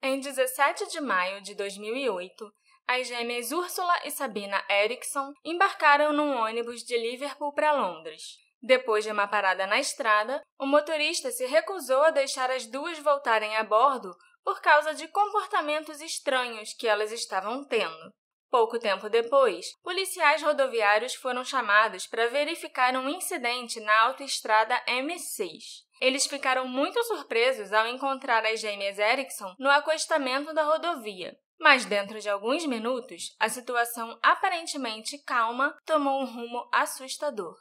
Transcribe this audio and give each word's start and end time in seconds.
Em 0.00 0.20
17 0.20 0.90
de 0.90 1.00
maio 1.00 1.40
de 1.40 1.56
2008, 1.56 2.48
as 2.86 3.08
gêmeas 3.08 3.50
Úrsula 3.50 3.92
e 4.04 4.12
Sabina 4.12 4.64
Erickson 4.70 5.32
embarcaram 5.44 6.12
num 6.12 6.36
ônibus 6.36 6.84
de 6.84 6.96
Liverpool 6.96 7.52
para 7.52 7.72
Londres. 7.72 8.22
Depois 8.62 9.04
de 9.04 9.10
uma 9.10 9.26
parada 9.26 9.66
na 9.66 9.80
estrada, 9.80 10.40
o 10.56 10.66
motorista 10.66 11.32
se 11.32 11.46
recusou 11.46 12.02
a 12.02 12.10
deixar 12.10 12.48
as 12.48 12.64
duas 12.64 12.96
voltarem 13.00 13.56
a 13.56 13.64
bordo 13.64 14.14
por 14.44 14.60
causa 14.60 14.94
de 14.94 15.08
comportamentos 15.08 16.00
estranhos 16.00 16.72
que 16.74 16.86
elas 16.86 17.10
estavam 17.10 17.64
tendo. 17.64 18.12
Pouco 18.48 18.78
tempo 18.78 19.10
depois, 19.10 19.66
policiais 19.82 20.42
rodoviários 20.42 21.14
foram 21.16 21.44
chamados 21.44 22.06
para 22.06 22.28
verificar 22.28 22.94
um 22.94 23.08
incidente 23.08 23.80
na 23.80 24.02
autoestrada 24.02 24.80
M6. 24.86 25.87
Eles 26.00 26.26
ficaram 26.26 26.66
muito 26.66 27.02
surpresos 27.04 27.72
ao 27.72 27.86
encontrar 27.86 28.44
as 28.44 28.60
gêmeas 28.60 28.98
Erickson 28.98 29.54
no 29.58 29.70
acostamento 29.70 30.52
da 30.54 30.62
rodovia. 30.62 31.36
Mas 31.60 31.84
dentro 31.84 32.20
de 32.20 32.28
alguns 32.28 32.64
minutos, 32.66 33.34
a 33.38 33.48
situação 33.48 34.16
aparentemente 34.22 35.18
calma 35.18 35.76
tomou 35.84 36.22
um 36.22 36.24
rumo 36.24 36.68
assustador. 36.72 37.56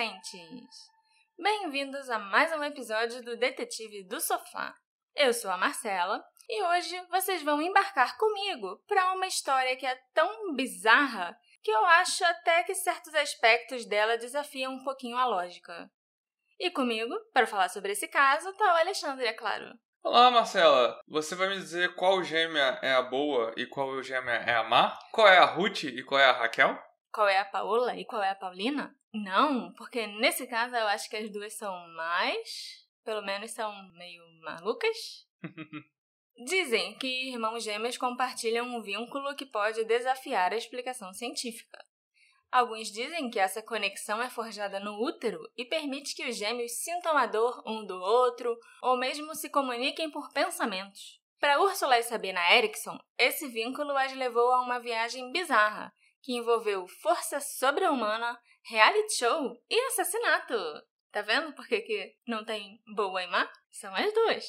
Assistentes! 0.00 0.88
Bem-vindos 1.38 2.08
a 2.08 2.18
mais 2.18 2.50
um 2.52 2.64
episódio 2.64 3.22
do 3.22 3.36
Detetive 3.36 4.02
do 4.04 4.18
Sofá. 4.18 4.74
Eu 5.14 5.34
sou 5.34 5.50
a 5.50 5.58
Marcela 5.58 6.24
e 6.48 6.62
hoje 6.62 6.98
vocês 7.10 7.42
vão 7.42 7.60
embarcar 7.60 8.16
comigo 8.16 8.82
para 8.88 9.12
uma 9.12 9.26
história 9.26 9.76
que 9.76 9.84
é 9.84 9.94
tão 10.14 10.54
bizarra 10.54 11.36
que 11.62 11.70
eu 11.70 11.84
acho 11.84 12.24
até 12.24 12.62
que 12.62 12.74
certos 12.74 13.14
aspectos 13.14 13.84
dela 13.84 14.16
desafiam 14.16 14.72
um 14.72 14.82
pouquinho 14.82 15.18
a 15.18 15.26
lógica. 15.26 15.90
E 16.58 16.70
comigo, 16.70 17.14
para 17.34 17.46
falar 17.46 17.68
sobre 17.68 17.92
esse 17.92 18.08
caso, 18.08 18.48
está 18.48 18.72
o 18.72 18.78
Alexandre, 18.78 19.26
é 19.26 19.34
claro. 19.34 19.66
Olá, 20.02 20.30
Marcela. 20.30 20.98
Você 21.08 21.34
vai 21.34 21.48
me 21.48 21.56
dizer 21.56 21.94
qual 21.94 22.24
gêmea 22.24 22.78
é 22.80 22.94
a 22.94 23.02
boa 23.02 23.52
e 23.54 23.66
qual 23.66 24.02
gêmea 24.02 24.36
é 24.46 24.54
a 24.54 24.64
má? 24.64 24.98
Qual 25.12 25.28
é 25.28 25.36
a 25.36 25.44
Ruth 25.44 25.84
e 25.84 26.02
qual 26.02 26.18
é 26.18 26.24
a 26.24 26.32
Raquel? 26.32 26.89
Qual 27.12 27.26
é 27.26 27.38
a 27.38 27.44
Paola 27.44 27.96
e 27.96 28.04
qual 28.04 28.22
é 28.22 28.30
a 28.30 28.34
Paulina? 28.34 28.96
Não, 29.12 29.72
porque 29.74 30.06
nesse 30.06 30.46
caso 30.46 30.76
eu 30.76 30.86
acho 30.86 31.10
que 31.10 31.16
as 31.16 31.30
duas 31.30 31.54
são 31.54 31.72
mais. 31.88 32.88
Pelo 33.04 33.22
menos 33.22 33.50
são 33.50 33.72
meio 33.94 34.22
malucas. 34.40 35.26
Dizem 36.44 36.96
que 36.96 37.30
irmãos 37.30 37.64
gêmeos 37.64 37.98
compartilham 37.98 38.66
um 38.66 38.80
vínculo 38.80 39.34
que 39.34 39.44
pode 39.44 39.84
desafiar 39.84 40.52
a 40.52 40.56
explicação 40.56 41.12
científica. 41.12 41.84
Alguns 42.50 42.90
dizem 42.90 43.30
que 43.30 43.38
essa 43.38 43.62
conexão 43.62 44.20
é 44.20 44.28
forjada 44.28 44.80
no 44.80 45.00
útero 45.00 45.38
e 45.56 45.64
permite 45.64 46.16
que 46.16 46.26
os 46.26 46.36
gêmeos 46.36 46.72
sintam 46.72 47.16
a 47.16 47.26
dor 47.26 47.62
um 47.64 47.84
do 47.84 47.94
outro 47.94 48.58
ou 48.82 48.96
mesmo 48.96 49.34
se 49.36 49.48
comuniquem 49.50 50.10
por 50.10 50.32
pensamentos. 50.32 51.20
Para 51.38 51.60
Ursula 51.60 51.98
e 51.98 52.02
Sabina 52.02 52.40
Erickson, 52.52 52.98
esse 53.16 53.46
vínculo 53.46 53.96
as 53.96 54.12
levou 54.14 54.50
a 54.52 54.62
uma 54.62 54.80
viagem 54.80 55.30
bizarra 55.30 55.92
que 56.22 56.32
envolveu 56.32 56.86
força 57.02 57.40
sobre-humana, 57.40 58.38
reality 58.62 59.18
show 59.18 59.60
e 59.68 59.80
assassinato. 59.86 60.54
Tá 61.10 61.22
vendo 61.22 61.52
por 61.54 61.66
que, 61.66 61.80
que 61.80 62.16
não 62.26 62.44
tem 62.44 62.80
boa 62.94 63.22
e 63.22 63.26
má? 63.26 63.50
São 63.70 63.94
as 63.94 64.12
duas. 64.12 64.44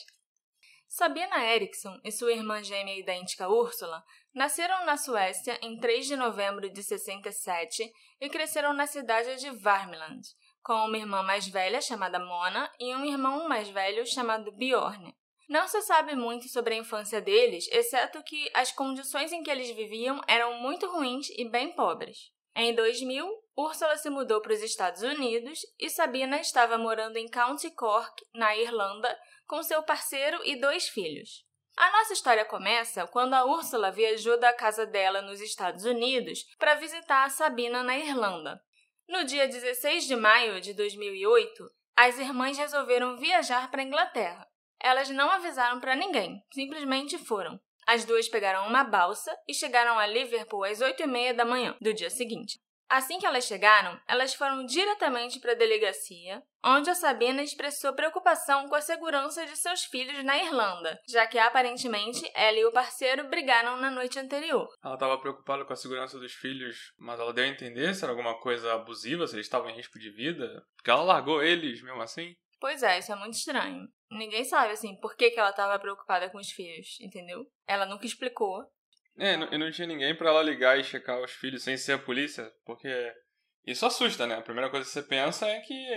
Sabina 0.87 1.43
Eriksson 1.45 1.99
e 2.03 2.11
sua 2.11 2.33
irmã 2.33 2.61
gêmea 2.61 2.99
idêntica 2.99 3.47
Úrsula 3.47 4.03
nasceram 4.33 4.85
na 4.85 4.97
Suécia 4.97 5.57
em 5.61 5.79
3 5.79 6.05
de 6.05 6.15
novembro 6.17 6.69
de 6.69 6.83
67 6.83 7.89
e 8.19 8.29
cresceram 8.29 8.73
na 8.73 8.85
cidade 8.85 9.37
de 9.37 9.49
Värmland, 9.51 10.21
com 10.61 10.73
uma 10.73 10.97
irmã 10.97 11.23
mais 11.23 11.47
velha 11.47 11.79
chamada 11.81 12.19
Mona 12.19 12.69
e 12.77 12.93
um 12.93 13.05
irmão 13.05 13.47
mais 13.47 13.69
velho 13.69 14.05
chamado 14.05 14.51
Bjorn. 14.51 15.15
Não 15.51 15.67
se 15.67 15.81
sabe 15.81 16.15
muito 16.15 16.47
sobre 16.47 16.75
a 16.75 16.77
infância 16.77 17.19
deles, 17.19 17.67
exceto 17.73 18.23
que 18.23 18.49
as 18.53 18.71
condições 18.71 19.33
em 19.33 19.43
que 19.43 19.51
eles 19.51 19.69
viviam 19.75 20.21
eram 20.25 20.53
muito 20.53 20.89
ruins 20.89 21.27
e 21.31 21.43
bem 21.43 21.75
pobres. 21.75 22.31
Em 22.55 22.73
2000, 22.73 23.29
Ursula 23.57 23.97
se 23.97 24.09
mudou 24.09 24.39
para 24.39 24.53
os 24.53 24.61
Estados 24.61 25.01
Unidos 25.01 25.59
e 25.77 25.89
Sabina 25.89 26.39
estava 26.39 26.77
morando 26.77 27.17
em 27.17 27.27
County 27.27 27.69
Cork, 27.71 28.15
na 28.33 28.55
Irlanda, 28.55 29.13
com 29.45 29.61
seu 29.61 29.83
parceiro 29.83 30.39
e 30.45 30.55
dois 30.55 30.87
filhos. 30.87 31.45
A 31.75 31.91
nossa 31.91 32.13
história 32.13 32.45
começa 32.45 33.05
quando 33.07 33.33
a 33.33 33.43
Úrsula 33.43 33.91
viajou 33.91 34.39
da 34.39 34.53
casa 34.53 34.85
dela 34.85 35.21
nos 35.21 35.41
Estados 35.41 35.83
Unidos 35.83 36.45
para 36.57 36.75
visitar 36.75 37.25
a 37.25 37.29
Sabina 37.29 37.83
na 37.83 37.97
Irlanda. 37.97 38.57
No 39.05 39.25
dia 39.25 39.49
16 39.49 40.05
de 40.07 40.15
maio 40.15 40.61
de 40.61 40.73
2008, 40.73 41.69
as 41.97 42.17
irmãs 42.17 42.57
resolveram 42.57 43.17
viajar 43.17 43.69
para 43.69 43.81
a 43.81 43.85
Inglaterra. 43.85 44.50
Elas 44.83 45.09
não 45.09 45.29
avisaram 45.29 45.79
para 45.79 45.95
ninguém, 45.95 46.41
simplesmente 46.51 47.17
foram. 47.17 47.59
As 47.85 48.05
duas 48.05 48.27
pegaram 48.27 48.67
uma 48.67 48.83
balsa 48.83 49.35
e 49.47 49.53
chegaram 49.53 49.97
a 49.99 50.05
Liverpool 50.05 50.63
às 50.63 50.81
oito 50.81 51.03
e 51.03 51.07
meia 51.07 51.33
da 51.33 51.45
manhã 51.45 51.75
do 51.81 51.93
dia 51.93 52.09
seguinte. 52.09 52.59
Assim 52.91 53.19
que 53.19 53.25
elas 53.25 53.45
chegaram, 53.45 53.97
elas 54.05 54.33
foram 54.33 54.65
diretamente 54.65 55.39
para 55.39 55.53
a 55.53 55.55
delegacia, 55.55 56.43
onde 56.61 56.89
a 56.89 56.93
Sabina 56.93 57.41
expressou 57.41 57.93
preocupação 57.93 58.67
com 58.67 58.75
a 58.75 58.81
segurança 58.81 59.45
de 59.45 59.55
seus 59.55 59.85
filhos 59.85 60.21
na 60.25 60.37
Irlanda, 60.37 60.99
já 61.07 61.25
que 61.25 61.39
aparentemente 61.39 62.29
ela 62.35 62.57
e 62.57 62.65
o 62.65 62.71
parceiro 62.73 63.29
brigaram 63.29 63.77
na 63.77 63.89
noite 63.89 64.19
anterior. 64.19 64.67
Ela 64.83 64.95
estava 64.95 65.17
preocupada 65.17 65.63
com 65.63 65.71
a 65.71 65.77
segurança 65.77 66.19
dos 66.19 66.33
filhos, 66.33 66.91
mas 66.97 67.17
ela 67.17 67.31
deu 67.31 67.45
a 67.45 67.47
entender 67.47 67.93
se 67.93 68.03
era 68.03 68.11
alguma 68.11 68.37
coisa 68.41 68.73
abusiva, 68.73 69.25
se 69.25 69.35
eles 69.35 69.45
estavam 69.45 69.69
em 69.69 69.75
risco 69.77 69.97
de 69.97 70.11
vida, 70.11 70.61
porque 70.75 70.91
ela 70.91 71.03
largou 71.03 71.41
eles 71.41 71.81
mesmo 71.81 72.01
assim. 72.01 72.35
Pois 72.59 72.83
é, 72.83 72.99
isso 72.99 73.13
é 73.13 73.15
muito 73.15 73.35
estranho. 73.35 73.87
Ninguém 74.11 74.43
sabe, 74.43 74.73
assim, 74.73 74.95
por 74.97 75.15
que, 75.15 75.31
que 75.31 75.39
ela 75.39 75.51
estava 75.51 75.79
preocupada 75.79 76.29
com 76.29 76.37
os 76.37 76.51
filhos, 76.51 76.99
entendeu? 76.99 77.45
Ela 77.65 77.85
nunca 77.85 78.05
explicou. 78.05 78.63
É, 79.17 79.33
e 79.33 79.57
não 79.57 79.71
tinha 79.71 79.87
ninguém 79.87 80.15
para 80.15 80.29
ela 80.29 80.43
ligar 80.43 80.77
e 80.77 80.83
checar 80.83 81.21
os 81.21 81.31
filhos 81.31 81.63
sem 81.63 81.77
ser 81.77 81.93
a 81.93 81.99
polícia, 81.99 82.51
porque 82.65 83.13
isso 83.65 83.85
assusta, 83.85 84.27
né? 84.27 84.35
A 84.35 84.41
primeira 84.41 84.69
coisa 84.69 84.85
que 84.85 84.91
você 84.91 85.01
pensa 85.01 85.47
é 85.47 85.59
que 85.61 85.87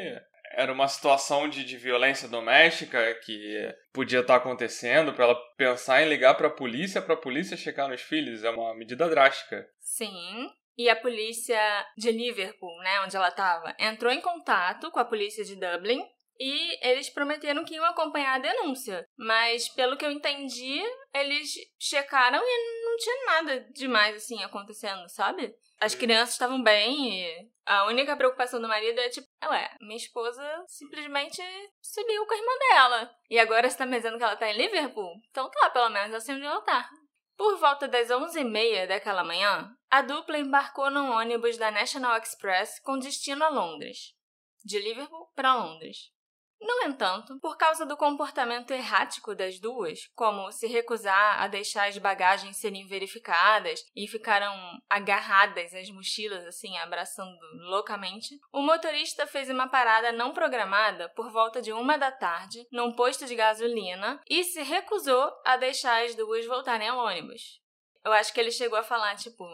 era 0.53 0.73
uma 0.73 0.87
situação 0.87 1.49
de, 1.49 1.65
de 1.65 1.77
violência 1.77 2.29
doméstica 2.29 3.15
que 3.25 3.75
podia 3.93 4.21
estar 4.21 4.35
tá 4.35 4.41
acontecendo 4.41 5.13
para 5.13 5.25
ela 5.25 5.37
pensar 5.57 6.03
em 6.03 6.09
ligar 6.09 6.35
para 6.35 6.49
a 6.49 6.55
polícia, 6.55 7.03
para 7.03 7.15
a 7.15 7.21
polícia 7.21 7.57
checar 7.57 7.89
nos 7.89 8.01
filhos, 8.01 8.45
é 8.45 8.51
uma 8.51 8.75
medida 8.75 9.09
drástica. 9.09 9.67
Sim. 9.81 10.51
E 10.77 10.89
a 10.89 10.97
polícia 10.97 11.59
de 11.97 12.11
Liverpool, 12.11 12.77
né, 12.81 13.01
onde 13.01 13.17
ela 13.17 13.29
estava, 13.29 13.75
entrou 13.79 14.13
em 14.13 14.21
contato 14.21 14.91
com 14.91 14.99
a 14.99 15.05
polícia 15.05 15.45
de 15.45 15.55
Dublin 15.55 16.05
e 16.39 16.87
eles 16.87 17.09
prometeram 17.11 17.65
que 17.65 17.75
iam 17.75 17.84
acompanhar 17.84 18.34
a 18.34 18.39
denúncia. 18.39 19.06
Mas, 19.17 19.69
pelo 19.69 19.97
que 19.97 20.05
eu 20.05 20.11
entendi, 20.11 20.83
eles 21.12 21.55
checaram 21.78 22.41
e 22.43 22.84
não 22.84 22.97
tinha 22.97 23.27
nada 23.27 23.67
demais 23.72 24.17
assim 24.17 24.43
acontecendo, 24.43 25.09
sabe? 25.09 25.55
As 25.81 25.95
crianças 25.95 26.34
estavam 26.34 26.62
bem 26.62 27.11
e 27.11 27.49
a 27.67 27.87
única 27.87 28.17
preocupação 28.17 28.61
do 28.61 28.69
marido 28.69 28.99
é 29.00 29.09
tipo, 29.09 29.27
ué, 29.45 29.77
minha 29.81 29.97
esposa 29.97 30.43
simplesmente 30.67 31.43
subiu 31.83 32.27
com 32.27 32.34
a 32.34 32.37
irmã 32.37 32.53
dela. 32.71 33.11
E 33.28 33.39
agora 33.39 33.69
você 33.69 33.77
tá 33.77 33.87
me 33.87 33.97
dizendo 33.97 34.19
que 34.19 34.25
ela 34.25 34.37
tá 34.37 34.49
em 34.49 34.56
Liverpool? 34.56 35.15
Então 35.31 35.51
tá, 35.51 35.71
pelo 35.71 35.91
menos 35.91 36.22
sei 36.22 36.34
onde 36.37 36.45
ela 36.45 36.61
tá. 36.62 36.89
Por 37.37 37.59
volta 37.59 37.89
das 37.89 38.09
11h30 38.09 38.87
daquela 38.87 39.25
manhã, 39.25 39.69
a 39.91 40.03
dupla 40.03 40.39
embarcou 40.39 40.91
num 40.91 41.11
ônibus 41.11 41.56
da 41.56 41.71
National 41.71 42.16
Express 42.19 42.81
com 42.81 42.99
destino 42.99 43.45
a 43.45 43.49
Londres. 43.49 44.15
De 44.65 44.78
Liverpool 44.78 45.31
para 45.34 45.55
Londres. 45.55 46.14
No 46.60 46.89
entanto, 46.89 47.39
por 47.41 47.56
causa 47.56 47.84
do 47.84 47.97
comportamento 47.97 48.71
errático 48.71 49.34
das 49.34 49.59
duas, 49.59 50.09
como 50.15 50.51
se 50.51 50.66
recusar 50.66 51.42
a 51.42 51.47
deixar 51.47 51.89
as 51.89 51.98
bagagens 51.98 52.56
serem 52.56 52.86
verificadas 52.86 53.84
e 53.95 54.09
ficaram 54.09 54.54
agarradas 54.89 55.74
às 55.74 55.91
mochilas, 55.91 56.45
assim, 56.47 56.77
abraçando 56.78 57.36
loucamente, 57.68 58.39
o 58.53 58.62
motorista 58.62 59.27
fez 59.27 59.51
uma 59.51 59.68
parada 59.68 60.12
não 60.12 60.33
programada 60.33 61.09
por 61.10 61.30
volta 61.30 61.60
de 61.60 61.72
uma 61.72 61.98
da 61.98 62.10
tarde 62.10 62.66
num 62.72 62.92
posto 62.92 63.27
de 63.27 63.34
gasolina 63.34 64.21
e 64.28 64.42
se 64.45 64.62
recusou 64.62 65.33
a 65.45 65.57
deixar 65.57 66.04
as 66.04 66.15
duas 66.15 66.47
voltarem 66.47 66.89
ao 66.89 66.98
ônibus. 66.98 67.62
Eu 68.04 68.12
acho 68.12 68.34
que 68.34 68.41
ele 68.41 68.50
chegou 68.50 68.78
a 68.78 68.83
falar, 68.83 69.16
tipo, 69.16 69.47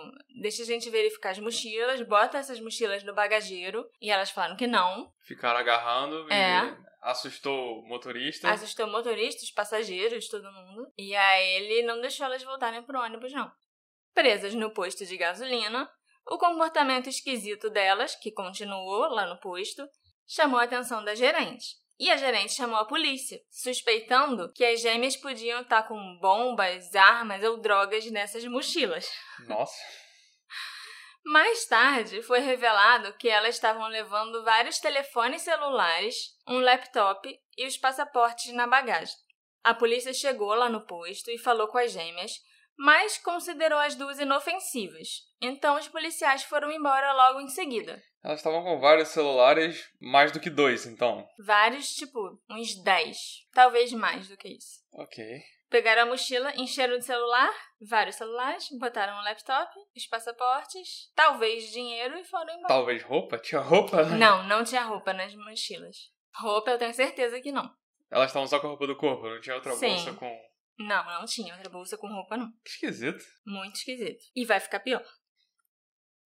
deixa 0.43 0.65
a 0.65 0.67
gente 0.67 0.91
verificar 0.91 1.31
as 1.31 1.39
mochilas, 1.39 2.03
bota 2.03 2.37
essas 2.37 2.59
mochilas 2.59 3.05
no 3.05 3.15
bagageiro. 3.15 3.89
E 4.01 4.11
elas 4.11 4.31
falaram 4.31 4.57
que 4.57 4.67
não. 4.67 5.13
Ficaram 5.21 5.61
agarrando 5.61 6.27
é. 6.33 6.77
Assustou 7.01 7.81
o 7.81 7.89
motorista. 7.89 8.51
Assustou 8.51 8.87
o 8.87 8.91
motorista, 8.93 9.43
os 9.43 9.51
passageiros, 9.51 10.29
todo 10.29 10.53
mundo. 10.53 10.93
E 10.97 11.15
aí 11.15 11.49
ele 11.57 11.83
não 11.83 12.01
deixou 12.01 12.27
elas 12.27 12.43
voltarem 12.43 12.83
pro 12.83 13.01
ônibus, 13.01 13.33
não. 13.33 13.51
Presas 14.15 14.55
no 14.55 14.73
posto 14.73 15.07
de 15.07 15.17
gasolina, 15.17 15.91
o 16.27 16.39
comportamento 16.39 17.09
esquisito 17.09 17.71
delas, 17.71 18.15
que 18.17 18.33
continuou 18.33 19.09
lá 19.09 19.27
no 19.27 19.39
posto, 19.41 19.89
chamou 20.27 20.59
a 20.59 20.65
atenção 20.65 21.05
da 21.05 21.15
gerente. 21.15 21.81
E 21.99 22.11
a 22.11 22.17
gerente 22.17 22.55
chamou 22.55 22.79
a 22.79 22.87
polícia, 22.87 23.39
suspeitando 23.51 24.51
que 24.55 24.65
as 24.65 24.81
gêmeas 24.81 25.17
podiam 25.17 25.61
estar 25.61 25.83
com 25.83 26.19
bombas, 26.19 26.95
armas 26.95 27.43
ou 27.45 27.61
drogas 27.61 28.11
nessas 28.11 28.45
mochilas. 28.47 29.07
Nossa. 29.47 29.77
Mais 31.25 31.67
tarde, 31.67 32.23
foi 32.23 32.41
revelado 32.41 33.13
que 33.15 33.29
elas 33.29 33.55
estavam 33.55 33.87
levando 33.89 34.43
vários 34.43 34.79
telefones 34.79 35.43
celulares, 35.43 36.37
um 36.49 36.61
laptop 36.61 37.39
e 37.57 37.67
os 37.67 37.77
passaportes 37.77 38.53
na 38.53 38.67
bagagem. 38.67 39.15
A 39.63 39.75
polícia 39.75 40.13
chegou 40.15 40.55
lá 40.55 40.69
no 40.69 40.87
posto 40.87 41.31
e 41.31 41.39
falou 41.39 41.69
com 41.69 41.79
as 41.79 41.93
gêmeas, 41.93 42.33
mas 42.77 43.19
considerou 43.19 43.79
as 43.79 43.95
duas 43.95 44.19
inofensivas. 44.19 45.09
Então 45.41 45.77
os 45.77 45.87
policiais 45.87 46.43
foram 46.45 46.71
embora 46.71 47.13
logo 47.13 47.41
em 47.41 47.49
seguida. 47.49 48.03
Elas 48.23 48.39
estavam 48.39 48.63
com 48.63 48.81
vários 48.81 49.09
celulares, 49.09 49.89
mais 50.01 50.33
do 50.33 50.41
que 50.41 50.51
dois, 50.51 50.87
então. 50.87 51.27
Vários, 51.39 51.95
tipo, 51.95 52.39
uns 52.51 52.75
10. 52.83 53.17
Talvez 53.53 53.93
mais 53.93 54.29
do 54.29 54.37
que 54.37 54.49
isso. 54.49 54.81
Ok. 54.93 55.43
Pegaram 55.71 56.03
a 56.03 56.07
mochila, 56.07 56.53
encheram 56.57 56.99
de 56.99 57.05
celular, 57.05 57.49
vários 57.81 58.17
celulares, 58.17 58.67
botaram 58.77 59.17
um 59.17 59.23
laptop, 59.23 59.71
os 59.97 60.07
passaportes, 60.09 61.13
talvez 61.15 61.71
dinheiro 61.71 62.19
e 62.19 62.25
foram 62.25 62.53
embora. 62.53 62.67
Talvez 62.67 63.03
roupa? 63.05 63.39
Tinha 63.39 63.61
roupa? 63.61 64.05
Né? 64.05 64.17
Não, 64.19 64.43
não 64.49 64.65
tinha 64.65 64.83
roupa 64.83 65.13
nas 65.13 65.33
mochilas. 65.33 65.97
Roupa 66.35 66.73
eu 66.73 66.79
tenho 66.79 66.93
certeza 66.93 67.41
que 67.41 67.53
não. 67.53 67.73
Elas 68.11 68.31
estavam 68.31 68.49
só 68.49 68.59
com 68.59 68.67
a 68.67 68.71
roupa 68.71 68.89
do 68.89 68.97
corpo, 68.97 69.29
não 69.29 69.41
tinha 69.41 69.55
outra 69.55 69.73
Sim. 69.75 69.95
bolsa 69.95 70.13
com. 70.15 70.51
Não, 70.77 71.05
não 71.05 71.25
tinha 71.25 71.55
outra 71.55 71.71
bolsa 71.71 71.97
com 71.97 72.09
roupa, 72.09 72.37
não. 72.37 72.51
Que 72.65 72.71
esquisito. 72.71 73.25
Muito 73.47 73.77
esquisito. 73.77 74.25
E 74.35 74.45
vai 74.45 74.59
ficar 74.59 74.81
pior. 74.81 75.05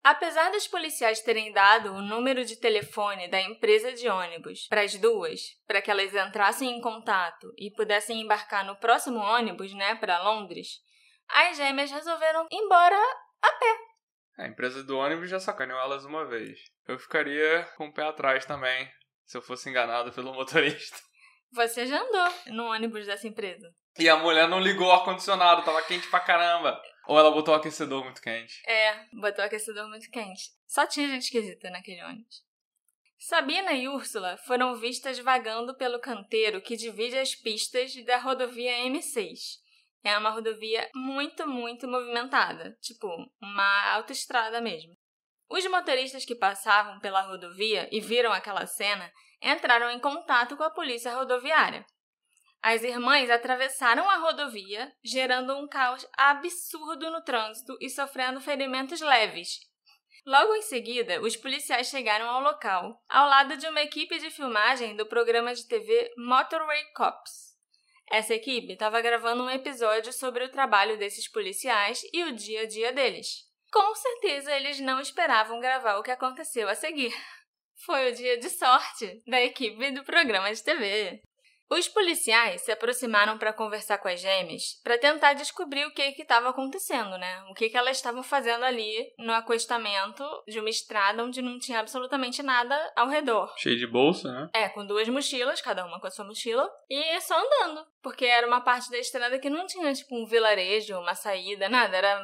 Apesar 0.05 0.51
dos 0.51 0.69
policiais 0.69 1.23
terem 1.23 1.51
dado 1.51 1.95
o 1.95 2.03
número 2.03 2.45
de 2.45 2.57
telefone 2.57 3.27
da 3.31 3.41
empresa 3.41 3.91
de 3.91 4.07
ônibus 4.07 4.67
para 4.69 4.83
as 4.83 4.95
duas, 4.97 5.41
para 5.67 5.81
que 5.81 5.91
elas 5.91 6.15
entrassem 6.15 6.77
em 6.77 6.81
contato 6.83 7.51
e 7.57 7.71
pudessem 7.71 8.21
embarcar 8.21 8.67
no 8.67 8.77
próximo 8.77 9.19
ônibus, 9.19 9.73
né, 9.73 9.95
para 9.95 10.23
Londres, 10.23 10.83
as 11.27 11.57
gêmeas 11.57 11.91
resolveram 11.91 12.47
ir 12.51 12.57
embora 12.57 13.01
a 13.41 13.53
pé. 13.53 13.79
A 14.37 14.47
empresa 14.47 14.85
do 14.85 14.99
ônibus 14.99 15.31
já 15.31 15.41
sacaneou 15.41 15.81
elas 15.81 16.05
uma 16.05 16.27
vez. 16.27 16.59
Eu 16.87 16.99
ficaria 16.99 17.67
com 17.79 17.87
o 17.87 17.93
pé 17.93 18.03
atrás 18.03 18.45
também, 18.45 18.87
se 19.25 19.39
eu 19.39 19.41
fosse 19.41 19.71
enganado 19.71 20.13
pelo 20.13 20.35
motorista. 20.37 20.99
Você 21.51 21.87
já 21.87 21.99
andou 21.99 22.31
no 22.49 22.65
ônibus 22.65 23.07
dessa 23.07 23.27
empresa? 23.27 23.67
E 23.99 24.07
a 24.07 24.17
mulher 24.17 24.49
não 24.49 24.61
ligou 24.61 24.89
o 24.89 24.93
ar-condicionado, 24.93 25.65
tava 25.65 25.81
quente 25.81 26.09
pra 26.09 26.21
caramba. 26.21 26.79
Ou 27.07 27.19
ela 27.19 27.31
botou 27.31 27.55
o 27.55 27.57
aquecedor 27.57 28.03
muito 28.03 28.21
quente. 28.21 28.63
É, 28.67 29.07
botou 29.13 29.43
o 29.43 29.47
aquecedor 29.47 29.89
muito 29.89 30.11
quente. 30.11 30.51
Só 30.67 30.87
tinha 30.87 31.09
gente 31.09 31.25
esquisita 31.25 31.71
naquele 31.71 32.03
ônibus. 32.03 32.43
Sabina 33.19 33.73
e 33.73 33.89
Úrsula 33.89 34.37
foram 34.39 34.75
vistas 34.75 35.19
vagando 35.19 35.75
pelo 35.77 35.99
canteiro 35.99 36.61
que 36.61 36.77
divide 36.77 37.17
as 37.17 37.35
pistas 37.35 37.95
da 38.05 38.19
rodovia 38.19 38.73
M6. 38.87 39.63
É 40.03 40.19
uma 40.19 40.31
rodovia 40.31 40.91
muito, 40.95 41.47
muito 41.47 41.89
movimentada, 41.89 42.77
tipo 42.83 43.09
uma 43.41 43.93
autoestrada 43.95 44.61
mesmo. 44.61 44.95
Os 45.49 45.65
motoristas 45.67 46.25
que 46.25 46.35
passavam 46.35 46.99
pela 47.01 47.23
rodovia 47.23 47.89
e 47.91 48.01
viram 48.01 48.33
aquela 48.33 48.67
cena 48.67 49.11
entraram 49.41 49.91
em 49.91 49.99
contato 49.99 50.57
com 50.57 50.63
a 50.63 50.71
polícia 50.71 51.15
rodoviária. 51.15 51.87
As 52.65 52.83
irmãs 52.83 53.29
atravessaram 53.29 54.09
a 54.09 54.17
rodovia, 54.17 54.91
gerando 55.05 55.55
um 55.55 55.69
caos 55.69 56.09
absurdo 56.17 57.11
no 57.11 57.21
trânsito 57.21 57.77
e 57.79 57.91
sofrendo 57.91 58.41
ferimentos 58.41 59.03
leves. 59.03 59.61
Logo 60.25 60.55
em 60.55 60.63
seguida, 60.63 61.21
os 61.21 61.37
policiais 61.37 61.89
chegaram 61.89 62.27
ao 62.27 62.41
local, 62.41 62.99
ao 63.07 63.29
lado 63.29 63.59
de 63.59 63.67
uma 63.67 63.83
equipe 63.83 64.19
de 64.19 64.31
filmagem 64.31 64.97
do 64.97 65.05
programa 65.05 65.55
de 65.55 65.69
TV 65.69 66.11
Motorway 66.17 66.91
Cops. 66.95 67.53
Essa 68.11 68.33
equipe 68.33 68.73
estava 68.73 68.99
gravando 69.03 69.43
um 69.43 69.51
episódio 69.51 70.11
sobre 70.11 70.45
o 70.45 70.51
trabalho 70.51 70.97
desses 70.97 71.29
policiais 71.31 72.01
e 72.15 72.25
o 72.25 72.35
dia 72.35 72.63
a 72.63 72.67
dia 72.67 72.95
deles. 72.95 73.45
Com 73.71 73.95
certeza 73.95 74.51
eles 74.57 74.81
não 74.81 74.99
esperavam 75.01 75.61
gravar 75.61 75.99
o 75.99 76.03
que 76.03 76.11
aconteceu 76.11 76.67
a 76.67 76.75
seguir. 76.75 77.15
Foi 77.85 78.11
o 78.11 78.15
dia 78.15 78.39
de 78.39 78.49
sorte 78.49 79.23
da 79.27 79.43
equipe 79.43 79.91
do 79.91 80.03
programa 80.03 80.51
de 80.51 80.65
TV. 80.65 81.21
Os 81.71 81.89
policiais 81.89 82.63
se 82.63 82.71
aproximaram 82.71 83.39
para 83.39 83.53
conversar 83.53 83.99
com 83.99 84.09
as 84.09 84.21
gêmeas 84.21 84.81
para 84.83 84.99
tentar 84.99 85.33
descobrir 85.33 85.85
o 85.87 85.93
que 85.93 86.03
estava 86.19 86.51
acontecendo, 86.51 87.17
né? 87.19 87.43
O 87.51 87.55
que, 87.55 87.69
que 87.69 87.77
elas 87.77 87.97
estavam 87.97 88.23
fazendo 88.23 88.65
ali 88.65 89.13
no 89.19 89.33
acostamento 89.33 90.25
de 90.47 90.61
uma 90.61 90.69
estrada 90.69 91.23
onde 91.25 91.43
não 91.43 91.59
tinha 91.59 91.81
absolutamente 91.81 92.43
nada 92.43 92.93
ao 92.95 93.09
redor. 93.09 93.53
Cheio 93.57 93.79
de 93.79 93.87
bolsa, 93.87 94.31
né? 94.31 94.51
É, 94.55 94.69
com 94.69 94.87
duas 94.87 95.09
mochilas, 95.09 95.61
cada 95.61 95.85
uma 95.85 96.01
com 96.01 96.07
a 96.07 96.11
sua 96.11 96.25
mochila, 96.25 96.69
e 96.89 97.21
só 97.21 97.35
andando. 97.39 97.87
Porque 98.03 98.25
era 98.25 98.47
uma 98.47 98.61
parte 98.61 98.91
da 98.91 98.99
estrada 98.99 99.39
que 99.39 99.51
não 99.51 99.67
tinha, 99.67 99.93
tipo, 99.95 100.15
um 100.15 100.27
vilarejo, 100.27 100.99
uma 100.99 101.15
saída, 101.15 101.69
nada. 101.69 101.97
Era, 101.97 102.23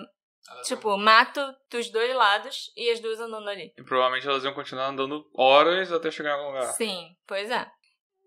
tipo, 0.64 0.96
mato 0.96 1.40
dos 1.70 1.90
dois 1.90 2.14
lados 2.14 2.70
e 2.76 2.90
as 2.90 3.00
duas 3.00 3.18
andando 3.18 3.48
ali. 3.48 3.72
E 3.76 3.82
provavelmente 3.82 4.26
elas 4.28 4.44
iam 4.44 4.54
continuar 4.54 4.88
andando 4.88 5.24
horas 5.34 5.90
até 5.90 6.10
chegar 6.10 6.30
em 6.30 6.34
algum 6.34 6.48
lugar. 6.48 6.66
Sim, 6.72 7.16
pois 7.26 7.50
é. 7.50 7.66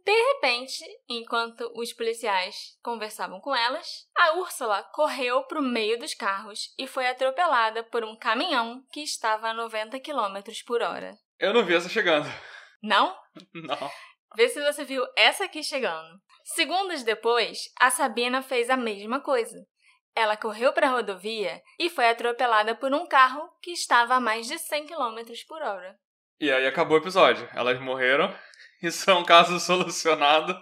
De 0.05 0.11
repente, 0.33 0.83
enquanto 1.07 1.71
os 1.75 1.94
policiais 1.94 2.77
conversavam 2.83 3.39
com 3.39 3.55
elas, 3.55 3.88
a 4.17 4.33
Úrsula 4.38 4.83
correu 4.94 5.44
para 5.44 5.59
o 5.59 5.63
meio 5.63 5.97
dos 5.97 6.13
carros 6.13 6.73
e 6.77 6.85
foi 6.85 7.07
atropelada 7.07 7.83
por 7.83 8.03
um 8.03 8.17
caminhão 8.17 8.83
que 8.91 9.01
estava 9.01 9.50
a 9.50 9.53
90 9.53 10.00
km 10.01 10.41
por 10.65 10.81
hora. 10.81 11.17
Eu 11.39 11.53
não 11.53 11.63
vi 11.63 11.75
essa 11.75 11.88
chegando. 11.88 12.27
Não? 12.81 13.15
Não. 13.53 13.91
Vê 14.35 14.50
se 14.50 14.61
você 14.61 14.83
viu 14.83 15.05
essa 15.15 15.45
aqui 15.45 15.63
chegando. 15.63 16.19
Segundos 16.44 17.03
depois, 17.03 17.71
a 17.79 17.89
Sabina 17.89 18.41
fez 18.41 18.69
a 18.69 18.75
mesma 18.75 19.21
coisa. 19.21 19.57
Ela 20.15 20.35
correu 20.35 20.73
para 20.73 20.88
a 20.88 20.91
rodovia 20.91 21.61
e 21.79 21.89
foi 21.89 22.09
atropelada 22.09 22.75
por 22.75 22.94
um 22.94 23.07
carro 23.07 23.50
que 23.61 23.71
estava 23.71 24.15
a 24.15 24.19
mais 24.19 24.47
de 24.47 24.59
100 24.59 24.88
km 24.88 25.21
por 25.47 25.61
hora. 25.61 25.97
E 26.39 26.51
aí 26.51 26.67
acabou 26.67 26.97
o 26.97 27.01
episódio. 27.01 27.47
Elas 27.53 27.79
morreram. 27.79 28.33
Isso 28.83 29.09
é 29.09 29.13
um 29.13 29.24
caso 29.24 29.57
solucionado. 29.62 30.62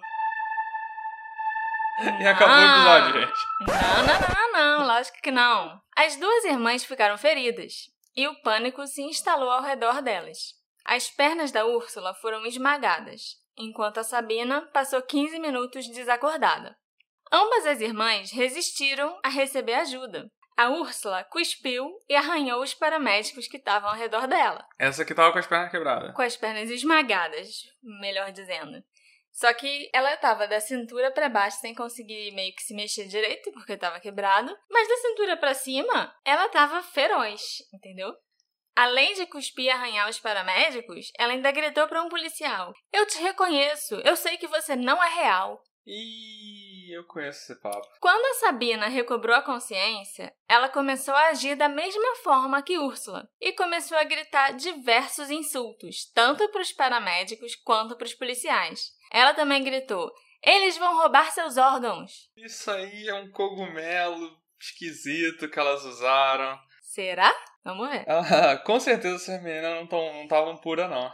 E 2.20 2.28
acabou 2.28 2.56
o 2.56 2.62
episódio, 2.62 3.20
gente. 3.20 3.40
Não, 3.68 4.06
não, 4.06 4.20
não, 4.20 4.52
não, 4.52 4.80
não, 4.80 4.88
lógico 4.88 5.18
que 5.24 5.32
não. 5.32 5.82
As 5.98 6.16
duas 6.18 6.46
irmãs 6.46 6.84
ficaram 6.84 7.18
feridas 7.18 7.90
e 8.16 8.28
o 8.28 8.40
pânico 8.44 8.86
se 8.86 9.02
instalou 9.02 9.50
ao 9.50 9.64
redor 9.64 10.04
delas. 10.04 10.54
As 10.86 11.10
pernas 11.10 11.52
da 11.52 11.66
Úrsula 11.66 12.14
foram 12.14 12.46
esmagadas, 12.46 13.38
enquanto 13.58 14.00
a 14.00 14.04
Sabina 14.04 14.70
passou 14.72 15.02
15 15.02 15.40
minutos 15.40 15.88
desacordada. 15.88 16.78
Ambas 17.32 17.66
as 17.66 17.82
irmãs 17.82 18.32
resistiram 18.32 19.20
a 19.24 19.30
receber 19.30 19.74
ajuda. 19.74 20.30
A 20.58 20.70
Úrsula 20.70 21.24
cuspiu 21.24 21.90
e 22.10 22.16
arranhou 22.16 22.62
os 22.62 22.74
paramédicos 22.74 23.48
que 23.48 23.58
estavam 23.58 23.90
ao 23.90 23.96
redor 23.96 24.28
dela, 24.28 24.66
Essa 24.78 25.02
aqui 25.04 25.14
tava 25.16 25.32
com 25.32 25.40
as 25.40 25.48
pernas 25.48 25.72
quebradas. 25.72 26.14
com 26.14 26.22
as 26.22 26.38
pernas 26.38 26.70
esmagadas, 26.70 27.64
melhor 27.82 28.32
dizendo. 28.32 28.84
Só 29.32 29.54
que 29.54 29.90
ela 29.94 30.14
estava 30.14 30.46
da 30.46 30.60
cintura 30.60 31.10
para 31.10 31.30
baixo 31.30 31.58
sem 31.62 31.74
conseguir 31.74 32.32
meio 32.34 32.54
que 32.54 32.62
se 32.62 32.74
mexer 32.76 33.08
direito 33.08 33.50
porque 33.54 33.74
estava 33.74 34.00
quebrado, 34.00 34.56
mas 34.70 34.88
da 34.90 34.98
cintura 34.98 35.38
para 35.38 35.54
cima 35.54 36.14
ela 36.26 36.48
estava 36.48 36.84
feroz, 36.84 37.42
entendeu? 37.74 38.14
Além 38.76 39.14
de 39.14 39.26
cuspir 39.26 39.66
e 39.66 39.70
arranhar 39.70 40.10
os 40.10 40.20
paramédicos, 40.20 41.12
ela 41.18 41.32
ainda 41.34 41.52
gritou 41.52 41.88
para 41.88 42.02
um 42.04 42.10
policial: 42.10 42.74
Eu 42.92 43.06
te 43.06 43.20
reconheço, 43.20 43.96
eu 44.04 44.16
sei 44.18 44.38
que 44.38 44.48
você 44.48 44.76
não 44.76 45.02
é 45.02 45.10
real. 45.10 45.62
Eu 46.92 47.06
conheço 47.06 47.40
esse 47.54 47.62
papo. 47.62 47.88
Quando 48.02 48.26
a 48.26 48.40
Sabina 48.42 48.88
recobrou 48.88 49.34
a 49.34 49.42
consciência, 49.42 50.34
ela 50.48 50.68
começou 50.68 51.14
a 51.14 51.30
agir 51.30 51.56
da 51.56 51.70
mesma 51.70 52.16
forma 52.18 52.62
que 52.62 52.78
Úrsula 52.78 53.30
e 53.40 53.54
começou 53.54 53.98
a 53.98 54.04
gritar 54.04 54.52
diversos 54.52 55.30
insultos, 55.30 56.12
tanto 56.14 56.50
para 56.50 56.62
os 56.62 56.74
paramédicos 56.74 57.56
quanto 57.56 57.96
para 57.96 58.06
os 58.06 58.14
policiais. 58.14 58.92
Ela 59.10 59.34
também 59.34 59.64
gritou: 59.64 60.12
Eles 60.44 60.78
vão 60.78 60.98
roubar 60.98 61.32
seus 61.32 61.56
órgãos! 61.56 62.30
Isso 62.36 62.70
aí 62.70 63.08
é 63.08 63.14
um 63.14 63.32
cogumelo 63.32 64.38
esquisito 64.60 65.50
que 65.50 65.60
elas 65.60 65.86
usaram. 65.86 66.60
Será? 66.84 67.34
Vamos 67.64 67.90
ver. 67.90 68.06
Ah, 68.06 68.58
com 68.66 68.80
certeza 68.82 69.16
essas 69.16 69.42
meninas 69.42 69.88
não 69.90 70.24
estavam 70.24 70.58
pura, 70.58 70.90
não. 70.90 71.10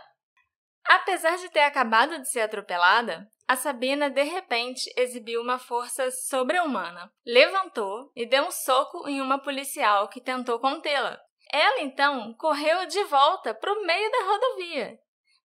Apesar 0.85 1.37
de 1.37 1.49
ter 1.49 1.61
acabado 1.61 2.19
de 2.19 2.31
ser 2.31 2.41
atropelada, 2.41 3.29
a 3.47 3.55
Sabina 3.55 4.09
de 4.09 4.23
repente 4.23 4.91
exibiu 4.97 5.41
uma 5.41 5.57
força 5.57 6.11
sobre-humana. 6.11 7.11
Levantou 7.25 8.11
e 8.15 8.25
deu 8.25 8.43
um 8.43 8.51
soco 8.51 9.07
em 9.07 9.21
uma 9.21 9.39
policial 9.39 10.09
que 10.09 10.19
tentou 10.19 10.59
contê-la. 10.59 11.17
Ela 11.51 11.81
então 11.81 12.33
correu 12.33 12.85
de 12.85 13.03
volta 13.05 13.53
para 13.53 13.71
o 13.71 13.85
meio 13.85 14.11
da 14.11 14.23
rodovia. 14.25 14.99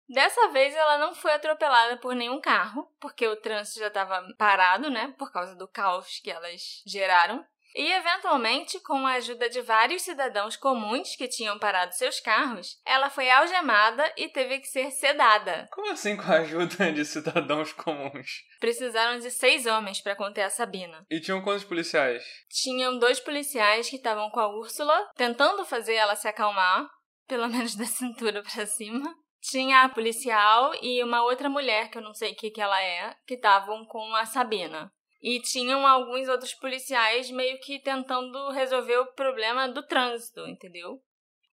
Dessa 0.10 0.50
vez 0.50 0.74
ela 0.76 0.98
não 0.98 1.14
foi 1.14 1.32
atropelada 1.32 1.96
por 1.98 2.16
nenhum 2.16 2.42
carro, 2.42 2.92
porque 3.00 3.28
o 3.28 3.36
trânsito 3.36 3.80
já 3.80 3.88
estava 3.88 4.22
parado, 4.38 4.90
né, 4.90 5.14
por 5.18 5.32
causa 5.32 5.56
do 5.56 5.68
caos 5.68 6.20
que 6.20 6.32
elas 6.32 6.82
geraram. 6.86 7.46
E, 7.76 7.92
eventualmente, 7.92 8.80
com 8.82 9.06
a 9.08 9.14
ajuda 9.14 9.50
de 9.50 9.62
vários 9.62 10.02
cidadãos 10.02 10.56
comuns 10.56 11.16
que 11.16 11.28
tinham 11.28 11.58
parado 11.58 11.94
seus 11.96 12.20
carros, 12.20 12.80
ela 12.86 13.10
foi 13.10 13.30
algemada 13.30 14.12
e 14.18 14.28
teve 14.28 14.60
que 14.60 14.68
ser 14.68 14.92
sedada. 14.92 15.68
Como 15.72 15.92
assim 15.92 16.18
com 16.18 16.24
a 16.24 16.40
ajuda 16.40 16.92
de 16.92 17.06
cidadãos 17.06 17.74
comuns? 17.74 18.44
Precisaram 18.60 19.20
de 19.20 19.32
seis 19.32 19.66
homens 19.66 20.02
para 20.02 20.16
conter 20.16 20.44
a 20.44 20.50
Sabina. 20.50 21.06
E 21.10 21.20
tinham 21.20 21.42
quantos 21.42 21.64
policiais? 21.64 22.24
Tinham 22.50 22.98
dois 22.98 23.20
policiais 23.20 23.90
que 23.90 23.96
estavam 23.96 24.30
com 24.30 24.40
a 24.40 24.50
Úrsula, 24.50 25.10
tentando 25.16 25.66
fazer 25.66 25.96
ela 25.96 26.16
se 26.16 26.28
acalmar, 26.28 26.88
pelo 27.28 27.48
menos 27.50 27.76
da 27.76 27.86
cintura 27.86 28.44
para 28.44 28.66
cima. 28.66 29.14
Tinha 29.42 29.84
a 29.84 29.90
policial 29.90 30.72
e 30.84 31.04
uma 31.04 31.24
outra 31.24 31.50
mulher, 31.50 31.90
que 31.90 31.98
eu 31.98 32.02
não 32.02 32.14
sei 32.14 32.34
o 32.34 32.36
que, 32.36 32.52
que 32.52 32.62
ela 32.62 32.80
é, 32.82 33.16
que 33.26 33.34
estavam 33.34 33.86
com 33.86 34.14
a 34.16 34.26
Sabina. 34.26 34.92
E 35.22 35.40
tinham 35.40 35.86
alguns 35.86 36.28
outros 36.28 36.54
policiais 36.54 37.30
meio 37.30 37.60
que 37.60 37.80
tentando 37.80 38.50
resolver 38.52 38.98
o 38.98 39.14
problema 39.14 39.68
do 39.70 39.84
trânsito, 39.84 40.48
entendeu? 40.48 41.00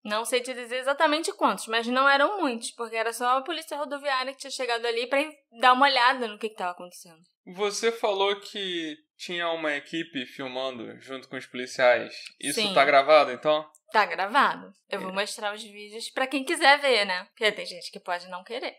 Não 0.04 0.24
sei 0.24 0.40
te 0.40 0.54
dizer 0.54 0.78
exatamente 0.78 1.32
quantos, 1.32 1.66
mas 1.66 1.86
não 1.86 2.08
eram 2.08 2.40
muitos, 2.40 2.70
porque 2.70 2.96
era 2.96 3.12
só 3.12 3.36
a 3.38 3.42
polícia 3.42 3.76
rodoviária 3.76 4.32
que 4.32 4.38
tinha 4.38 4.50
chegado 4.50 4.86
ali 4.86 5.06
para 5.06 5.20
dar 5.60 5.74
uma 5.74 5.86
olhada 5.86 6.26
no 6.26 6.38
que 6.38 6.46
estava 6.46 6.70
acontecendo. 6.70 7.20
Você 7.46 7.92
falou 7.92 8.40
que 8.40 8.96
tinha 9.16 9.50
uma 9.50 9.74
equipe 9.74 10.24
filmando 10.24 10.98
junto 11.00 11.28
com 11.28 11.36
os 11.36 11.46
policiais. 11.46 12.14
Isso 12.40 12.60
Sim. 12.60 12.72
tá 12.72 12.84
gravado, 12.84 13.32
então? 13.32 13.68
Tá 13.92 14.06
gravado. 14.06 14.72
Eu 14.88 15.00
É. 15.00 15.02
vou 15.02 15.12
mostrar 15.12 15.54
os 15.54 15.62
vídeos 15.62 16.08
para 16.10 16.26
quem 16.26 16.44
quiser 16.44 16.78
ver, 16.78 17.04
né? 17.04 17.24
Porque 17.30 17.50
tem 17.52 17.66
gente 17.66 17.90
que 17.90 17.98
pode 18.00 18.28
não 18.28 18.44
querer. 18.44 18.76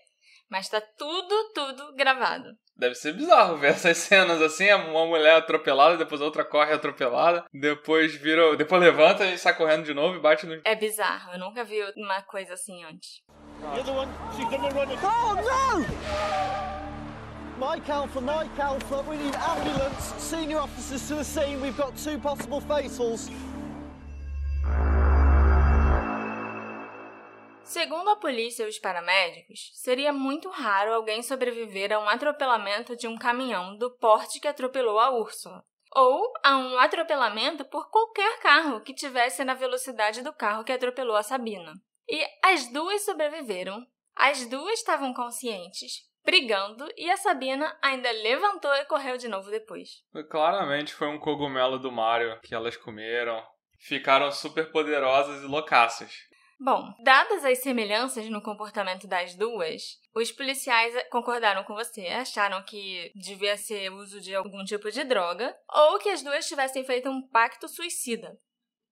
Mas 0.50 0.68
tá 0.68 0.82
tudo, 0.82 1.52
tudo 1.54 1.96
gravado. 1.96 2.50
Deve 2.76 2.96
ser 2.96 3.14
bizarro 3.14 3.58
ver 3.58 3.72
essas 3.72 3.98
cenas 3.98 4.42
assim, 4.42 4.72
uma 4.72 5.06
mulher 5.06 5.36
atropelada, 5.36 5.98
depois 5.98 6.22
a 6.22 6.26
outra 6.26 6.46
corre 6.46 6.74
atropelada, 6.74 7.46
depois 7.54 8.16
vira, 8.16 8.56
depois 8.56 8.82
levanta 8.82 9.26
e 9.26 9.38
sai 9.38 9.54
correndo 9.56 9.84
de 9.84 9.94
novo 9.94 10.16
e 10.16 10.20
bate 10.20 10.46
no 10.46 10.60
É 10.64 10.76
bizarro. 10.76 11.34
Eu 11.34 11.40
nunca 11.40 11.64
vi 11.64 11.78
uma 11.98 12.22
coisa 12.24 12.54
assim 12.54 12.84
antes. 12.84 13.22
Oh 13.62 15.36
no! 15.36 16.50
Mike 17.60 17.92
Alpha, 17.92 18.22
Mike 18.22 18.62
Alpha, 18.62 19.02
we 19.02 19.18
need 19.18 19.36
ambulance, 19.36 20.14
senior 20.18 20.62
officers 20.62 21.06
to 21.10 21.16
the 21.16 21.24
scene. 21.26 21.60
We've 21.62 21.76
got 21.76 21.94
two 21.98 22.18
possible 22.18 22.62
fatals. 22.62 23.30
Segundo 27.70 28.10
a 28.10 28.16
polícia 28.16 28.64
e 28.64 28.68
os 28.68 28.80
paramédicos, 28.80 29.70
seria 29.76 30.12
muito 30.12 30.50
raro 30.50 30.92
alguém 30.92 31.22
sobreviver 31.22 31.94
a 31.94 32.00
um 32.00 32.10
atropelamento 32.10 32.96
de 32.96 33.08
um 33.08 33.16
caminhão 33.16 33.78
do 33.78 33.92
porte 33.92 34.40
que 34.40 34.48
atropelou 34.48 34.98
a 34.98 35.12
Úrsula, 35.12 35.64
ou 35.94 36.34
a 36.44 36.58
um 36.58 36.80
atropelamento 36.80 37.64
por 37.66 37.92
qualquer 37.92 38.40
carro 38.40 38.82
que 38.82 38.92
tivesse 38.92 39.44
na 39.44 39.54
velocidade 39.54 40.24
do 40.24 40.34
carro 40.34 40.64
que 40.64 40.72
atropelou 40.72 41.16
a 41.16 41.22
Sabina. 41.22 41.74
E 42.08 42.26
as 42.44 42.68
duas 42.74 43.06
sobreviveram, 43.06 43.86
as 44.16 44.48
duas 44.48 44.80
estavam 44.80 45.14
conscientes, 45.14 46.10
brigando, 46.26 46.92
e 46.98 47.08
a 47.12 47.18
Sabina 47.18 47.78
ainda 47.84 48.10
levantou 48.12 48.74
e 48.74 48.86
correu 48.86 49.16
de 49.16 49.28
novo 49.28 49.52
depois. 49.52 49.90
Claramente 50.32 50.92
foi 50.96 51.08
um 51.08 51.20
cogumelo 51.20 51.78
do 51.78 51.92
Mario 51.92 52.40
que 52.42 52.56
elas 52.56 52.76
comeram. 52.76 53.46
Ficaram 53.78 54.32
super 54.32 54.72
poderosas 54.72 55.44
e 55.44 55.46
loucaças. 55.46 56.29
Bom, 56.62 56.94
dadas 57.02 57.46
as 57.46 57.60
semelhanças 57.60 58.30
no 58.30 58.42
comportamento 58.42 59.08
das 59.08 59.34
duas, 59.34 59.98
os 60.14 60.30
policiais 60.30 60.94
concordaram 61.10 61.64
com 61.64 61.74
você, 61.74 62.08
acharam 62.08 62.62
que 62.64 63.14
devia 63.16 63.56
ser 63.56 63.90
uso 63.94 64.20
de 64.20 64.36
algum 64.36 64.66
tipo 64.66 64.92
de 64.92 65.06
droga 65.06 65.56
ou 65.74 65.98
que 66.00 66.10
as 66.10 66.22
duas 66.22 66.46
tivessem 66.46 66.84
feito 66.84 67.10
um 67.10 67.26
pacto 67.30 67.70
suicida. 67.70 68.38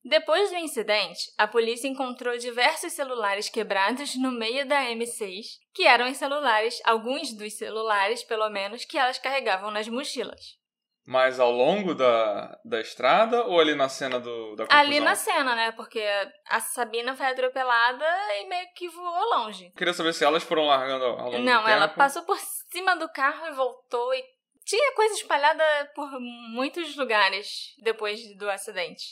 Depois 0.01 0.49
do 0.49 0.55
incidente, 0.55 1.29
a 1.37 1.45
polícia 1.45 1.89
encontrou 1.89 2.37
diversos 2.37 2.93
celulares 2.93 3.49
quebrados 3.49 4.15
no 4.15 4.31
meio 4.31 4.65
da 4.65 4.85
M6, 4.85 5.59
que 5.73 5.83
eram 5.83 6.09
os 6.09 6.15
celulares, 6.15 6.79
alguns 6.85 7.33
dos 7.33 7.57
celulares, 7.57 8.23
pelo 8.23 8.49
menos, 8.49 8.85
que 8.85 8.97
elas 8.97 9.17
carregavam 9.17 9.71
nas 9.71 9.89
mochilas. 9.89 10.57
Mas 11.07 11.39
ao 11.39 11.49
longo 11.51 11.95
da, 11.95 12.59
da 12.65 12.81
estrada 12.81 13.45
ou 13.45 13.61
ali 13.61 13.73
na 13.73 13.87
cena 13.87 14.19
do, 14.19 14.57
da 14.57 14.65
confusão? 14.65 14.81
Ali 14.85 14.99
na 14.99 15.15
cena, 15.15 15.55
né? 15.55 15.71
Porque 15.71 16.03
a 16.45 16.59
Sabina 16.59 17.15
foi 17.15 17.27
atropelada 17.27 18.05
e 18.41 18.45
meio 18.49 18.67
que 18.75 18.89
voou 18.89 19.37
longe. 19.37 19.71
Queria 19.77 19.93
saber 19.93 20.11
se 20.11 20.25
elas 20.25 20.43
foram 20.43 20.65
largando 20.65 21.05
ao 21.05 21.31
longo 21.31 21.39
Não, 21.39 21.63
do 21.63 21.69
ela 21.69 21.87
tempo. 21.87 21.97
passou 21.97 22.23
por 22.23 22.37
cima 22.37 22.97
do 22.97 23.07
carro 23.07 23.47
e 23.47 23.53
voltou 23.53 24.13
e 24.13 24.21
tinha 24.65 24.93
coisa 24.95 25.13
espalhada 25.13 25.63
por 25.95 26.09
muitos 26.19 26.93
lugares 26.97 27.73
depois 27.81 28.19
do 28.37 28.49
acidente. 28.49 29.05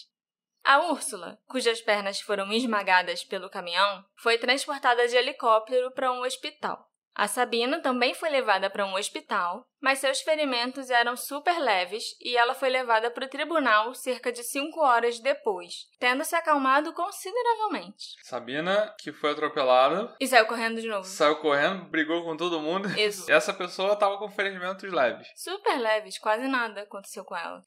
A 0.65 0.79
Úrsula, 0.89 1.39
cujas 1.47 1.79
pernas 1.79 2.19
foram 2.19 2.51
esmagadas 2.51 3.23
pelo 3.23 3.49
caminhão, 3.49 4.03
foi 4.17 4.37
transportada 4.37 5.07
de 5.07 5.15
helicóptero 5.15 5.91
para 5.91 6.11
um 6.11 6.23
hospital. 6.23 6.85
A 7.17 7.29
Sabina 7.29 7.81
também 7.81 8.13
foi 8.13 8.29
levada 8.29 8.69
para 8.69 8.85
um 8.85 8.93
hospital, 8.95 9.65
mas 9.81 9.99
seus 9.99 10.19
ferimentos 10.19 10.89
eram 10.89 11.15
super 11.15 11.57
leves 11.59 12.03
e 12.19 12.35
ela 12.35 12.53
foi 12.53 12.67
levada 12.69 13.09
para 13.09 13.25
o 13.25 13.29
tribunal 13.29 13.93
cerca 13.93 14.33
de 14.33 14.43
cinco 14.43 14.81
horas 14.81 15.17
depois, 15.19 15.87
tendo 15.97 16.25
se 16.25 16.35
acalmado 16.35 16.91
consideravelmente. 16.91 18.15
Sabina, 18.21 18.93
que 18.99 19.13
foi 19.13 19.31
atropelada, 19.31 20.13
E 20.19 20.27
saiu 20.27 20.45
correndo 20.45 20.81
de 20.81 20.89
novo. 20.89 21.05
saiu 21.07 21.37
correndo, 21.37 21.85
brigou 21.85 22.21
com 22.25 22.35
todo 22.35 22.59
mundo. 22.59 22.89
Isso. 22.99 23.29
E 23.29 23.31
essa 23.33 23.53
pessoa 23.53 23.95
tava 23.95 24.17
com 24.17 24.29
ferimentos 24.29 24.91
leves. 24.91 25.27
Super 25.35 25.79
leves, 25.79 26.19
quase 26.19 26.45
nada 26.49 26.81
aconteceu 26.81 27.23
com 27.23 27.37
ela. 27.37 27.61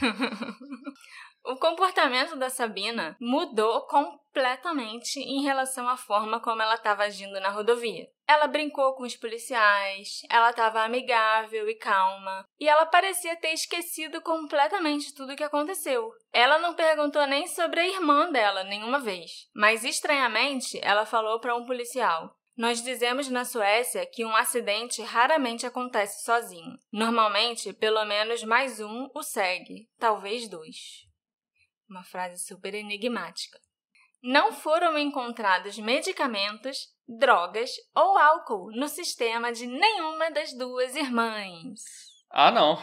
o 1.44 1.56
comportamento 1.56 2.36
da 2.36 2.48
Sabina 2.48 3.16
mudou 3.20 3.82
completamente 3.86 5.18
em 5.18 5.42
relação 5.42 5.88
à 5.88 5.96
forma 5.96 6.40
como 6.40 6.62
ela 6.62 6.74
estava 6.74 7.02
agindo 7.04 7.40
na 7.40 7.50
rodovia. 7.50 8.06
Ela 8.28 8.46
brincou 8.46 8.94
com 8.94 9.02
os 9.02 9.16
policiais, 9.16 10.22
ela 10.30 10.50
estava 10.50 10.82
amigável 10.82 11.68
e 11.68 11.74
calma, 11.74 12.46
e 12.58 12.68
ela 12.68 12.86
parecia 12.86 13.36
ter 13.36 13.52
esquecido 13.52 14.20
completamente 14.22 15.12
tudo 15.14 15.32
o 15.32 15.36
que 15.36 15.44
aconteceu. 15.44 16.10
Ela 16.32 16.58
não 16.58 16.74
perguntou 16.74 17.26
nem 17.26 17.46
sobre 17.46 17.80
a 17.80 17.88
irmã 17.88 18.30
dela 18.30 18.64
nenhuma 18.64 19.00
vez, 19.00 19.48
mas 19.54 19.84
estranhamente 19.84 20.78
ela 20.82 21.04
falou 21.04 21.40
para 21.40 21.56
um 21.56 21.66
policial: 21.66 22.34
nós 22.56 22.82
dizemos 22.82 23.28
na 23.28 23.44
Suécia 23.44 24.06
que 24.06 24.24
um 24.24 24.36
acidente 24.36 25.02
raramente 25.02 25.66
acontece 25.66 26.24
sozinho. 26.24 26.78
Normalmente, 26.92 27.72
pelo 27.72 28.04
menos 28.04 28.44
mais 28.44 28.78
um 28.78 29.10
o 29.14 29.22
segue, 29.22 29.88
talvez 29.98 30.48
dois. 30.48 31.11
Uma 31.92 32.04
frase 32.04 32.42
super 32.42 32.72
enigmática. 32.72 33.60
Não 34.22 34.50
foram 34.50 34.96
encontrados 34.96 35.76
medicamentos, 35.76 36.88
drogas 37.06 37.70
ou 37.94 38.16
álcool 38.16 38.70
no 38.70 38.88
sistema 38.88 39.52
de 39.52 39.66
nenhuma 39.66 40.30
das 40.30 40.56
duas 40.56 40.96
irmãs. 40.96 41.82
Ah, 42.30 42.50
não. 42.50 42.82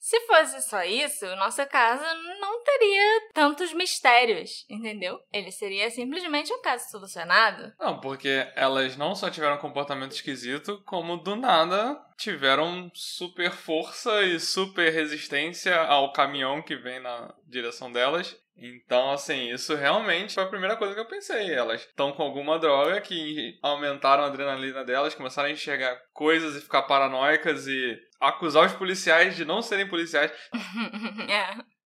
Se 0.00 0.18
fosse 0.20 0.62
só 0.62 0.82
isso, 0.82 1.26
nossa 1.36 1.66
casa 1.66 2.02
não 2.40 2.64
teria 2.64 3.28
tantos 3.34 3.74
mistérios, 3.74 4.64
entendeu? 4.68 5.20
Ele 5.30 5.52
seria 5.52 5.90
simplesmente 5.90 6.50
um 6.52 6.62
caso 6.62 6.90
solucionado. 6.90 7.70
Não, 7.78 8.00
porque 8.00 8.50
elas 8.56 8.96
não 8.96 9.14
só 9.14 9.28
tiveram 9.28 9.56
um 9.56 9.60
comportamento 9.60 10.12
esquisito, 10.12 10.82
como 10.86 11.18
do 11.18 11.36
nada 11.36 12.00
tiveram 12.16 12.90
super 12.94 13.50
força 13.50 14.22
e 14.22 14.40
super 14.40 14.90
resistência 14.90 15.76
ao 15.76 16.12
caminhão 16.12 16.62
que 16.62 16.76
vem 16.76 17.00
na 17.00 17.34
direção 17.46 17.92
delas. 17.92 18.36
Então, 18.60 19.10
assim, 19.10 19.50
isso 19.50 19.74
realmente 19.74 20.34
foi 20.34 20.44
a 20.44 20.48
primeira 20.48 20.76
coisa 20.76 20.92
que 20.92 21.00
eu 21.00 21.08
pensei. 21.08 21.50
Elas 21.50 21.80
estão 21.80 22.12
com 22.12 22.22
alguma 22.22 22.58
droga 22.58 23.00
que 23.00 23.58
aumentaram 23.62 24.22
a 24.22 24.26
adrenalina 24.26 24.84
delas, 24.84 25.14
começaram 25.14 25.48
a 25.48 25.52
enxergar 25.52 25.98
coisas 26.12 26.54
e 26.54 26.60
ficar 26.60 26.82
paranoicas 26.82 27.66
e 27.66 27.98
acusar 28.20 28.66
os 28.66 28.74
policiais 28.74 29.34
de 29.34 29.46
não 29.46 29.62
serem 29.62 29.88
policiais. 29.88 30.30
é. 31.30 31.80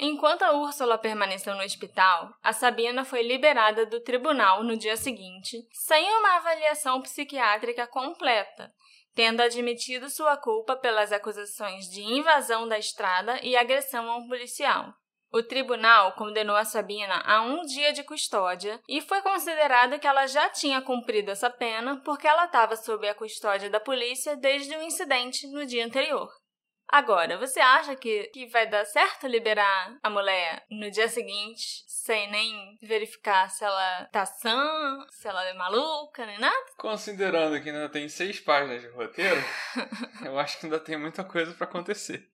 Enquanto 0.00 0.42
a 0.42 0.52
Úrsula 0.52 0.98
permaneceu 0.98 1.54
no 1.54 1.62
hospital, 1.62 2.34
a 2.42 2.52
Sabina 2.52 3.04
foi 3.04 3.22
liberada 3.22 3.86
do 3.86 4.00
tribunal 4.00 4.64
no 4.64 4.76
dia 4.76 4.96
seguinte, 4.96 5.56
sem 5.70 6.10
uma 6.16 6.38
avaliação 6.38 7.00
psiquiátrica 7.00 7.86
completa, 7.86 8.72
tendo 9.14 9.40
admitido 9.40 10.10
sua 10.10 10.36
culpa 10.36 10.74
pelas 10.74 11.12
acusações 11.12 11.84
de 11.84 12.02
invasão 12.02 12.66
da 12.66 12.76
estrada 12.76 13.38
e 13.44 13.56
agressão 13.56 14.10
a 14.10 14.16
um 14.16 14.26
policial. 14.26 14.92
O 15.32 15.42
tribunal 15.42 16.12
condenou 16.12 16.54
a 16.54 16.64
Sabina 16.64 17.22
a 17.24 17.40
um 17.40 17.62
dia 17.62 17.90
de 17.90 18.04
custódia 18.04 18.78
e 18.86 19.00
foi 19.00 19.22
considerado 19.22 19.98
que 19.98 20.06
ela 20.06 20.26
já 20.26 20.50
tinha 20.50 20.82
cumprido 20.82 21.30
essa 21.30 21.48
pena 21.48 22.02
porque 22.04 22.28
ela 22.28 22.44
estava 22.44 22.76
sob 22.76 23.08
a 23.08 23.14
custódia 23.14 23.70
da 23.70 23.80
polícia 23.80 24.36
desde 24.36 24.76
o 24.76 24.82
incidente 24.82 25.46
no 25.46 25.64
dia 25.64 25.86
anterior. 25.86 26.28
Agora, 26.86 27.38
você 27.38 27.58
acha 27.58 27.96
que, 27.96 28.24
que 28.24 28.46
vai 28.48 28.68
dar 28.68 28.84
certo 28.84 29.26
liberar 29.26 29.96
a 30.02 30.10
mulher 30.10 30.62
no 30.70 30.90
dia 30.90 31.08
seguinte, 31.08 31.82
sem 31.86 32.30
nem 32.30 32.76
verificar 32.82 33.48
se 33.48 33.64
ela 33.64 34.04
tá 34.12 34.26
sã, 34.26 34.98
se 35.08 35.26
ela 35.26 35.42
é 35.46 35.54
maluca, 35.54 36.26
nem 36.26 36.38
nada? 36.38 36.66
Considerando 36.76 37.58
que 37.62 37.70
ainda 37.70 37.88
tem 37.88 38.06
seis 38.10 38.38
páginas 38.38 38.82
de 38.82 38.88
roteiro, 38.88 39.40
eu 40.26 40.38
acho 40.38 40.60
que 40.60 40.66
ainda 40.66 40.78
tem 40.78 40.98
muita 40.98 41.24
coisa 41.24 41.54
pra 41.54 41.66
acontecer. 41.66 42.28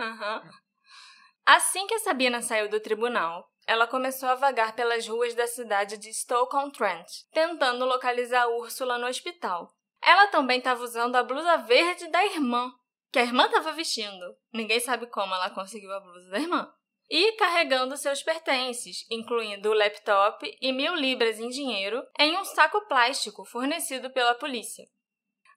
Aham. 0.00 0.63
Assim 1.46 1.86
que 1.86 1.94
a 1.94 1.98
Sabina 1.98 2.40
saiu 2.40 2.70
do 2.70 2.80
tribunal, 2.80 3.46
ela 3.66 3.86
começou 3.86 4.28
a 4.28 4.34
vagar 4.34 4.74
pelas 4.74 5.06
ruas 5.06 5.34
da 5.34 5.46
cidade 5.46 5.98
de 5.98 6.12
Stoke-on-Trent, 6.12 7.06
tentando 7.32 7.84
localizar 7.84 8.48
Úrsula 8.48 8.96
no 8.96 9.06
hospital. 9.06 9.70
Ela 10.02 10.26
também 10.28 10.58
estava 10.58 10.82
usando 10.82 11.16
a 11.16 11.22
blusa 11.22 11.58
verde 11.58 12.08
da 12.08 12.24
irmã, 12.24 12.72
que 13.12 13.18
a 13.18 13.22
irmã 13.22 13.46
estava 13.46 13.72
vestindo. 13.72 14.36
Ninguém 14.52 14.80
sabe 14.80 15.06
como 15.06 15.34
ela 15.34 15.50
conseguiu 15.50 15.92
a 15.92 16.00
blusa 16.00 16.30
da 16.30 16.38
irmã. 16.38 16.72
E 17.10 17.32
carregando 17.32 17.96
seus 17.96 18.22
pertences, 18.22 19.06
incluindo 19.10 19.70
o 19.70 19.74
laptop 19.74 20.58
e 20.60 20.72
mil 20.72 20.94
libras 20.94 21.38
em 21.38 21.48
dinheiro, 21.48 22.02
em 22.18 22.36
um 22.38 22.44
saco 22.44 22.80
plástico 22.88 23.44
fornecido 23.44 24.10
pela 24.10 24.34
polícia. 24.34 24.84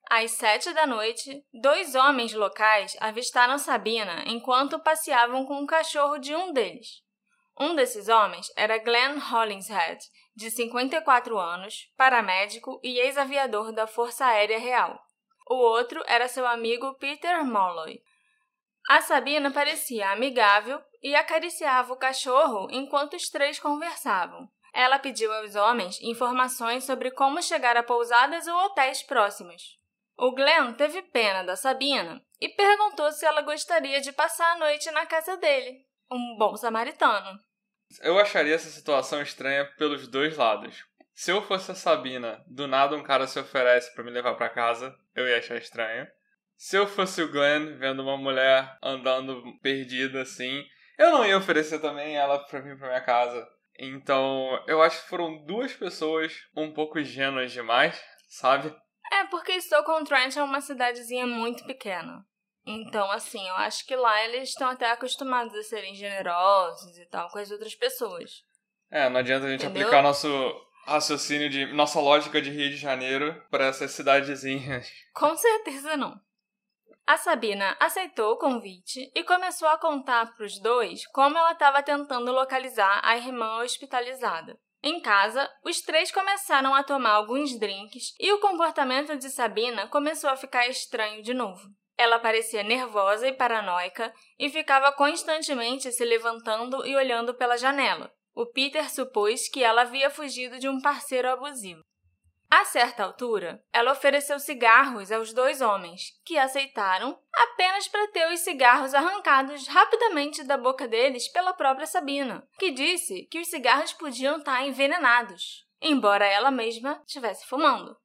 Às 0.10 0.32
sete 0.32 0.74
da 0.74 0.88
noite, 0.88 1.44
dois 1.54 1.94
homens 1.94 2.34
locais 2.34 2.96
avistaram 3.02 3.58
Sabina 3.58 4.24
enquanto 4.26 4.80
passeavam 4.80 5.46
com 5.46 5.62
o 5.62 5.68
cachorro 5.68 6.18
de 6.18 6.34
um 6.34 6.54
deles. 6.54 6.88
Um 7.60 7.76
desses 7.76 8.08
homens 8.08 8.48
era 8.56 8.78
Glenn 8.78 9.18
Hollingshead, 9.18 10.00
de 10.34 10.50
54 10.50 11.38
anos, 11.38 11.92
paramédico 11.98 12.80
e 12.82 13.00
ex-aviador 13.00 13.74
da 13.74 13.86
Força 13.86 14.26
Aérea 14.26 14.58
Real. 14.58 14.98
O 15.50 15.56
outro 15.56 16.02
era 16.08 16.30
seu 16.30 16.48
amigo 16.48 16.94
Peter 17.00 17.44
Molloy. 17.44 18.00
A 18.90 19.02
Sabina 19.02 19.52
parecia 19.52 20.12
amigável 20.12 20.82
e 21.04 21.16
acariciava 21.16 21.92
o 21.92 21.98
cachorro 21.98 22.70
enquanto 22.72 23.16
os 23.16 23.30
três 23.30 23.60
conversavam. 23.60 24.48
Ela 24.74 25.00
pediu 25.00 25.34
aos 25.34 25.56
homens 25.56 26.02
informações 26.02 26.86
sobre 26.86 27.12
como 27.12 27.42
chegar 27.42 27.76
a 27.76 27.84
pousadas 27.84 28.48
ou 28.48 28.56
hotéis 28.66 29.04
próximos. 29.04 29.78
O 30.20 30.32
Glenn 30.32 30.74
teve 30.74 31.04
pena 31.04 31.44
da 31.44 31.56
Sabina 31.56 32.20
e 32.42 32.50
perguntou 32.50 33.12
se 33.12 33.24
ela 33.24 33.44
gostaria 33.44 34.02
de 34.02 34.12
passar 34.12 34.54
a 34.54 34.58
noite 34.58 34.90
na 34.90 35.06
casa 35.06 35.38
dele. 35.38 35.86
Um 36.12 36.36
bom 36.40 36.58
samaritano. 36.58 37.40
Eu 38.02 38.18
acharia 38.18 38.56
essa 38.56 38.70
situação 38.70 39.22
estranha 39.22 39.66
pelos 39.78 40.08
dois 40.08 40.36
lados. 40.36 40.84
Se 41.14 41.32
eu 41.32 41.40
fosse 41.44 41.72
a 41.72 41.76
Sabina, 41.76 42.44
do 42.48 42.68
nada 42.68 42.96
um 42.96 43.04
cara 43.04 43.28
se 43.28 43.40
oferece 43.40 43.94
para 43.94 44.04
me 44.04 44.10
levar 44.10 44.34
para 44.34 44.50
casa, 44.50 44.96
eu 45.16 45.28
ia 45.28 45.38
achar 45.38 45.56
estranho. 45.56 46.08
Se 46.56 46.76
eu 46.76 46.88
fosse 46.88 47.22
o 47.22 47.32
Glenn 47.32 47.78
vendo 47.78 48.02
uma 48.02 48.18
mulher 48.18 48.76
andando 48.82 49.44
perdida 49.62 50.24
assim, 50.24 50.66
eu 50.98 51.12
não 51.12 51.24
ia 51.24 51.38
oferecer 51.38 51.80
também 51.80 52.18
ela 52.18 52.40
pra 52.40 52.60
vir 52.60 52.76
pra 52.78 52.88
minha 52.88 53.02
casa. 53.02 53.48
Então, 53.78 54.64
eu 54.68 54.82
acho 54.82 55.04
que 55.04 55.10
foram 55.10 55.46
duas 55.46 55.74
pessoas 55.74 56.34
um 56.56 56.74
pouco 56.74 56.98
ingênuas 56.98 57.52
demais, 57.52 58.04
sabe? 58.28 58.76
É, 59.12 59.26
porque 59.26 59.60
Stoke-on-Trent 59.62 60.36
é 60.36 60.44
uma 60.44 60.62
cidadezinha 60.62 61.26
muito 61.26 61.66
pequena. 61.66 62.26
Então, 62.66 63.10
assim, 63.12 63.48
eu 63.48 63.56
acho 63.56 63.86
que 63.86 63.96
lá 63.96 64.22
eles 64.26 64.50
estão 64.50 64.70
até 64.70 64.92
acostumados 64.92 65.56
a 65.56 65.64
serem 65.64 65.96
generosos 65.96 66.98
e 66.98 67.06
tal 67.06 67.30
com 67.30 67.40
as 67.40 67.50
outras 67.50 67.74
pessoas. 67.74 68.44
É, 68.92 69.10
não 69.10 69.20
adianta 69.20 69.46
a 69.46 69.50
gente 69.50 69.66
Entendeu? 69.66 69.84
aplicar 69.84 70.02
nosso 70.02 70.28
raciocínio 70.86 71.50
de 71.50 71.66
nossa 71.74 72.00
lógica 72.00 72.42
de 72.42 72.50
Rio 72.50 72.70
de 72.70 72.78
Janeiro 72.78 73.42
para 73.50 73.66
essas 73.66 73.92
cidadezinhas. 73.92 74.90
Com 75.14 75.36
certeza 75.36 75.96
não. 75.96 76.20
A 77.06 77.16
Sabina 77.16 77.76
aceitou 77.80 78.34
o 78.34 78.38
convite 78.38 79.10
e 79.16 79.24
começou 79.24 79.70
a 79.70 79.78
contar 79.78 80.34
para 80.36 80.46
os 80.46 80.60
dois 80.60 81.08
como 81.08 81.38
ela 81.38 81.54
estava 81.54 81.82
tentando 81.82 82.34
localizar 82.34 83.00
a 83.02 83.16
irmã 83.16 83.64
hospitalizada. 83.64 84.60
Em 84.90 85.02
casa, 85.02 85.52
os 85.66 85.82
três 85.82 86.14
começaram 86.14 86.74
a 86.74 86.82
tomar 86.82 87.10
alguns 87.10 87.60
drinks 87.60 88.14
e 88.18 88.32
o 88.32 88.40
comportamento 88.40 89.18
de 89.18 89.30
Sabina 89.30 89.86
começou 89.90 90.30
a 90.30 90.38
ficar 90.38 90.66
estranho 90.70 91.22
de 91.22 91.34
novo. 91.34 91.62
Ela 91.98 92.20
parecia 92.20 92.64
nervosa 92.64 93.28
e 93.28 93.34
paranoica 93.34 94.14
e 94.40 94.50
ficava 94.50 94.94
constantemente 94.94 95.92
se 95.92 96.06
levantando 96.06 96.86
e 96.86 96.96
olhando 96.96 97.34
pela 97.34 97.58
janela. 97.58 98.10
O 98.34 98.46
Peter 98.46 98.90
supôs 98.90 99.50
que 99.50 99.62
ela 99.62 99.82
havia 99.82 100.10
fugido 100.10 100.58
de 100.58 100.70
um 100.70 100.80
parceiro 100.80 101.30
abusivo. 101.32 101.82
A 102.50 102.64
certa 102.64 103.04
altura, 103.04 103.62
ela 103.74 103.92
ofereceu 103.92 104.40
cigarros 104.40 105.12
aos 105.12 105.34
dois 105.34 105.60
homens, 105.62 106.14
que 106.26 106.38
aceitaram 106.38 107.20
apenas 107.34 107.90
para 107.90 108.08
ter 108.08 108.32
os 108.32 108.40
cigarros 108.40 108.94
arrancados 108.94 109.68
rapidamente 109.68 110.44
da 110.44 110.58
boca 110.58 110.88
deles 110.88 111.28
pela 111.28 111.54
própria 111.54 111.86
Sabina, 111.86 112.48
que 112.58 112.72
disse 112.72 113.28
que 113.30 113.40
os 113.40 113.50
cigarros 113.50 113.92
podiam 113.92 114.38
estar 114.38 114.66
envenenados, 114.66 115.68
embora 115.82 116.26
ela 116.26 116.50
mesma 116.50 117.04
estivesse 117.06 117.46
fumando. 117.46 117.98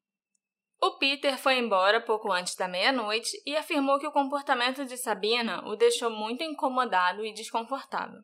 O 0.81 0.99
Peter 0.99 1.39
foi 1.39 1.59
embora 1.59 2.01
pouco 2.01 2.33
antes 2.33 2.57
da 2.57 2.67
meia-noite 2.67 3.41
e 3.47 3.57
afirmou 3.57 4.01
que 4.01 4.07
o 4.09 4.13
comportamento 4.13 4.85
de 4.85 4.97
Sabina 4.97 5.63
o 5.69 5.77
deixou 5.77 6.11
muito 6.11 6.43
incomodado 6.43 7.25
e 7.25 7.33
desconfortável. 7.33 8.19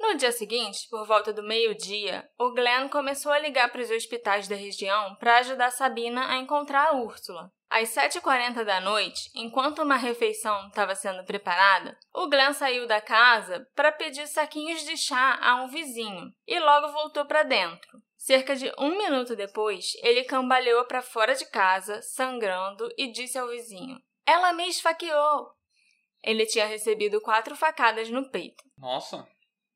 No 0.00 0.16
dia 0.16 0.32
seguinte, 0.32 0.88
por 0.88 1.06
volta 1.06 1.30
do 1.30 1.42
meio-dia, 1.42 2.26
o 2.38 2.52
Glenn 2.52 2.88
começou 2.88 3.30
a 3.30 3.38
ligar 3.38 3.70
para 3.70 3.82
os 3.82 3.90
hospitais 3.90 4.48
da 4.48 4.56
região 4.56 5.14
para 5.16 5.36
ajudar 5.36 5.70
Sabina 5.70 6.32
a 6.32 6.38
encontrar 6.38 6.88
a 6.88 6.94
Úrsula. 6.94 7.52
Às 7.68 7.90
7h40 7.90 8.64
da 8.64 8.80
noite, 8.80 9.30
enquanto 9.34 9.82
uma 9.82 9.96
refeição 9.96 10.68
estava 10.68 10.94
sendo 10.94 11.22
preparada, 11.24 11.96
o 12.14 12.28
Glenn 12.28 12.54
saiu 12.54 12.86
da 12.86 13.00
casa 13.00 13.68
para 13.76 13.92
pedir 13.92 14.26
saquinhos 14.26 14.84
de 14.84 14.96
chá 14.96 15.38
a 15.40 15.56
um 15.56 15.68
vizinho 15.68 16.32
e 16.48 16.58
logo 16.58 16.92
voltou 16.92 17.26
para 17.26 17.42
dentro. 17.42 18.02
Cerca 18.16 18.56
de 18.56 18.72
um 18.78 18.96
minuto 18.96 19.36
depois, 19.36 19.92
ele 20.02 20.24
cambaleou 20.24 20.84
para 20.86 21.02
fora 21.02 21.34
de 21.34 21.44
casa, 21.44 22.00
sangrando, 22.02 22.88
e 22.96 23.12
disse 23.12 23.38
ao 23.38 23.48
vizinho: 23.48 24.00
Ela 24.26 24.52
me 24.54 24.66
esfaqueou! 24.66 25.52
Ele 26.22 26.46
tinha 26.46 26.66
recebido 26.66 27.20
quatro 27.20 27.54
facadas 27.54 28.10
no 28.10 28.30
peito. 28.30 28.64
Nossa. 28.76 29.26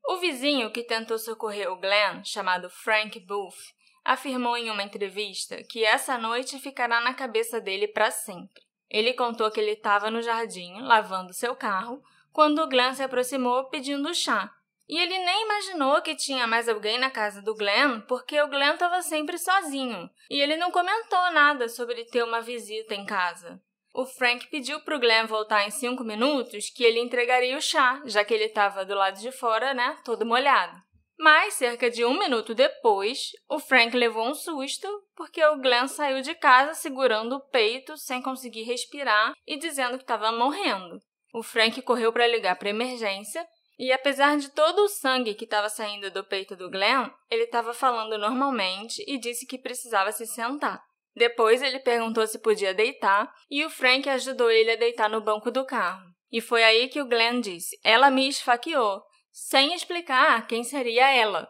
O 0.06 0.18
vizinho 0.18 0.70
que 0.70 0.82
tentou 0.82 1.18
socorrer 1.18 1.70
o 1.72 1.76
Glenn, 1.76 2.22
chamado 2.24 2.68
Frank 2.68 3.18
Booth, 3.20 3.74
afirmou 4.04 4.56
em 4.56 4.70
uma 4.70 4.82
entrevista 4.82 5.62
que 5.64 5.82
essa 5.82 6.18
noite 6.18 6.58
ficará 6.58 7.00
na 7.00 7.14
cabeça 7.14 7.58
dele 7.58 7.88
para 7.88 8.10
sempre. 8.10 8.62
Ele 8.90 9.14
contou 9.14 9.50
que 9.50 9.58
ele 9.58 9.72
estava 9.72 10.10
no 10.10 10.20
jardim, 10.20 10.80
lavando 10.82 11.32
seu 11.32 11.56
carro, 11.56 12.02
quando 12.32 12.62
o 12.62 12.68
Glenn 12.68 12.92
se 12.92 13.02
aproximou 13.02 13.64
pedindo 13.70 14.14
chá. 14.14 14.52
E 14.86 14.98
ele 14.98 15.18
nem 15.18 15.44
imaginou 15.44 16.02
que 16.02 16.14
tinha 16.14 16.46
mais 16.46 16.68
alguém 16.68 16.98
na 16.98 17.10
casa 17.10 17.40
do 17.40 17.54
Glenn, 17.54 18.02
porque 18.02 18.38
o 18.42 18.48
Glenn 18.48 18.74
estava 18.74 19.00
sempre 19.00 19.38
sozinho. 19.38 20.10
E 20.28 20.38
ele 20.38 20.56
não 20.56 20.70
comentou 20.70 21.30
nada 21.32 21.68
sobre 21.68 22.04
ter 22.04 22.22
uma 22.22 22.42
visita 22.42 22.94
em 22.94 23.06
casa. 23.06 23.58
O 23.96 24.04
Frank 24.04 24.48
pediu 24.48 24.80
para 24.80 24.96
o 24.96 24.98
Glenn 24.98 25.28
voltar 25.28 25.64
em 25.64 25.70
cinco 25.70 26.02
minutos 26.02 26.68
que 26.68 26.82
ele 26.82 26.98
entregaria 26.98 27.56
o 27.56 27.62
chá, 27.62 28.02
já 28.04 28.24
que 28.24 28.34
ele 28.34 28.46
estava 28.46 28.84
do 28.84 28.92
lado 28.92 29.20
de 29.20 29.30
fora, 29.30 29.72
né, 29.72 29.96
todo 30.04 30.26
molhado. 30.26 30.76
Mas, 31.16 31.54
cerca 31.54 31.88
de 31.88 32.04
um 32.04 32.18
minuto 32.18 32.56
depois, 32.56 33.30
o 33.48 33.60
Frank 33.60 33.96
levou 33.96 34.26
um 34.26 34.34
susto 34.34 34.88
porque 35.14 35.42
o 35.44 35.60
Glenn 35.60 35.86
saiu 35.86 36.22
de 36.22 36.34
casa 36.34 36.74
segurando 36.74 37.36
o 37.36 37.40
peito, 37.40 37.96
sem 37.96 38.20
conseguir 38.20 38.64
respirar 38.64 39.32
e 39.46 39.56
dizendo 39.56 39.96
que 39.96 40.02
estava 40.02 40.32
morrendo. 40.32 41.00
O 41.32 41.40
Frank 41.44 41.80
correu 41.82 42.12
para 42.12 42.26
ligar 42.26 42.56
para 42.56 42.70
emergência 42.70 43.46
e, 43.78 43.92
apesar 43.92 44.36
de 44.38 44.50
todo 44.50 44.80
o 44.80 44.88
sangue 44.88 45.34
que 45.34 45.44
estava 45.44 45.68
saindo 45.68 46.10
do 46.10 46.24
peito 46.24 46.56
do 46.56 46.68
Glenn, 46.68 47.10
ele 47.30 47.44
estava 47.44 47.72
falando 47.72 48.18
normalmente 48.18 49.04
e 49.06 49.18
disse 49.18 49.46
que 49.46 49.56
precisava 49.56 50.10
se 50.10 50.26
sentar. 50.26 50.82
Depois 51.14 51.62
ele 51.62 51.78
perguntou 51.78 52.26
se 52.26 52.38
podia 52.40 52.74
deitar 52.74 53.32
e 53.50 53.64
o 53.64 53.70
Frank 53.70 54.08
ajudou 54.08 54.50
ele 54.50 54.72
a 54.72 54.76
deitar 54.76 55.08
no 55.08 55.20
banco 55.20 55.50
do 55.50 55.64
carro. 55.64 56.04
E 56.30 56.40
foi 56.40 56.64
aí 56.64 56.88
que 56.88 57.00
o 57.00 57.06
Glenn 57.06 57.40
disse: 57.40 57.78
Ela 57.84 58.10
me 58.10 58.28
esfaqueou, 58.28 59.02
sem 59.30 59.74
explicar 59.74 60.46
quem 60.46 60.64
seria 60.64 61.08
ela. 61.12 61.48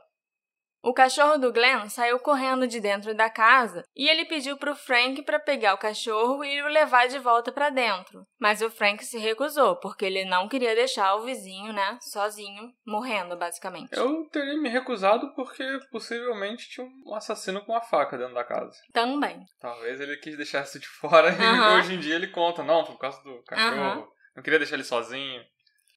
O 0.84 0.92
cachorro 0.92 1.38
do 1.38 1.50
Glenn 1.50 1.88
saiu 1.88 2.18
correndo 2.18 2.66
de 2.66 2.78
dentro 2.78 3.14
da 3.14 3.30
casa 3.30 3.86
e 3.96 4.06
ele 4.06 4.26
pediu 4.26 4.58
para 4.58 4.72
o 4.72 4.76
Frank 4.76 5.22
para 5.22 5.40
pegar 5.40 5.72
o 5.72 5.78
cachorro 5.78 6.44
e 6.44 6.60
o 6.60 6.68
levar 6.68 7.08
de 7.08 7.18
volta 7.18 7.50
para 7.50 7.70
dentro. 7.70 8.26
Mas 8.38 8.60
o 8.60 8.68
Frank 8.68 9.02
se 9.02 9.16
recusou, 9.16 9.76
porque 9.76 10.04
ele 10.04 10.26
não 10.26 10.46
queria 10.46 10.74
deixar 10.74 11.14
o 11.14 11.22
vizinho, 11.22 11.72
né, 11.72 11.96
sozinho, 12.02 12.70
morrendo, 12.86 13.34
basicamente. 13.34 13.96
Eu 13.96 14.28
teria 14.30 14.60
me 14.60 14.68
recusado 14.68 15.34
porque 15.34 15.64
possivelmente 15.90 16.68
tinha 16.68 16.86
um 17.06 17.14
assassino 17.14 17.64
com 17.64 17.72
uma 17.72 17.80
faca 17.80 18.18
dentro 18.18 18.34
da 18.34 18.44
casa. 18.44 18.78
Também. 18.92 19.42
Talvez 19.58 19.98
ele 19.98 20.18
quis 20.18 20.36
deixar 20.36 20.64
isso 20.64 20.78
de 20.78 20.86
fora 20.86 21.30
e 21.30 21.78
hoje 21.78 21.94
em 21.94 21.98
dia 21.98 22.16
ele 22.16 22.28
conta, 22.28 22.62
não, 22.62 22.84
por 22.84 22.98
causa 22.98 23.22
do 23.22 23.42
cachorro. 23.44 24.12
Não 24.36 24.42
queria 24.42 24.58
deixar 24.58 24.74
ele 24.74 24.84
sozinho. 24.84 25.42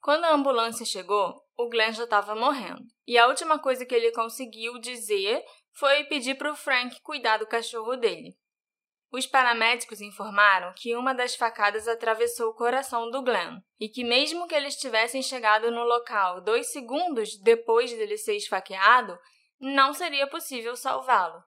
Quando 0.02 0.26
a 0.26 0.34
ambulância 0.34 0.86
chegou, 0.86 1.42
o 1.58 1.70
Glenn 1.70 1.92
já 1.92 2.04
estava 2.04 2.36
morrendo. 2.36 2.86
E 3.06 3.18
a 3.18 3.28
última 3.28 3.60
coisa 3.60 3.86
que 3.86 3.96
ele 3.96 4.12
conseguiu 4.12 4.80
dizer 4.80 5.44
foi 5.74 6.04
pedir 6.06 6.36
para 6.36 6.52
o 6.52 6.56
Frank 6.56 7.02
cuidar 7.02 7.38
do 7.38 7.48
cachorro 7.48 7.96
dele. 7.96 8.38
Os 9.12 9.26
paramédicos 9.26 10.02
informaram 10.02 10.74
que 10.76 10.96
uma 10.96 11.14
das 11.14 11.36
facadas 11.36 11.88
atravessou 11.88 12.50
o 12.50 12.54
coração 12.54 13.10
do 13.10 13.22
Glenn 13.22 13.60
e 13.80 13.88
que, 13.88 14.04
mesmo 14.04 14.48
que 14.48 14.56
eles 14.56 14.76
tivessem 14.76 15.22
chegado 15.22 15.72
no 15.72 15.84
local 15.84 16.42
dois 16.42 16.72
segundos 16.72 17.38
depois 17.42 17.92
dele 17.92 18.18
ser 18.18 18.36
esfaqueado, 18.36 19.18
não 19.60 19.94
seria 19.94 20.28
possível 20.28 20.76
salvá-lo. 20.76 21.42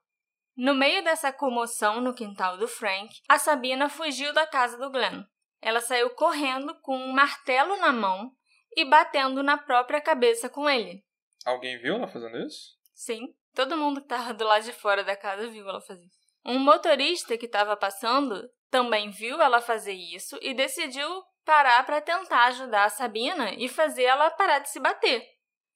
No 0.56 0.74
meio 0.74 1.04
dessa 1.04 1.32
comoção 1.32 2.00
no 2.00 2.14
quintal 2.14 2.56
do 2.56 2.66
Frank, 2.66 3.14
a 3.28 3.38
Sabina 3.38 3.88
fugiu 3.88 4.32
da 4.32 4.46
casa 4.46 4.78
do 4.78 4.90
Glenn. 4.90 5.22
Ela 5.60 5.80
saiu 5.80 6.10
correndo 6.10 6.74
com 6.80 6.96
um 6.96 7.12
martelo 7.12 7.76
na 7.76 7.92
mão 7.92 8.32
e 8.76 8.84
batendo 8.84 9.42
na 9.42 9.58
própria 9.58 10.00
cabeça 10.00 10.48
com 10.48 10.68
ele. 10.68 11.02
Alguém 11.44 11.78
viu 11.78 11.94
ela 11.94 12.06
fazendo 12.06 12.38
isso? 12.38 12.76
Sim, 12.94 13.34
todo 13.54 13.76
mundo 13.76 14.00
que 14.00 14.06
estava 14.06 14.34
do 14.34 14.44
lado 14.44 14.64
de 14.64 14.72
fora 14.72 15.02
da 15.02 15.16
casa 15.16 15.48
viu 15.48 15.68
ela 15.68 15.80
fazer. 15.80 16.06
Um 16.44 16.58
motorista 16.58 17.36
que 17.36 17.46
estava 17.46 17.76
passando 17.76 18.48
também 18.70 19.10
viu 19.10 19.40
ela 19.40 19.60
fazer 19.60 19.92
isso 19.92 20.38
e 20.40 20.54
decidiu 20.54 21.22
parar 21.44 21.84
para 21.84 22.00
tentar 22.00 22.44
ajudar 22.46 22.84
a 22.84 22.90
Sabina 22.90 23.52
e 23.54 23.68
fazer 23.68 24.04
ela 24.04 24.30
parar 24.30 24.60
de 24.60 24.70
se 24.70 24.78
bater. 24.78 25.26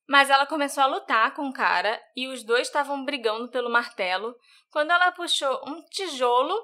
Mas 0.07 0.29
ela 0.29 0.47
começou 0.47 0.83
a 0.83 0.87
lutar 0.87 1.35
com 1.35 1.49
o 1.49 1.53
cara 1.53 2.01
e 2.15 2.29
os 2.29 2.45
dois 2.45 2.69
estavam 2.69 3.05
brigando 3.05 3.51
pelo 3.51 3.71
martelo 3.71 4.35
quando 4.71 4.91
ela 4.91 5.13
puxou 5.13 5.61
um 5.67 5.83
tijolo 5.87 6.55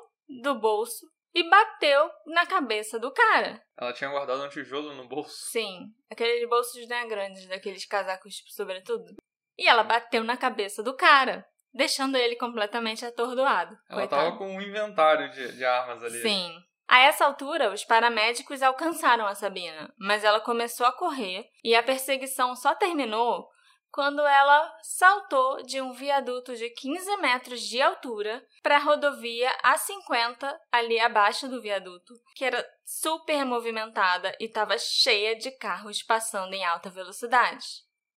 do 0.43 0.55
bolso 0.55 1.07
e 1.35 1.49
bateu 1.49 2.11
na 2.27 2.47
cabeça 2.47 2.99
do 2.99 3.13
cara. 3.13 3.63
Ela 3.79 3.93
tinha 3.93 4.11
guardado 4.11 4.43
um 4.43 4.49
tijolo 4.49 4.95
no 4.95 5.09
bolso. 5.09 5.35
Sim, 5.51 5.87
aqueles 6.11 6.49
bolsos 6.49 6.87
né, 6.89 7.07
grandes, 7.07 7.47
daqueles 7.47 7.87
casacos 7.87 8.35
tipo, 8.35 8.51
sobretudo. 8.51 9.15
E 9.57 9.69
ela 9.69 9.83
bateu 9.83 10.25
na 10.25 10.37
cabeça 10.37 10.83
do 10.83 10.97
cara, 10.97 11.47
deixando 11.73 12.17
ele 12.17 12.37
completamente 12.37 13.05
atordoado. 13.05 13.77
Ela 13.89 14.01
coitado. 14.01 14.23
tava 14.25 14.39
com 14.39 14.57
um 14.57 14.61
inventário 14.61 15.31
de, 15.31 15.57
de 15.57 15.65
armas 15.65 16.03
ali. 16.03 16.21
Sim. 16.23 16.57
A 16.89 17.03
essa 17.03 17.25
altura, 17.25 17.73
os 17.73 17.85
paramédicos 17.85 18.63
alcançaram 18.63 19.25
a 19.25 19.35
Sabina, 19.35 19.95
mas 19.97 20.25
ela 20.25 20.41
começou 20.41 20.85
a 20.85 20.93
correr 20.93 21.49
e 21.63 21.73
a 21.73 21.83
perseguição 21.85 22.57
só 22.57 22.75
terminou 22.75 23.49
quando 23.93 24.21
ela 24.21 24.73
saltou 24.83 25.63
de 25.63 25.81
um 25.81 25.93
viaduto 25.93 26.55
de 26.55 26.71
15 26.71 27.17
metros 27.19 27.61
de 27.61 27.81
altura 27.81 28.45
para 28.63 28.77
a 28.77 28.81
rodovia 28.81 29.51
A50 29.65 30.57
ali 30.71 31.01
abaixo 31.01 31.49
do 31.49 31.61
viaduto, 31.61 32.15
que 32.35 32.45
era 32.45 32.65
super 32.85 33.45
movimentada 33.45 34.35
e 34.39 34.45
estava 34.45 34.79
cheia 34.79 35.37
de 35.37 35.51
carros 35.51 36.03
passando 36.03 36.55
em 36.55 36.65
alta 36.65 36.89
velocidade. 36.89 37.67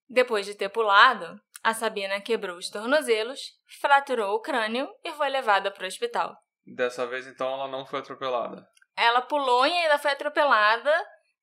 Depois 0.07 0.45
de 0.45 0.53
ter 0.53 0.69
pulado, 0.69 1.39
a 1.63 1.73
Sabina 1.73 2.21
quebrou 2.21 2.57
os 2.57 2.69
tornozelos, 2.69 3.39
fraturou 3.81 4.36
o 4.36 4.41
crânio 4.41 4.88
e 5.03 5.12
foi 5.13 5.29
levada 5.29 5.71
para 5.71 5.86
o 5.86 5.88
hospital. 5.88 6.36
Dessa 6.65 7.07
vez, 7.07 7.25
então, 7.25 7.51
ela 7.51 7.67
não 7.67 7.86
foi 7.86 7.99
atropelada. 7.99 8.67
Ela 8.95 9.21
pulou 9.21 9.65
e 9.65 9.71
ainda 9.71 9.97
foi 9.97 10.12
atropelada, 10.12 10.93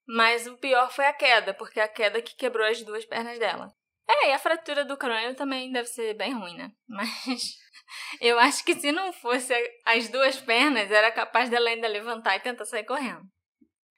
mas 0.06 0.46
o 0.46 0.56
pior 0.56 0.90
foi 0.90 1.06
a 1.06 1.12
queda, 1.12 1.52
porque 1.52 1.80
é 1.80 1.82
a 1.82 1.88
queda 1.88 2.22
que 2.22 2.36
quebrou 2.36 2.66
as 2.66 2.82
duas 2.82 3.04
pernas 3.04 3.38
dela. 3.38 3.72
É, 4.10 4.30
e 4.30 4.32
a 4.32 4.38
fratura 4.38 4.84
do 4.84 4.96
crânio 4.96 5.36
também 5.36 5.70
deve 5.70 5.88
ser 5.88 6.14
bem 6.14 6.32
ruim, 6.32 6.56
né? 6.56 6.72
Mas 6.88 7.54
eu 8.20 8.38
acho 8.40 8.64
que 8.64 8.74
se 8.74 8.90
não 8.90 9.12
fosse 9.12 9.54
as 9.86 10.08
duas 10.08 10.36
pernas, 10.40 10.90
era 10.90 11.12
capaz 11.12 11.48
dela 11.48 11.70
ainda 11.70 11.86
levantar 11.86 12.36
e 12.36 12.40
tentar 12.40 12.64
sair 12.64 12.84
correndo. 12.84 13.22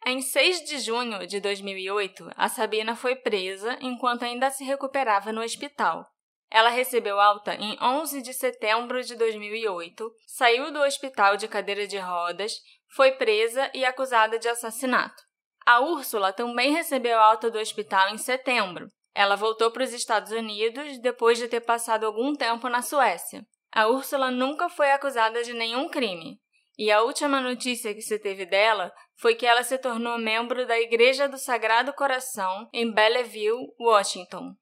Em 0.05 0.21
6 0.21 0.65
de 0.65 0.81
junho 0.81 1.27
de 1.27 1.41
2008, 1.41 2.31
a 2.37 2.49
Sabina 2.49 2.95
foi 2.95 3.17
presa 3.17 3.79
enquanto 3.81 4.25
ainda 4.25 4.51
se 4.51 4.65
recuperava 4.65 5.33
no 5.33 5.43
hospital. 5.43 6.07
Ela 6.51 6.69
recebeu 6.69 7.19
alta 7.19 7.55
em 7.55 7.79
11 7.81 8.21
de 8.21 8.35
setembro 8.35 9.03
de 9.03 9.17
2008, 9.17 10.13
saiu 10.27 10.71
do 10.71 10.83
hospital 10.83 11.39
de 11.39 11.49
cadeira 11.49 11.87
de 11.87 11.97
rodas, 11.99 12.61
foi 12.95 13.13
presa 13.13 13.71
e 13.73 13.85
acusada 13.87 14.39
de 14.39 14.49
assassinato. 14.49 15.23
A 15.65 15.81
Úrsula 15.81 16.33
também 16.33 16.73
recebeu 16.73 17.19
alta 17.19 17.51
do 17.51 17.59
hospital 17.59 18.11
em 18.11 18.19
setembro. 18.19 18.89
Ela 19.15 19.37
voltou 19.37 19.71
para 19.71 19.85
os 19.85 19.93
Estados 19.93 20.33
Unidos 20.33 20.99
depois 20.99 21.39
de 21.39 21.49
ter 21.49 21.61
passado 21.61 22.07
algum 22.07 22.35
tempo 22.35 22.69
na 22.69 22.83
Suécia. 22.83 23.47
A 23.71 23.89
Úrsula 23.89 24.31
nunca 24.31 24.69
foi 24.69 24.91
acusada 24.91 25.43
de 25.43 25.53
nenhum 25.53 25.89
crime, 25.89 26.39
e 26.79 26.91
a 26.91 27.03
última 27.03 27.41
notícia 27.41 27.95
que 27.95 28.01
se 28.01 28.19
teve 28.19 28.47
dela 28.47 28.93
foi 29.17 29.35
que 29.35 29.47
ela 29.47 29.63
se 29.63 29.79
tornou 29.79 30.19
membro 30.19 30.67
da 30.67 30.79
Igreja 30.79 31.29
do 31.29 31.39
Sagrado 31.39 31.93
Coração 31.93 32.69
em 32.73 32.91
Belleville, 32.91 33.69
Washington. 33.79 34.55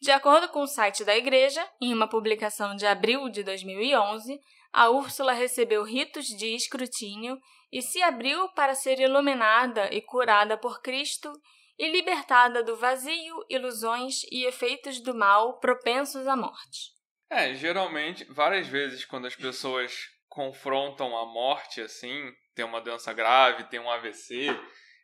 De 0.00 0.10
acordo 0.12 0.48
com 0.48 0.62
o 0.62 0.66
site 0.66 1.04
da 1.04 1.16
igreja, 1.16 1.66
em 1.80 1.92
uma 1.92 2.08
publicação 2.08 2.76
de 2.76 2.86
abril 2.86 3.28
de 3.28 3.42
2011, 3.42 4.38
a 4.72 4.90
Úrsula 4.90 5.32
recebeu 5.32 5.82
ritos 5.82 6.26
de 6.26 6.54
escrutínio 6.54 7.36
e 7.72 7.82
se 7.82 8.00
abriu 8.02 8.48
para 8.50 8.74
ser 8.74 9.00
iluminada 9.00 9.92
e 9.92 10.00
curada 10.00 10.56
por 10.56 10.80
Cristo 10.80 11.32
e 11.78 11.90
libertada 11.90 12.62
do 12.62 12.76
vazio, 12.76 13.44
ilusões 13.48 14.22
e 14.32 14.44
efeitos 14.44 15.00
do 15.00 15.14
mal 15.14 15.58
propensos 15.58 16.26
à 16.26 16.36
morte. 16.36 16.92
É, 17.30 17.54
geralmente, 17.54 18.24
várias 18.24 18.66
vezes 18.66 19.04
quando 19.04 19.26
as 19.26 19.36
pessoas 19.36 20.08
confrontam 20.28 21.16
a 21.16 21.26
morte 21.26 21.80
assim, 21.80 22.32
tem 22.54 22.64
uma 22.64 22.80
doença 22.80 23.12
grave, 23.12 23.64
tem 23.64 23.78
um 23.78 23.90
AVC, 23.90 24.48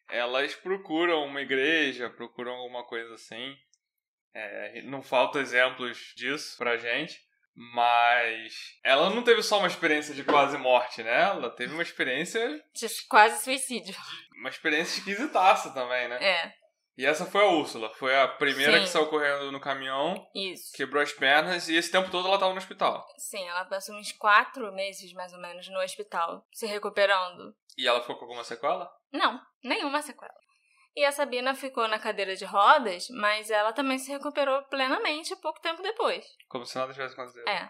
elas 0.09 0.55
procuram 0.55 1.25
uma 1.25 1.41
igreja, 1.41 2.11
procuram 2.11 2.53
alguma 2.53 2.85
coisa 2.85 3.15
assim. 3.15 3.57
É, 4.35 4.83
não 4.83 5.03
falta 5.03 5.39
exemplos 5.39 6.13
disso 6.17 6.57
pra 6.59 6.77
gente. 6.77 7.23
Mas 7.57 8.53
ela 8.83 9.11
não 9.11 9.23
teve 9.23 9.41
só 9.41 9.59
uma 9.59 9.69
experiência 9.69 10.13
de 10.13 10.25
quase 10.25 10.59
morte, 10.59 11.05
né? 11.05 11.23
Ela 11.23 11.49
teve 11.51 11.73
uma 11.73 11.85
experiência. 11.85 12.61
De 12.75 12.89
quase 13.09 13.45
suicídio. 13.45 13.95
Uma 14.37 14.49
experiência 14.49 14.99
esquisitaça 14.99 15.73
também, 15.73 16.09
né? 16.09 16.19
É. 16.21 16.64
E 16.97 17.05
essa 17.05 17.27
foi 17.27 17.43
a 17.43 17.49
Úrsula. 17.49 17.93
Foi 17.95 18.17
a 18.17 18.29
primeira 18.29 18.79
Sim. 18.79 18.81
que 18.83 18.89
saiu 18.89 19.07
correndo 19.07 19.51
no 19.51 19.61
caminhão, 19.61 20.27
Isso. 20.35 20.73
quebrou 20.75 21.03
as 21.03 21.13
pernas 21.13 21.69
e 21.69 21.77
esse 21.77 21.91
tempo 21.91 22.11
todo 22.11 22.29
ela 22.29 22.39
tava 22.39 22.53
no 22.53 22.59
hospital. 22.59 23.05
Sim, 23.19 23.47
ela 23.49 23.65
passou 23.65 23.97
uns 23.97 24.13
quatro 24.13 24.73
meses, 24.73 25.13
mais 25.13 25.33
ou 25.33 25.41
menos, 25.41 25.69
no 25.69 25.81
hospital, 25.81 26.47
se 26.53 26.67
recuperando. 26.67 27.55
E 27.77 27.87
ela 27.87 28.01
ficou 28.01 28.17
com 28.17 28.25
alguma 28.25 28.45
sequela? 28.45 28.91
Não, 29.13 29.41
nenhuma 29.63 30.03
sequela. 30.03 30.35
E 30.97 31.05
a 31.05 31.11
Sabina 31.11 31.57
ficou 31.57 31.89
na 31.89 31.99
cadeira 31.99 32.37
de 32.37 32.45
rodas, 32.45 33.09
mas 33.11 33.51
ela 33.51 33.73
também 33.73 33.99
se 33.99 34.13
recuperou 34.13 34.63
plenamente 34.65 35.35
pouco 35.37 35.61
tempo 35.61 35.83
depois. 35.83 36.25
Como 36.49 36.65
se 36.65 36.79
nada 36.79 36.93
tivesse 36.93 37.15
acontecido. 37.15 37.49
É. 37.49 37.69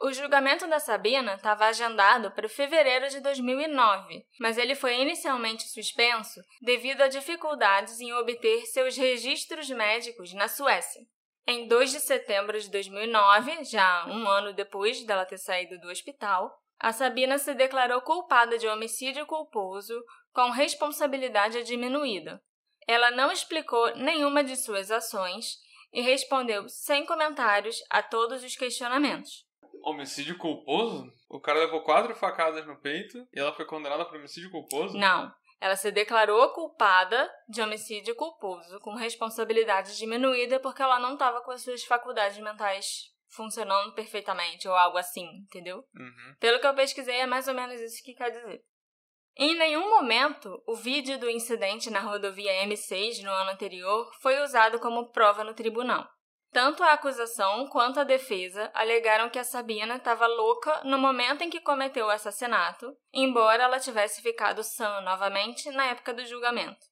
O 0.00 0.12
julgamento 0.12 0.68
da 0.68 0.78
Sabina 0.78 1.34
estava 1.34 1.66
agendado 1.66 2.30
para 2.30 2.48
fevereiro 2.48 3.08
de 3.08 3.18
2009, 3.20 4.24
mas 4.38 4.56
ele 4.56 4.76
foi 4.76 4.94
inicialmente 5.00 5.68
suspenso 5.68 6.40
devido 6.62 7.00
a 7.00 7.08
dificuldades 7.08 7.98
em 8.00 8.12
obter 8.12 8.64
seus 8.66 8.96
registros 8.96 9.68
médicos 9.70 10.32
na 10.32 10.46
Suécia. 10.46 11.02
Em 11.44 11.66
2 11.66 11.90
de 11.90 12.00
setembro 12.00 12.60
de 12.60 12.70
2009, 12.70 13.64
já 13.64 14.06
um 14.06 14.28
ano 14.28 14.52
depois 14.52 15.02
dela 15.04 15.26
ter 15.26 15.38
saído 15.38 15.80
do 15.80 15.88
hospital, 15.88 16.56
a 16.78 16.92
Sabina 16.92 17.36
se 17.36 17.52
declarou 17.54 18.00
culpada 18.02 18.56
de 18.56 18.68
homicídio 18.68 19.26
culposo 19.26 20.00
com 20.32 20.50
responsabilidade 20.50 21.64
diminuída. 21.64 22.40
Ela 22.86 23.10
não 23.10 23.32
explicou 23.32 23.96
nenhuma 23.96 24.44
de 24.44 24.56
suas 24.56 24.92
ações 24.92 25.56
e 25.92 26.00
respondeu 26.00 26.68
sem 26.68 27.04
comentários 27.04 27.82
a 27.90 28.00
todos 28.00 28.44
os 28.44 28.54
questionamentos. 28.54 29.47
Homicídio 29.84 30.36
culposo? 30.38 31.12
O 31.28 31.40
cara 31.40 31.60
levou 31.60 31.82
quatro 31.82 32.14
facadas 32.14 32.66
no 32.66 32.80
peito 32.80 33.26
e 33.32 33.38
ela 33.38 33.52
foi 33.52 33.64
condenada 33.64 34.04
por 34.04 34.16
homicídio 34.16 34.50
culposo? 34.50 34.96
Não, 34.96 35.32
ela 35.60 35.76
se 35.76 35.90
declarou 35.90 36.52
culpada 36.52 37.30
de 37.48 37.60
homicídio 37.60 38.14
culposo 38.14 38.78
com 38.80 38.94
responsabilidade 38.94 39.96
diminuída 39.96 40.60
porque 40.60 40.82
ela 40.82 40.98
não 40.98 41.14
estava 41.14 41.40
com 41.42 41.50
as 41.50 41.62
suas 41.62 41.84
faculdades 41.84 42.38
mentais 42.38 43.12
funcionando 43.30 43.92
perfeitamente 43.92 44.66
ou 44.68 44.74
algo 44.74 44.96
assim, 44.96 45.26
entendeu? 45.42 45.84
Uhum. 45.94 46.34
Pelo 46.40 46.60
que 46.60 46.66
eu 46.66 46.74
pesquisei, 46.74 47.16
é 47.16 47.26
mais 47.26 47.46
ou 47.46 47.54
menos 47.54 47.80
isso 47.80 48.02
que 48.02 48.14
quer 48.14 48.30
dizer. 48.30 48.62
Em 49.36 49.56
nenhum 49.56 49.88
momento, 49.88 50.62
o 50.66 50.74
vídeo 50.74 51.18
do 51.18 51.30
incidente 51.30 51.90
na 51.90 52.00
rodovia 52.00 52.66
M6 52.66 53.22
no 53.22 53.30
ano 53.30 53.50
anterior 53.50 54.10
foi 54.20 54.42
usado 54.42 54.80
como 54.80 55.12
prova 55.12 55.44
no 55.44 55.54
tribunal. 55.54 56.08
Tanto 56.50 56.82
a 56.82 56.92
acusação 56.92 57.66
quanto 57.68 58.00
a 58.00 58.04
defesa 58.04 58.70
alegaram 58.72 59.28
que 59.28 59.38
a 59.38 59.44
Sabina 59.44 59.96
estava 59.96 60.26
louca 60.26 60.82
no 60.84 60.98
momento 60.98 61.42
em 61.42 61.50
que 61.50 61.60
cometeu 61.60 62.06
o 62.06 62.10
assassinato, 62.10 62.96
embora 63.12 63.64
ela 63.64 63.78
tivesse 63.78 64.22
ficado 64.22 64.62
sã 64.62 65.00
novamente 65.02 65.70
na 65.70 65.86
época 65.86 66.14
do 66.14 66.24
julgamento. 66.24 66.86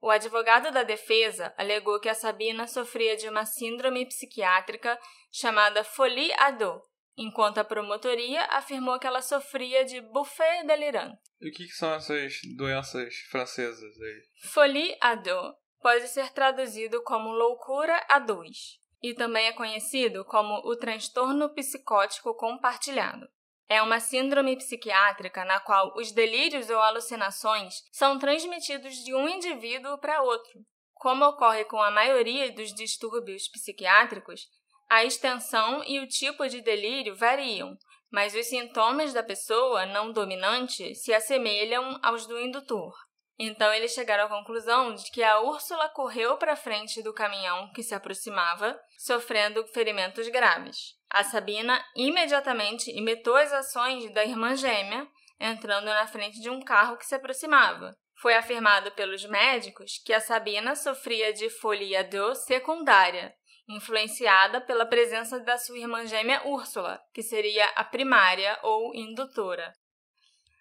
O 0.00 0.10
advogado 0.10 0.70
da 0.70 0.82
defesa 0.82 1.52
alegou 1.58 2.00
que 2.00 2.08
a 2.08 2.14
Sabina 2.14 2.66
sofria 2.66 3.16
de 3.16 3.28
uma 3.28 3.44
síndrome 3.44 4.06
psiquiátrica 4.06 4.98
chamada 5.30 5.84
folie 5.84 6.32
à 6.38 6.52
dos, 6.52 6.80
enquanto 7.16 7.58
a 7.58 7.64
promotoria 7.64 8.44
afirmou 8.44 8.98
que 8.98 9.06
ela 9.06 9.20
sofria 9.20 9.84
de 9.84 10.00
buffet 10.00 10.64
delirante. 10.64 11.20
E 11.40 11.50
o 11.50 11.52
que, 11.52 11.66
que 11.66 11.72
são 11.72 11.92
essas 11.92 12.32
doenças 12.56 13.14
francesas 13.30 14.00
aí? 14.00 14.50
Folie 14.50 14.96
à 15.00 15.16
dos 15.16 15.54
pode 15.82 16.08
ser 16.08 16.30
traduzido 16.30 17.02
como 17.02 17.30
loucura 17.30 18.02
a 18.08 18.18
dois 18.18 18.80
e 19.02 19.14
também 19.14 19.46
é 19.46 19.52
conhecido 19.52 20.24
como 20.24 20.54
o 20.68 20.76
transtorno 20.76 21.48
psicótico 21.50 22.34
compartilhado. 22.34 23.26
É 23.68 23.80
uma 23.80 24.00
síndrome 24.00 24.56
psiquiátrica 24.56 25.44
na 25.44 25.60
qual 25.60 25.94
os 25.96 26.10
delírios 26.10 26.68
ou 26.70 26.78
alucinações 26.80 27.74
são 27.92 28.18
transmitidos 28.18 28.96
de 29.04 29.14
um 29.14 29.28
indivíduo 29.28 29.96
para 29.98 30.22
outro. 30.22 30.60
Como 30.94 31.24
ocorre 31.24 31.64
com 31.64 31.80
a 31.80 31.90
maioria 31.90 32.52
dos 32.52 32.74
distúrbios 32.74 33.48
psiquiátricos, 33.48 34.48
a 34.88 35.04
extensão 35.04 35.84
e 35.86 36.00
o 36.00 36.06
tipo 36.06 36.48
de 36.48 36.60
delírio 36.60 37.14
variam, 37.14 37.76
mas 38.10 38.34
os 38.34 38.46
sintomas 38.46 39.12
da 39.12 39.22
pessoa 39.22 39.86
não 39.86 40.12
dominante 40.12 40.94
se 40.96 41.14
assemelham 41.14 41.96
aos 42.02 42.26
do 42.26 42.38
indutor. 42.40 42.92
Então 43.42 43.72
eles 43.72 43.94
chegaram 43.94 44.24
à 44.24 44.28
conclusão 44.28 44.94
de 44.94 45.10
que 45.10 45.22
a 45.22 45.40
Úrsula 45.40 45.88
correu 45.88 46.36
para 46.36 46.54
frente 46.54 47.02
do 47.02 47.14
caminhão 47.14 47.72
que 47.72 47.82
se 47.82 47.94
aproximava, 47.94 48.78
sofrendo 48.98 49.66
ferimentos 49.68 50.28
graves. 50.28 50.94
A 51.08 51.24
Sabina 51.24 51.82
imediatamente 51.96 52.90
imitou 52.90 53.34
as 53.34 53.50
ações 53.50 54.12
da 54.12 54.22
irmã 54.22 54.54
gêmea, 54.54 55.08
entrando 55.40 55.86
na 55.86 56.06
frente 56.06 56.38
de 56.38 56.50
um 56.50 56.60
carro 56.60 56.98
que 56.98 57.06
se 57.06 57.14
aproximava. 57.14 57.96
Foi 58.20 58.34
afirmado 58.34 58.92
pelos 58.92 59.24
médicos 59.24 59.92
que 60.04 60.12
a 60.12 60.20
Sabina 60.20 60.76
sofria 60.76 61.32
de 61.32 61.48
folia 61.48 62.04
do 62.04 62.34
secundária, 62.34 63.34
influenciada 63.66 64.60
pela 64.60 64.84
presença 64.84 65.40
da 65.40 65.56
sua 65.56 65.78
irmã 65.78 66.04
gêmea 66.04 66.46
Úrsula, 66.46 67.00
que 67.14 67.22
seria 67.22 67.64
a 67.70 67.84
primária 67.84 68.58
ou 68.62 68.94
indutora. 68.94 69.72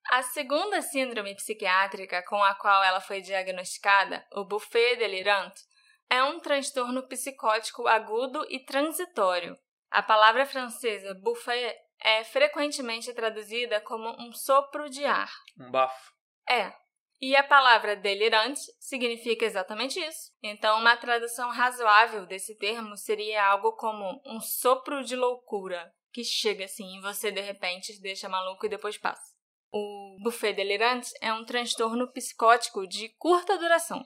A 0.07 0.23
segunda 0.23 0.81
síndrome 0.81 1.35
psiquiátrica 1.35 2.23
com 2.23 2.41
a 2.43 2.55
qual 2.55 2.83
ela 2.83 2.99
foi 2.99 3.21
diagnosticada, 3.21 4.25
o 4.33 4.43
buffet 4.43 4.95
delirante, 4.95 5.61
é 6.09 6.23
um 6.23 6.39
transtorno 6.39 7.07
psicótico 7.07 7.87
agudo 7.87 8.45
e 8.49 8.59
transitório. 8.59 9.57
A 9.91 10.01
palavra 10.01 10.45
francesa 10.45 11.13
buffet 11.13 11.75
é 12.01 12.23
frequentemente 12.23 13.13
traduzida 13.13 13.79
como 13.81 14.09
um 14.19 14.31
sopro 14.33 14.89
de 14.89 15.05
ar. 15.05 15.31
Um 15.59 15.69
bafo. 15.69 16.13
É. 16.49 16.73
E 17.21 17.35
a 17.35 17.43
palavra 17.43 17.97
delirante 17.97 18.61
significa 18.79 19.45
exatamente 19.45 19.99
isso. 19.99 20.31
Então, 20.41 20.79
uma 20.79 20.95
tradução 20.95 21.49
razoável 21.49 22.25
desse 22.25 22.57
termo 22.57 22.95
seria 22.95 23.45
algo 23.45 23.73
como 23.73 24.21
um 24.25 24.39
sopro 24.39 25.03
de 25.03 25.17
loucura, 25.17 25.93
que 26.13 26.23
chega 26.23 26.63
assim 26.63 26.97
e 26.97 27.01
você 27.01 27.29
de 27.29 27.41
repente 27.41 27.99
deixa 28.01 28.29
maluco 28.29 28.65
e 28.65 28.69
depois 28.69 28.97
passa. 28.97 29.38
O 29.71 30.17
buffet 30.23 30.53
delirante 30.53 31.11
é 31.21 31.31
um 31.31 31.45
transtorno 31.45 32.07
psicótico 32.11 32.87
de 32.87 33.09
curta 33.09 33.57
duração. 33.57 34.03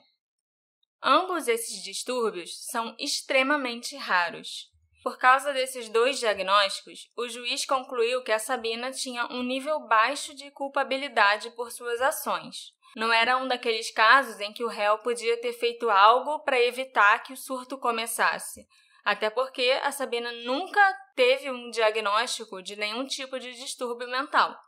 Ambos 1.02 1.48
esses 1.48 1.82
distúrbios 1.82 2.66
são 2.66 2.94
extremamente 2.98 3.96
raros. 3.96 4.70
Por 5.02 5.18
causa 5.18 5.52
desses 5.52 5.88
dois 5.88 6.18
diagnósticos, 6.18 7.10
o 7.16 7.28
juiz 7.28 7.64
concluiu 7.64 8.22
que 8.22 8.32
a 8.32 8.38
Sabina 8.38 8.90
tinha 8.90 9.26
um 9.26 9.42
nível 9.42 9.80
baixo 9.86 10.34
de 10.34 10.50
culpabilidade 10.50 11.50
por 11.50 11.70
suas 11.70 12.00
ações. 12.00 12.74
Não 12.96 13.12
era 13.12 13.36
um 13.36 13.48
daqueles 13.48 13.90
casos 13.90 14.40
em 14.40 14.52
que 14.52 14.64
o 14.64 14.68
réu 14.68 14.98
podia 14.98 15.38
ter 15.40 15.52
feito 15.54 15.90
algo 15.90 16.40
para 16.40 16.60
evitar 16.60 17.22
que 17.22 17.32
o 17.32 17.36
surto 17.36 17.76
começasse. 17.76 18.66
Até 19.04 19.28
porque 19.28 19.78
a 19.82 19.92
Sabina 19.92 20.30
nunca 20.44 20.80
teve 21.14 21.50
um 21.50 21.70
diagnóstico 21.70 22.62
de 22.62 22.76
nenhum 22.76 23.06
tipo 23.06 23.38
de 23.38 23.52
distúrbio 23.52 24.08
mental. 24.08 24.58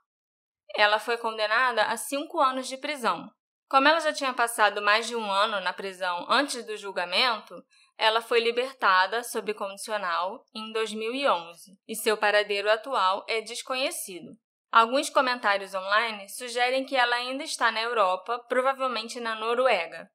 Ela 0.74 0.98
foi 0.98 1.16
condenada 1.16 1.82
a 1.84 1.96
cinco 1.96 2.40
anos 2.40 2.66
de 2.66 2.76
prisão. 2.76 3.30
Como 3.68 3.88
ela 3.88 4.00
já 4.00 4.12
tinha 4.12 4.32
passado 4.32 4.80
mais 4.80 5.06
de 5.06 5.16
um 5.16 5.30
ano 5.30 5.60
na 5.60 5.72
prisão 5.72 6.26
antes 6.30 6.64
do 6.64 6.76
julgamento, 6.76 7.54
ela 7.98 8.20
foi 8.20 8.40
libertada 8.40 9.24
sob 9.24 9.52
condicional 9.54 10.44
em 10.54 10.70
2011 10.72 11.76
e 11.88 11.96
seu 11.96 12.16
paradeiro 12.16 12.70
atual 12.70 13.24
é 13.28 13.40
desconhecido. 13.40 14.36
Alguns 14.70 15.08
comentários 15.08 15.74
online 15.74 16.28
sugerem 16.28 16.84
que 16.84 16.94
ela 16.94 17.16
ainda 17.16 17.42
está 17.42 17.72
na 17.72 17.80
Europa, 17.80 18.38
provavelmente 18.48 19.18
na 19.18 19.34
Noruega. 19.34 20.10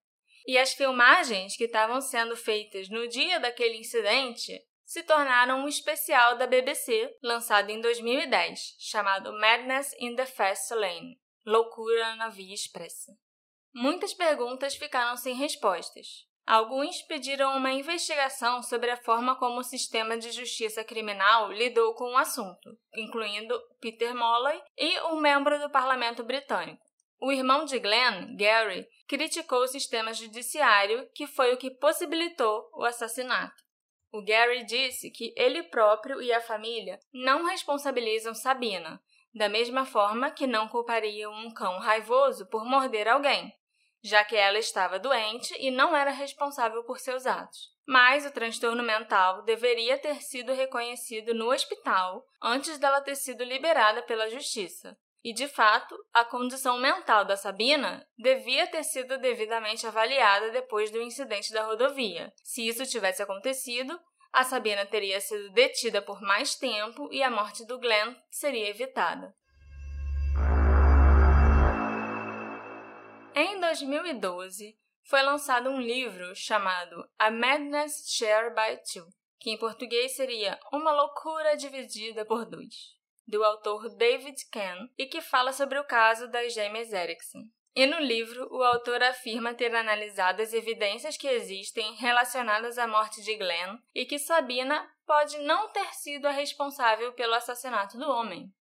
E 0.45 0.57
as 0.57 0.73
filmagens 0.73 1.55
que 1.55 1.65
estavam 1.65 1.99
sendo 2.01 2.35
feitas 2.35 2.89
no 2.89 3.07
dia 3.07 3.39
daquele 3.39 3.77
incidente 3.77 4.53
se 4.91 5.03
tornaram 5.03 5.61
um 5.61 5.69
especial 5.69 6.35
da 6.35 6.45
BBC, 6.45 7.15
lançado 7.23 7.69
em 7.69 7.79
2010, 7.79 8.75
chamado 8.77 9.31
Madness 9.31 9.95
in 9.97 10.17
the 10.17 10.25
Fast 10.25 10.73
Lane 10.73 11.17
Loucura 11.45 12.17
na 12.17 12.27
Via 12.27 12.53
Expressa. 12.53 13.13
Muitas 13.73 14.13
perguntas 14.13 14.75
ficaram 14.75 15.15
sem 15.15 15.33
respostas. 15.33 16.27
Alguns 16.45 17.01
pediram 17.03 17.55
uma 17.55 17.71
investigação 17.71 18.61
sobre 18.61 18.91
a 18.91 18.97
forma 18.97 19.37
como 19.37 19.61
o 19.61 19.63
sistema 19.63 20.17
de 20.17 20.29
justiça 20.29 20.83
criminal 20.83 21.49
lidou 21.53 21.93
com 21.93 22.11
o 22.11 22.17
assunto, 22.17 22.77
incluindo 22.93 23.57
Peter 23.79 24.13
Molloy 24.13 24.61
e 24.77 24.99
um 25.03 25.21
membro 25.21 25.57
do 25.57 25.69
parlamento 25.69 26.21
britânico. 26.21 26.83
O 27.17 27.31
irmão 27.31 27.63
de 27.63 27.79
Glenn, 27.79 28.35
Gary, 28.35 28.85
criticou 29.07 29.61
o 29.61 29.67
sistema 29.67 30.13
judiciário, 30.13 31.09
que 31.15 31.27
foi 31.27 31.53
o 31.53 31.57
que 31.57 31.71
possibilitou 31.71 32.69
o 32.73 32.83
assassinato. 32.83 33.60
O 34.11 34.21
Gary 34.21 34.65
disse 34.65 35.09
que 35.09 35.33
ele 35.37 35.63
próprio 35.63 36.21
e 36.21 36.33
a 36.33 36.41
família 36.41 36.99
não 37.13 37.45
responsabilizam 37.45 38.33
Sabina, 38.33 39.01
da 39.33 39.47
mesma 39.47 39.85
forma 39.85 40.29
que 40.29 40.45
não 40.45 40.67
culpariam 40.67 41.33
um 41.33 41.49
cão 41.53 41.79
raivoso 41.79 42.45
por 42.47 42.65
morder 42.65 43.07
alguém, 43.07 43.55
já 44.03 44.25
que 44.25 44.35
ela 44.35 44.59
estava 44.59 44.99
doente 44.99 45.55
e 45.59 45.71
não 45.71 45.95
era 45.95 46.11
responsável 46.11 46.83
por 46.83 46.99
seus 46.99 47.25
atos. 47.25 47.71
Mas 47.87 48.25
o 48.25 48.31
transtorno 48.31 48.83
mental 48.83 49.43
deveria 49.43 49.97
ter 49.97 50.21
sido 50.21 50.53
reconhecido 50.53 51.33
no 51.33 51.51
hospital 51.51 52.25
antes 52.41 52.77
dela 52.77 53.01
ter 53.01 53.15
sido 53.15 53.43
liberada 53.43 54.01
pela 54.01 54.29
justiça. 54.29 54.97
E, 55.23 55.33
de 55.33 55.47
fato, 55.47 55.95
a 56.11 56.25
condição 56.25 56.79
mental 56.79 57.23
da 57.23 57.37
Sabina 57.37 58.07
devia 58.17 58.65
ter 58.65 58.83
sido 58.83 59.19
devidamente 59.19 59.85
avaliada 59.85 60.49
depois 60.49 60.89
do 60.89 60.99
incidente 60.99 61.53
da 61.53 61.63
rodovia. 61.63 62.33
Se 62.43 62.67
isso 62.67 62.83
tivesse 62.87 63.21
acontecido, 63.21 63.99
a 64.33 64.43
Sabina 64.43 64.83
teria 64.83 65.21
sido 65.21 65.51
detida 65.51 66.01
por 66.01 66.21
mais 66.21 66.55
tempo 66.55 67.07
e 67.11 67.21
a 67.21 67.29
morte 67.29 67.63
do 67.65 67.77
Glenn 67.77 68.15
seria 68.31 68.67
evitada. 68.67 69.35
Em 73.35 73.59
2012, 73.59 74.75
foi 75.03 75.21
lançado 75.21 75.69
um 75.69 75.79
livro 75.79 76.35
chamado 76.35 77.07
A 77.19 77.29
Madness 77.29 78.05
Shared 78.07 78.55
by 78.55 78.81
Two, 78.91 79.07
que 79.39 79.51
em 79.51 79.57
português 79.57 80.15
seria 80.15 80.59
Uma 80.73 80.91
Loucura 80.91 81.55
Dividida 81.55 82.25
por 82.25 82.45
Dois 82.45 83.00
do 83.31 83.43
autor 83.43 83.87
David 83.95 84.37
Kahn 84.51 84.89
e 84.97 85.05
que 85.05 85.21
fala 85.21 85.53
sobre 85.53 85.79
o 85.79 85.85
caso 85.85 86.29
das 86.29 86.53
gêmeas 86.53 86.91
Erickson. 86.91 87.39
E 87.73 87.87
no 87.87 87.99
livro, 87.99 88.53
o 88.53 88.61
autor 88.61 89.01
afirma 89.01 89.53
ter 89.53 89.73
analisado 89.73 90.41
as 90.41 90.53
evidências 90.53 91.15
que 91.15 91.27
existem 91.27 91.95
relacionadas 91.95 92.77
à 92.77 92.85
morte 92.85 93.21
de 93.23 93.33
Glenn 93.37 93.77
e 93.95 94.05
que 94.05 94.19
Sabina 94.19 94.85
pode 95.07 95.37
não 95.39 95.69
ter 95.69 95.93
sido 95.93 96.25
a 96.25 96.31
responsável 96.31 97.13
pelo 97.13 97.33
assassinato 97.33 97.97
do 97.97 98.09
homem. 98.09 98.53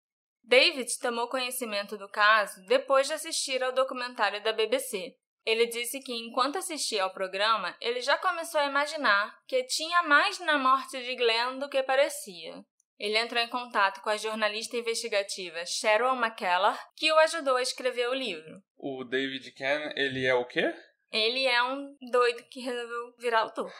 David 0.45 0.89
tomou 1.01 1.29
conhecimento 1.29 1.99
do 1.99 2.09
caso 2.09 2.65
depois 2.67 3.09
de 3.09 3.13
assistir 3.13 3.63
ao 3.65 3.73
documentário 3.73 4.41
da 4.45 4.53
BBC. 4.53 5.17
Ele 5.45 5.67
disse 5.67 6.01
que 6.01 6.13
enquanto 6.13 6.59
assistia 6.59 7.03
ao 7.03 7.13
programa, 7.13 7.77
ele 7.81 8.01
já 8.01 8.17
começou 8.19 8.61
a 8.61 8.67
imaginar 8.67 9.37
que 9.47 9.65
tinha 9.65 10.05
mais 10.05 10.39
na 10.39 10.57
morte 10.57 11.03
de 11.03 11.17
Glenn 11.17 11.59
do 11.59 11.69
que 11.69 11.83
parecia. 11.83 12.65
Ele 13.01 13.17
entrou 13.17 13.43
em 13.43 13.49
contato 13.49 14.03
com 14.03 14.11
a 14.11 14.17
jornalista 14.19 14.77
investigativa 14.77 15.65
Cheryl 15.65 16.15
McKellar, 16.15 16.79
que 16.95 17.11
o 17.11 17.19
ajudou 17.21 17.57
a 17.57 17.63
escrever 17.63 18.07
o 18.11 18.15
livro. 18.15 18.63
O 18.77 19.05
David 19.05 19.51
Ken, 19.53 19.91
ele 19.97 20.27
é 20.27 20.35
o 20.35 20.45
quê? 20.45 20.71
Ele 21.11 21.47
é 21.47 21.63
um 21.63 21.97
doido 22.11 22.45
que 22.51 22.61
resolveu 22.61 23.15
virar 23.19 23.41
autor. 23.41 23.73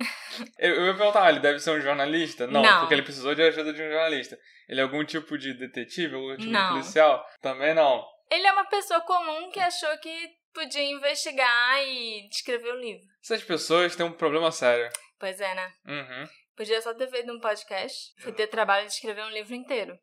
eu, 0.58 0.76
eu 0.76 0.86
ia 0.86 0.96
perguntar, 0.96 1.26
ah, 1.26 1.28
ele 1.28 1.40
deve 1.40 1.60
ser 1.60 1.72
um 1.72 1.80
jornalista? 1.82 2.46
Não, 2.46 2.62
não, 2.62 2.80
porque 2.80 2.94
ele 2.94 3.02
precisou 3.02 3.34
de 3.34 3.42
ajuda 3.42 3.70
de 3.70 3.82
um 3.82 3.90
jornalista. 3.90 4.38
Ele 4.66 4.80
é 4.80 4.82
algum 4.82 5.04
tipo 5.04 5.36
de 5.36 5.52
detetive, 5.52 6.14
algum 6.14 6.34
tipo 6.34 6.50
não. 6.50 6.68
de 6.68 6.72
policial? 6.80 7.22
Também 7.42 7.74
não. 7.74 8.02
Ele 8.30 8.46
é 8.46 8.52
uma 8.52 8.64
pessoa 8.64 9.02
comum 9.02 9.50
que 9.50 9.60
achou 9.60 9.94
que 9.98 10.30
podia 10.54 10.82
investigar 10.82 11.82
e 11.86 12.26
escrever 12.28 12.72
o 12.72 12.80
livro. 12.80 13.04
Essas 13.22 13.44
pessoas 13.44 13.94
têm 13.94 14.06
um 14.06 14.12
problema 14.12 14.50
sério. 14.50 14.90
Pois 15.18 15.38
é, 15.38 15.54
né? 15.54 15.72
Uhum. 15.86 16.28
Podia 16.56 16.80
só 16.82 16.94
ter 16.94 17.08
feito 17.08 17.32
um 17.32 17.40
podcast, 17.40 18.12
foi 18.22 18.32
ter 18.32 18.46
trabalho 18.46 18.86
de 18.86 18.92
escrever 18.92 19.24
um 19.24 19.30
livro 19.30 19.54
inteiro. 19.54 19.98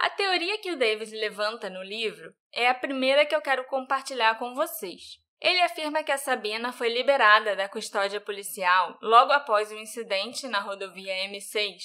A 0.00 0.10
teoria 0.10 0.58
que 0.58 0.70
o 0.70 0.76
David 0.76 1.10
levanta 1.16 1.70
no 1.70 1.82
livro 1.82 2.32
é 2.52 2.68
a 2.68 2.74
primeira 2.74 3.24
que 3.24 3.34
eu 3.34 3.40
quero 3.40 3.64
compartilhar 3.64 4.38
com 4.38 4.54
vocês. 4.54 5.18
Ele 5.40 5.60
afirma 5.62 6.02
que 6.02 6.12
a 6.12 6.18
Sabina 6.18 6.72
foi 6.72 6.88
liberada 6.88 7.56
da 7.56 7.68
custódia 7.68 8.20
policial 8.20 8.98
logo 9.00 9.32
após 9.32 9.70
o 9.70 9.76
incidente 9.76 10.48
na 10.48 10.60
rodovia 10.60 11.14
M6, 11.28 11.76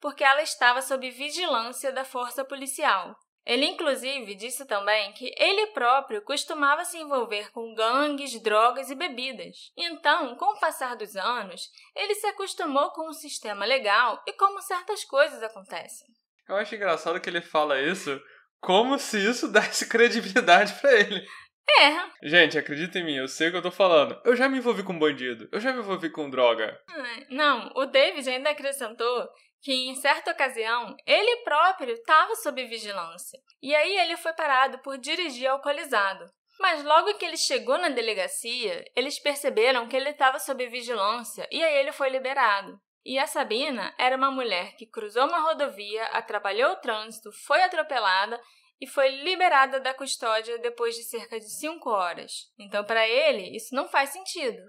porque 0.00 0.24
ela 0.24 0.42
estava 0.42 0.82
sob 0.82 1.08
vigilância 1.10 1.92
da 1.92 2.04
força 2.04 2.44
policial. 2.44 3.16
Ele, 3.46 3.64
inclusive, 3.64 4.34
disse 4.34 4.66
também 4.66 5.12
que 5.12 5.32
ele 5.38 5.68
próprio 5.68 6.20
costumava 6.22 6.84
se 6.84 6.98
envolver 6.98 7.52
com 7.52 7.74
gangues, 7.74 8.42
drogas 8.42 8.90
e 8.90 8.96
bebidas. 8.96 9.70
Então, 9.76 10.34
com 10.34 10.46
o 10.46 10.58
passar 10.58 10.96
dos 10.96 11.14
anos, 11.14 11.70
ele 11.94 12.16
se 12.16 12.26
acostumou 12.26 12.90
com 12.90 13.08
o 13.08 13.14
sistema 13.14 13.64
legal 13.64 14.20
e 14.26 14.32
como 14.32 14.60
certas 14.60 15.04
coisas 15.04 15.40
acontecem. 15.44 16.08
Eu 16.48 16.56
acho 16.56 16.74
engraçado 16.74 17.20
que 17.20 17.30
ele 17.30 17.40
fala 17.40 17.80
isso 17.80 18.20
como 18.60 18.98
se 18.98 19.18
isso 19.18 19.46
desse 19.52 19.88
credibilidade 19.88 20.72
para 20.80 20.92
ele. 20.92 21.24
É. 21.68 22.28
Gente, 22.28 22.56
acredita 22.56 22.98
em 22.98 23.04
mim, 23.04 23.16
eu 23.16 23.28
sei 23.28 23.48
o 23.48 23.50
que 23.50 23.56
eu 23.56 23.62
tô 23.62 23.70
falando. 23.70 24.20
Eu 24.24 24.36
já 24.36 24.48
me 24.48 24.58
envolvi 24.58 24.82
com 24.82 24.98
bandido, 24.98 25.48
eu 25.52 25.60
já 25.60 25.72
me 25.72 25.80
envolvi 25.80 26.10
com 26.10 26.30
droga. 26.30 26.80
Não, 27.28 27.72
o 27.74 27.86
David 27.86 28.28
ainda 28.28 28.50
acrescentou 28.50 29.28
que 29.66 29.88
em 29.88 29.96
certa 29.96 30.30
ocasião 30.30 30.94
ele 31.04 31.38
próprio 31.38 31.92
estava 31.92 32.36
sob 32.36 32.64
vigilância. 32.66 33.36
E 33.60 33.74
aí 33.74 33.98
ele 33.98 34.16
foi 34.16 34.32
parado 34.32 34.78
por 34.78 34.96
dirigir 34.96 35.50
alcoolizado. 35.50 36.24
Mas 36.60 36.84
logo 36.84 37.14
que 37.14 37.24
ele 37.24 37.36
chegou 37.36 37.76
na 37.76 37.88
delegacia, 37.88 38.84
eles 38.94 39.18
perceberam 39.18 39.88
que 39.88 39.96
ele 39.96 40.10
estava 40.10 40.38
sob 40.38 40.64
vigilância 40.68 41.48
e 41.50 41.64
aí 41.64 41.78
ele 41.78 41.90
foi 41.90 42.10
liberado. 42.10 42.80
E 43.04 43.18
a 43.18 43.26
Sabina 43.26 43.92
era 43.98 44.16
uma 44.16 44.30
mulher 44.30 44.76
que 44.76 44.86
cruzou 44.86 45.26
uma 45.26 45.40
rodovia, 45.40 46.04
atrapalhou 46.12 46.70
o 46.70 46.76
trânsito, 46.76 47.32
foi 47.32 47.60
atropelada 47.60 48.40
e 48.80 48.86
foi 48.86 49.08
liberada 49.24 49.80
da 49.80 49.92
custódia 49.92 50.58
depois 50.58 50.94
de 50.94 51.02
cerca 51.02 51.40
de 51.40 51.50
cinco 51.50 51.90
horas. 51.90 52.52
Então, 52.56 52.84
para 52.84 53.04
ele, 53.08 53.56
isso 53.56 53.74
não 53.74 53.88
faz 53.88 54.10
sentido. 54.10 54.62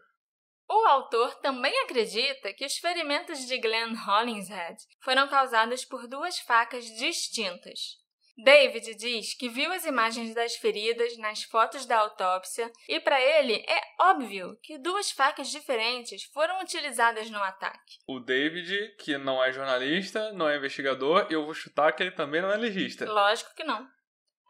O 0.69 0.85
autor 0.85 1.35
também 1.35 1.77
acredita 1.83 2.53
que 2.53 2.65
os 2.65 2.77
ferimentos 2.77 3.45
de 3.45 3.57
Glenn 3.57 3.95
Hollingshead 3.95 4.77
foram 5.01 5.27
causados 5.27 5.85
por 5.85 6.07
duas 6.07 6.39
facas 6.39 6.85
distintas. 6.85 7.97
David 8.37 8.93
diz 8.95 9.33
que 9.33 9.49
viu 9.49 9.71
as 9.71 9.83
imagens 9.85 10.35
das 10.35 10.55
feridas 10.55 11.17
nas 11.17 11.41
fotos 11.41 11.87
da 11.87 11.97
autópsia 11.97 12.71
e, 12.87 12.99
para 12.99 13.19
ele, 13.19 13.65
é 13.67 13.81
óbvio 13.99 14.55
que 14.61 14.77
duas 14.77 15.09
facas 15.09 15.49
diferentes 15.49 16.23
foram 16.25 16.61
utilizadas 16.61 17.31
no 17.31 17.41
ataque. 17.41 17.97
O 18.05 18.19
David, 18.19 18.95
que 18.99 19.17
não 19.17 19.43
é 19.43 19.51
jornalista, 19.51 20.31
não 20.33 20.47
é 20.47 20.57
investigador, 20.57 21.25
eu 21.31 21.45
vou 21.45 21.53
chutar 21.55 21.91
que 21.93 22.03
ele 22.03 22.11
também 22.11 22.41
não 22.41 22.51
é 22.51 22.57
legista. 22.57 23.11
Lógico 23.11 23.55
que 23.55 23.63
não. 23.63 23.87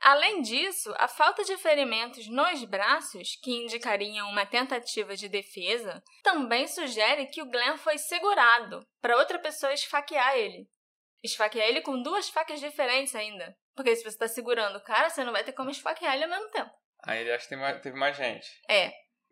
Além 0.01 0.41
disso, 0.41 0.93
a 0.97 1.07
falta 1.07 1.43
de 1.43 1.57
ferimentos 1.57 2.27
nos 2.27 2.63
braços, 2.63 3.37
que 3.41 3.51
indicariam 3.51 4.29
uma 4.29 4.45
tentativa 4.45 5.15
de 5.15 5.27
defesa, 5.27 6.03
também 6.23 6.67
sugere 6.67 7.27
que 7.27 7.41
o 7.41 7.49
Glenn 7.49 7.77
foi 7.77 7.97
segurado 7.97 8.85
para 9.01 9.17
outra 9.17 9.39
pessoa 9.39 9.73
esfaquear 9.73 10.35
ele. 10.37 10.67
Esfaquear 11.23 11.67
ele 11.67 11.81
com 11.81 12.01
duas 12.01 12.29
facas 12.29 12.59
diferentes 12.59 13.15
ainda. 13.15 13.55
Porque 13.75 13.95
se 13.95 14.03
você 14.03 14.09
está 14.09 14.27
segurando 14.27 14.77
o 14.77 14.83
cara, 14.83 15.09
você 15.09 15.23
não 15.23 15.31
vai 15.31 15.43
ter 15.43 15.53
como 15.53 15.69
esfaquear 15.69 16.15
ele 16.15 16.23
ao 16.25 16.29
mesmo 16.29 16.49
tempo. 16.49 16.71
Aí 17.03 17.21
ele 17.21 17.31
acha 17.31 17.47
que 17.47 17.55
mais, 17.55 17.81
teve 17.81 17.97
mais 17.97 18.15
gente. 18.15 18.47
É. 18.69 18.91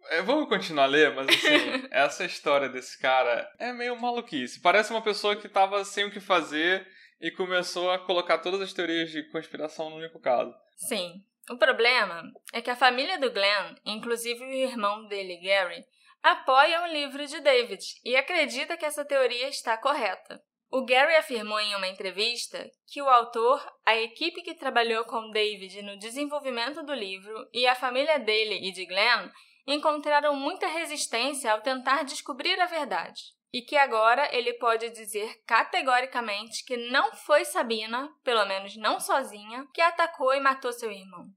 é. 0.10 0.22
Vamos 0.22 0.50
continuar 0.50 0.86
a 0.86 0.88
ler, 0.88 1.14
mas 1.14 1.28
assim, 1.28 1.88
essa 1.92 2.26
história 2.26 2.70
desse 2.70 3.00
cara 3.00 3.50
é 3.60 3.72
meio 3.72 4.00
maluquice. 4.00 4.62
Parece 4.62 4.92
uma 4.92 5.02
pessoa 5.02 5.36
que 5.36 5.50
tava 5.50 5.84
sem 5.84 6.06
o 6.06 6.12
que 6.12 6.20
fazer 6.20 6.88
e 7.20 7.32
começou 7.32 7.90
a 7.90 8.00
colocar 8.00 8.40
todas 8.40 8.62
as 8.62 8.74
teorias 8.74 9.10
de 9.10 9.24
conspiração 9.30 9.90
no 9.90 9.98
único 9.98 10.20
caso. 10.20 10.54
Sim. 10.76 11.24
O 11.50 11.58
problema 11.58 12.24
é 12.52 12.62
que 12.62 12.72
a 12.72 12.76
família 12.76 13.20
do 13.20 13.32
Glenn, 13.32 13.76
inclusive 13.86 14.44
o 14.44 14.52
irmão 14.52 15.08
dele, 15.08 15.38
Gary, 15.38 15.86
apoia 16.24 16.82
o 16.84 16.88
livro 16.88 17.26
de 17.28 17.40
David 17.40 17.84
e 18.04 18.16
acredita 18.16 18.76
que 18.76 18.86
essa 18.86 19.06
teoria 19.06 19.48
está 19.48 19.78
correta. 19.78 20.42
O 20.72 20.84
Gary 20.84 21.16
afirmou 21.16 21.60
em 21.60 21.76
uma 21.76 21.88
entrevista 21.88 22.68
que 22.88 23.02
o 23.02 23.08
autor, 23.08 23.64
a 23.86 23.96
equipe 23.96 24.42
que 24.42 24.56
trabalhou 24.56 25.06
com 25.06 25.30
David 25.30 25.84
no 25.84 25.98
desenvolvimento 26.00 26.84
do 26.84 26.94
livro 26.94 27.48
e 27.54 27.68
a 27.68 27.76
família 27.76 28.18
dele 28.18 28.68
e 28.68 28.72
de 28.72 28.86
Glenn 28.86 29.30
encontraram 29.68 30.36
muita 30.36 30.68
resistência 30.68 31.52
ao 31.52 31.62
tentar 31.62 32.04
descobrir 32.04 32.60
a 32.60 32.66
verdade 32.66 33.22
e 33.56 33.62
que 33.62 33.78
agora 33.78 34.28
ele 34.36 34.52
pode 34.56 34.90
dizer 34.90 35.42
categoricamente 35.48 36.66
que 36.66 36.76
não 36.76 37.14
foi 37.14 37.46
Sabina, 37.46 38.14
pelo 38.22 38.46
menos 38.46 38.76
não 38.76 39.00
sozinha, 39.00 39.66
que 39.74 39.80
atacou 39.80 40.34
e 40.34 40.42
matou 40.42 40.74
seu 40.74 40.92
irmão. 40.92 41.28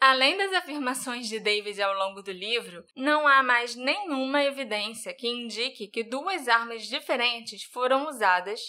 Além 0.00 0.36
das 0.36 0.52
afirmações 0.52 1.26
de 1.26 1.40
David 1.40 1.82
ao 1.82 1.92
longo 1.94 2.22
do 2.22 2.30
livro, 2.30 2.84
não 2.94 3.26
há 3.26 3.42
mais 3.42 3.74
nenhuma 3.74 4.44
evidência 4.44 5.12
que 5.12 5.26
indique 5.26 5.88
que 5.88 6.04
duas 6.04 6.46
armas 6.46 6.84
diferentes 6.84 7.64
foram 7.64 8.06
usadas 8.06 8.60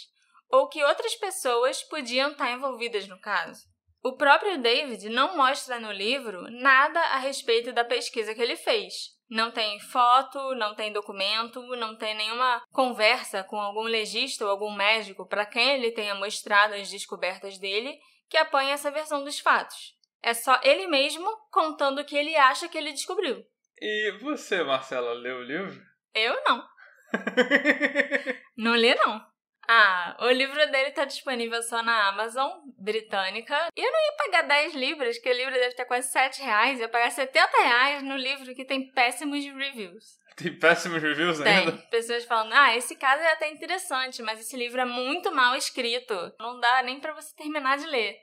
ou 0.49 0.67
que 0.67 0.84
outras 0.84 1.13
pessoas 1.13 1.84
podiam 1.84 2.32
estar 2.32 2.52
envolvidas 2.52 3.08
no 3.08 3.21
caso. 3.21 3.67
O 4.04 4.17
próprio 4.17 4.60
David 4.60 5.10
não 5.10 5.38
mostra 5.38 5.80
no 5.80 5.91
livro 5.91 6.49
nada 6.49 6.99
a 6.99 7.19
respeito 7.19 7.71
da 7.71 7.86
pesquisa 7.86 8.34
que 8.34 8.41
ele 8.41 8.56
fez, 8.56 9.18
não 9.29 9.51
tem 9.51 9.79
foto, 9.79 10.55
não 10.55 10.73
tem 10.73 10.91
documento, 10.91 11.61
não 11.75 11.95
tem 11.95 12.15
nenhuma 12.15 12.61
conversa 12.71 13.43
com 13.43 13.61
algum 13.61 13.83
legista 13.83 14.43
ou 14.43 14.51
algum 14.51 14.73
médico 14.73 15.27
para 15.27 15.45
quem 15.45 15.75
ele 15.75 15.91
tenha 15.91 16.15
mostrado 16.15 16.73
as 16.73 16.89
descobertas 16.89 17.57
dele 17.57 17.99
que 18.27 18.37
apoia 18.37 18.71
essa 18.71 18.91
versão 18.91 19.23
dos 19.23 19.39
fatos. 19.39 19.95
É 20.21 20.33
só 20.33 20.59
ele 20.63 20.87
mesmo 20.87 21.29
contando 21.51 21.99
o 21.99 22.05
que 22.05 22.17
ele 22.17 22.35
acha 22.35 22.67
que 22.67 22.77
ele 22.77 22.91
descobriu. 22.91 23.45
E 23.79 24.17
você, 24.21 24.63
Marcela, 24.63 25.13
leu 25.13 25.37
o 25.37 25.43
livro? 25.43 25.81
Eu 26.13 26.35
não. 26.43 26.67
não 28.57 28.75
li, 28.75 28.93
não. 28.95 29.25
Ah, 29.71 30.17
o 30.21 30.32
livro 30.32 30.55
dele 30.71 30.89
tá 30.89 31.05
disponível 31.05 31.62
só 31.62 31.84
na 31.84 32.08
Amazon 32.08 32.49
britânica. 32.75 33.67
E 33.77 33.79
eu 33.79 33.91
não 33.91 33.99
ia 33.99 34.17
pagar 34.17 34.41
10 34.41 34.73
libras, 34.73 35.19
que 35.19 35.29
o 35.29 35.34
livro 35.34 35.53
deve 35.53 35.75
ter 35.75 35.86
quase 35.86 36.12
7 36.12 36.41
reais. 36.41 36.79
Eu 36.79 36.86
ia 36.86 36.89
pagar 36.89 37.12
70 37.12 37.55
reais 37.55 38.01
no 38.01 38.17
livro 38.17 38.55
que 38.55 38.65
tem 38.65 38.91
péssimos 38.91 39.45
reviews. 39.45 40.17
Tem 40.36 40.58
péssimos 40.58 41.03
reviews 41.03 41.38
tem. 41.38 41.55
ainda? 41.55 41.73
Tem. 41.73 41.89
Pessoas 41.91 42.25
falando, 42.25 42.51
ah, 42.53 42.75
esse 42.75 42.95
caso 42.95 43.21
é 43.21 43.32
até 43.32 43.47
interessante, 43.51 44.23
mas 44.23 44.39
esse 44.39 44.58
livro 44.58 44.82
é 44.82 44.86
muito 44.86 45.32
mal 45.32 45.55
escrito. 45.55 46.15
Não 46.39 46.60
dá 46.60 46.82
nem 46.82 46.99
para 46.99 47.13
você 47.13 47.36
terminar 47.36 47.77
de 47.77 47.86
ler. 47.86 48.17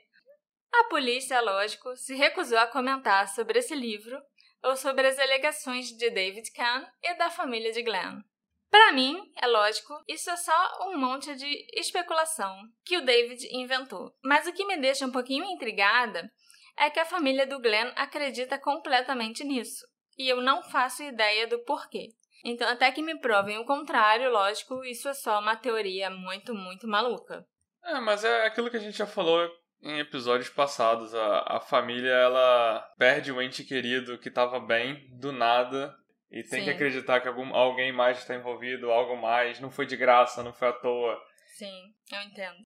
A 0.73 0.83
polícia, 0.89 1.39
lógico, 1.39 1.95
se 1.95 2.13
recusou 2.13 2.57
a 2.57 2.67
comentar 2.67 3.25
sobre 3.29 3.59
esse 3.59 3.73
livro 3.73 4.21
ou 4.61 4.75
sobre 4.75 5.07
as 5.07 5.17
alegações 5.17 5.87
de 5.95 6.09
David 6.09 6.51
Kahn 6.51 6.85
e 7.01 7.13
da 7.13 7.29
família 7.29 7.71
de 7.71 7.83
Glenn. 7.83 8.21
Para 8.69 8.91
mim, 8.91 9.17
é 9.41 9.47
lógico, 9.47 9.93
isso 10.07 10.29
é 10.29 10.35
só 10.35 10.87
um 10.87 10.97
monte 10.97 11.33
de 11.35 11.65
especulação 11.73 12.53
que 12.85 12.97
o 12.97 13.05
David 13.05 13.47
inventou. 13.51 14.13
Mas 14.23 14.45
o 14.45 14.53
que 14.53 14.65
me 14.65 14.77
deixa 14.77 15.05
um 15.05 15.11
pouquinho 15.11 15.45
intrigada 15.45 16.29
é 16.77 16.89
que 16.89 16.99
a 16.99 17.05
família 17.05 17.47
do 17.47 17.59
Glenn 17.59 17.91
acredita 17.95 18.59
completamente 18.59 19.43
nisso. 19.43 19.85
E 20.17 20.27
eu 20.27 20.41
não 20.41 20.63
faço 20.63 21.03
ideia 21.03 21.47
do 21.47 21.59
porquê. 21.63 22.09
Então, 22.43 22.67
até 22.69 22.91
que 22.91 23.01
me 23.01 23.19
provem 23.19 23.57
o 23.57 23.65
contrário, 23.65 24.31
lógico, 24.31 24.83
isso 24.83 25.09
é 25.09 25.13
só 25.13 25.39
uma 25.39 25.55
teoria 25.55 26.09
muito, 26.09 26.53
muito 26.53 26.87
maluca. 26.87 27.45
É, 27.83 27.99
mas 27.99 28.23
é 28.23 28.45
aquilo 28.45 28.69
que 28.69 28.77
a 28.77 28.79
gente 28.79 28.97
já 28.97 29.07
falou 29.07 29.49
em 29.81 29.99
episódios 29.99 30.49
passados. 30.49 31.15
A, 31.15 31.57
a 31.57 31.59
família, 31.59 32.11
ela 32.11 32.79
perde 32.97 33.31
o 33.31 33.41
ente 33.41 33.63
querido 33.63 34.17
que 34.17 34.29
estava 34.29 34.59
bem, 34.59 35.07
do 35.17 35.31
nada, 35.31 35.95
e 36.29 36.43
tem 36.43 36.59
Sim. 36.59 36.65
que 36.65 36.69
acreditar 36.71 37.21
que 37.21 37.27
algum, 37.27 37.55
alguém 37.55 37.91
mais 37.91 38.19
está 38.19 38.35
envolvido, 38.35 38.91
algo 38.91 39.15
mais. 39.15 39.59
Não 39.59 39.71
foi 39.71 39.85
de 39.85 39.95
graça, 39.95 40.43
não 40.43 40.53
foi 40.53 40.67
à 40.67 40.73
toa. 40.73 41.17
Sim, 41.57 41.93
eu 42.11 42.21
entendo. 42.21 42.57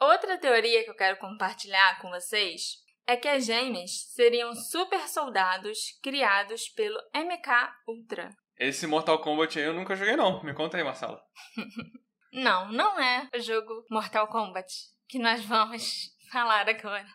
Outra 0.00 0.38
teoria 0.38 0.84
que 0.84 0.90
eu 0.90 0.96
quero 0.96 1.18
compartilhar 1.18 2.00
com 2.00 2.10
vocês 2.10 2.84
é 3.06 3.16
que 3.16 3.28
as 3.28 3.46
gêmeas 3.46 3.90
seriam 4.14 4.54
super 4.54 5.06
soldados 5.08 5.78
criados 6.02 6.68
pelo 6.70 6.98
MK 7.14 7.72
Ultra. 7.86 8.30
Esse 8.58 8.86
Mortal 8.86 9.20
Kombat 9.20 9.58
aí 9.58 9.66
eu 9.66 9.74
nunca 9.74 9.94
joguei 9.94 10.16
não. 10.16 10.42
Me 10.42 10.54
conta 10.54 10.76
aí, 10.76 10.82
Marcela. 10.82 11.22
não, 12.32 12.72
não 12.72 12.98
é 12.98 13.28
o 13.34 13.40
jogo 13.40 13.84
Mortal 13.90 14.26
Kombat 14.28 14.66
que 15.08 15.18
nós 15.18 15.44
vamos 15.44 16.10
falar 16.32 16.68
agora. 16.68 17.06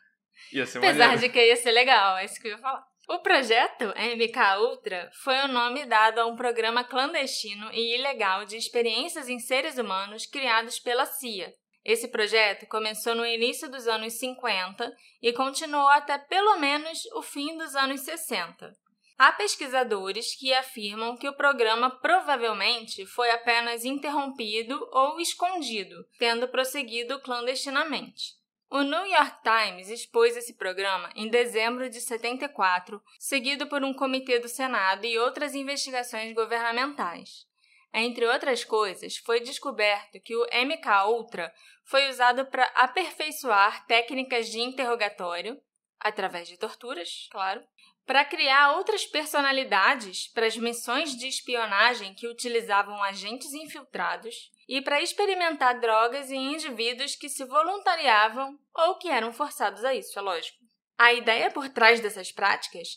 Ia 0.54 0.66
ser 0.66 0.80
Apesar 0.80 1.10
maneiro. 1.10 1.22
de 1.22 1.30
que 1.30 1.46
ia 1.46 1.56
ser 1.56 1.72
legal, 1.72 2.18
é 2.18 2.26
isso 2.26 2.40
que 2.42 2.48
eu 2.48 2.52
ia 2.52 2.58
falar. 2.58 2.84
O 3.08 3.20
projeto 3.20 3.86
MK 3.96 4.60
Ultra 4.60 5.10
foi 5.24 5.38
o 5.42 5.48
nome 5.48 5.86
dado 5.86 6.20
a 6.20 6.26
um 6.26 6.36
programa 6.36 6.84
clandestino 6.84 7.70
e 7.74 7.96
ilegal 7.98 8.46
de 8.46 8.56
experiências 8.56 9.28
em 9.28 9.40
seres 9.40 9.78
humanos 9.78 10.26
criados 10.26 10.80
pela 10.80 11.06
CIA. 11.06 11.54
Esse 11.84 12.08
projeto 12.08 12.68
começou 12.68 13.16
no 13.16 13.26
início 13.26 13.70
dos 13.70 13.88
anos 13.88 14.14
50 14.14 14.96
e 15.22 15.34
continuou 15.34 15.88
até 15.88 16.18
pelo 16.18 16.58
menos 16.60 17.06
o 17.16 17.22
fim 17.22 17.58
dos 17.58 17.76
anos 17.76 18.02
60. 18.02 18.72
Há 19.18 19.32
pesquisadores 19.34 20.36
que 20.36 20.54
afirmam 20.54 21.18
que 21.18 21.28
o 21.28 21.36
programa 21.36 21.90
provavelmente 21.90 23.06
foi 23.06 23.30
apenas 23.32 23.84
interrompido 23.84 24.80
ou 24.92 25.20
escondido, 25.20 25.96
tendo 26.18 26.48
prosseguido 26.48 27.20
clandestinamente. 27.20 28.41
O 28.74 28.84
New 28.84 29.06
York 29.06 29.40
Times 29.44 29.90
expôs 29.90 30.38
esse 30.38 30.54
programa 30.54 31.12
em 31.14 31.28
dezembro 31.28 31.90
de 31.90 32.00
74, 32.00 33.04
seguido 33.20 33.68
por 33.68 33.84
um 33.84 33.94
comitê 33.94 34.40
do 34.40 34.48
Senado 34.48 35.06
e 35.06 35.20
outras 35.20 35.54
investigações 35.54 36.34
governamentais. 36.34 37.46
Entre 37.94 38.26
outras 38.26 38.64
coisas, 38.64 39.18
foi 39.18 39.42
descoberto 39.42 40.22
que 40.22 40.38
o 40.38 40.46
MK 40.46 40.88
Ultra 41.10 41.54
foi 41.84 42.10
usado 42.10 42.46
para 42.46 42.64
aperfeiçoar 42.76 43.86
técnicas 43.88 44.48
de 44.48 44.62
interrogatório, 44.62 45.62
através 46.00 46.48
de 46.48 46.56
torturas, 46.56 47.28
claro, 47.30 47.62
para 48.06 48.24
criar 48.24 48.78
outras 48.78 49.06
personalidades 49.06 50.30
para 50.30 50.46
as 50.46 50.56
missões 50.56 51.14
de 51.18 51.28
espionagem 51.28 52.14
que 52.14 52.26
utilizavam 52.26 53.04
agentes 53.04 53.54
infiltrados 53.54 54.50
e 54.72 54.82
para 54.82 55.02
experimentar 55.02 55.82
drogas 55.82 56.32
em 56.32 56.54
indivíduos 56.54 57.14
que 57.14 57.28
se 57.28 57.44
voluntariavam 57.44 58.58
ou 58.74 58.98
que 58.98 59.10
eram 59.10 59.34
forçados 59.34 59.84
a 59.84 59.94
isso, 59.94 60.18
é 60.18 60.22
lógico. 60.22 60.60
A 60.98 61.12
ideia 61.12 61.52
por 61.52 61.68
trás 61.68 62.00
dessas 62.00 62.32
práticas 62.32 62.88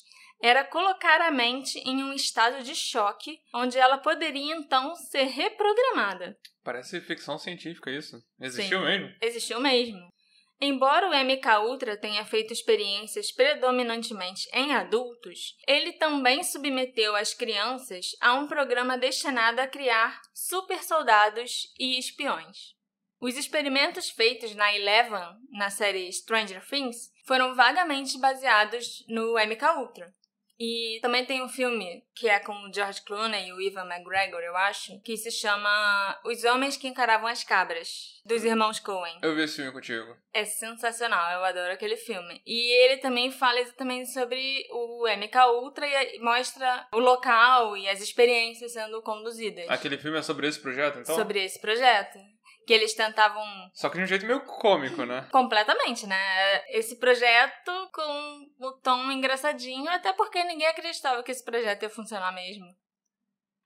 era 0.40 0.62
colocar 0.62 1.20
a 1.20 1.32
mente 1.32 1.80
em 1.80 2.04
um 2.04 2.12
estado 2.12 2.62
de 2.62 2.76
choque, 2.76 3.40
onde 3.52 3.76
ela 3.76 3.98
poderia 3.98 4.54
então 4.54 4.94
ser 4.94 5.24
reprogramada. 5.24 6.38
Parece 6.62 7.00
ficção 7.00 7.38
científica 7.38 7.90
isso. 7.90 8.22
Existiu 8.40 8.78
Sim, 8.78 8.84
mesmo? 8.84 9.16
Existiu 9.20 9.60
mesmo. 9.60 10.13
Embora 10.60 11.08
o 11.08 11.14
MK 11.14 11.58
Ultra 11.66 11.96
tenha 11.96 12.24
feito 12.24 12.52
experiências 12.52 13.32
predominantemente 13.32 14.48
em 14.52 14.72
adultos, 14.72 15.56
ele 15.66 15.92
também 15.94 16.42
submeteu 16.42 17.14
as 17.16 17.34
crianças 17.34 18.16
a 18.20 18.34
um 18.34 18.46
programa 18.46 18.96
destinado 18.96 19.60
a 19.60 19.66
criar 19.66 20.20
super 20.32 20.82
soldados 20.82 21.72
e 21.78 21.98
espiões. 21.98 22.74
Os 23.20 23.36
experimentos 23.36 24.10
feitos 24.10 24.54
na 24.54 24.74
Eleven, 24.74 25.38
na 25.50 25.70
série 25.70 26.12
Stranger 26.12 26.62
Things, 26.66 27.10
foram 27.26 27.54
vagamente 27.54 28.18
baseados 28.18 29.04
no 29.08 29.34
MK 29.34 29.64
Ultra. 29.78 30.14
E 30.58 30.98
também 31.02 31.24
tem 31.24 31.42
um 31.42 31.48
filme 31.48 32.04
que 32.14 32.28
é 32.28 32.38
com 32.38 32.52
o 32.52 32.72
George 32.72 33.02
Clooney 33.02 33.48
e 33.48 33.52
o 33.52 33.60
Ivan 33.60 33.86
McGregor, 33.86 34.40
eu 34.40 34.56
acho, 34.56 35.00
que 35.00 35.16
se 35.16 35.30
chama 35.30 36.20
Os 36.24 36.44
Homens 36.44 36.76
que 36.76 36.86
Encaravam 36.86 37.26
as 37.26 37.42
Cabras, 37.42 38.20
dos 38.24 38.44
irmãos 38.44 38.78
Coen. 38.78 39.18
Eu 39.22 39.34
vi 39.34 39.42
esse 39.42 39.56
filme 39.56 39.72
contigo. 39.72 40.16
É 40.32 40.44
sensacional, 40.44 41.32
eu 41.32 41.44
adoro 41.44 41.72
aquele 41.72 41.96
filme. 41.96 42.40
E 42.46 42.72
ele 42.84 42.98
também 42.98 43.32
fala 43.32 43.60
exatamente 43.60 44.12
sobre 44.12 44.66
o 44.70 45.06
MK 45.08 45.36
Ultra 45.60 45.86
e 45.86 46.18
mostra 46.20 46.86
o 46.92 46.98
local 46.98 47.76
e 47.76 47.88
as 47.88 48.00
experiências 48.00 48.72
sendo 48.72 49.02
conduzidas. 49.02 49.68
Aquele 49.68 49.98
filme 49.98 50.18
é 50.18 50.22
sobre 50.22 50.46
esse 50.46 50.60
projeto, 50.60 51.00
então? 51.00 51.16
Sobre 51.16 51.44
esse 51.44 51.60
projeto 51.60 52.33
que 52.66 52.72
eles 52.72 52.94
tentavam. 52.94 53.44
Só 53.72 53.88
que 53.88 53.98
de 53.98 54.04
um 54.04 54.06
jeito 54.06 54.26
meio 54.26 54.40
cômico, 54.44 55.04
né? 55.04 55.28
Completamente, 55.30 56.06
né? 56.06 56.62
Esse 56.68 56.98
projeto 56.98 57.72
com 57.92 58.46
o 58.58 58.72
tom 58.82 59.10
engraçadinho, 59.10 59.90
até 59.90 60.12
porque 60.12 60.42
ninguém 60.44 60.66
acreditava 60.66 61.22
que 61.22 61.30
esse 61.30 61.44
projeto 61.44 61.82
ia 61.82 61.90
funcionar 61.90 62.32
mesmo. 62.32 62.66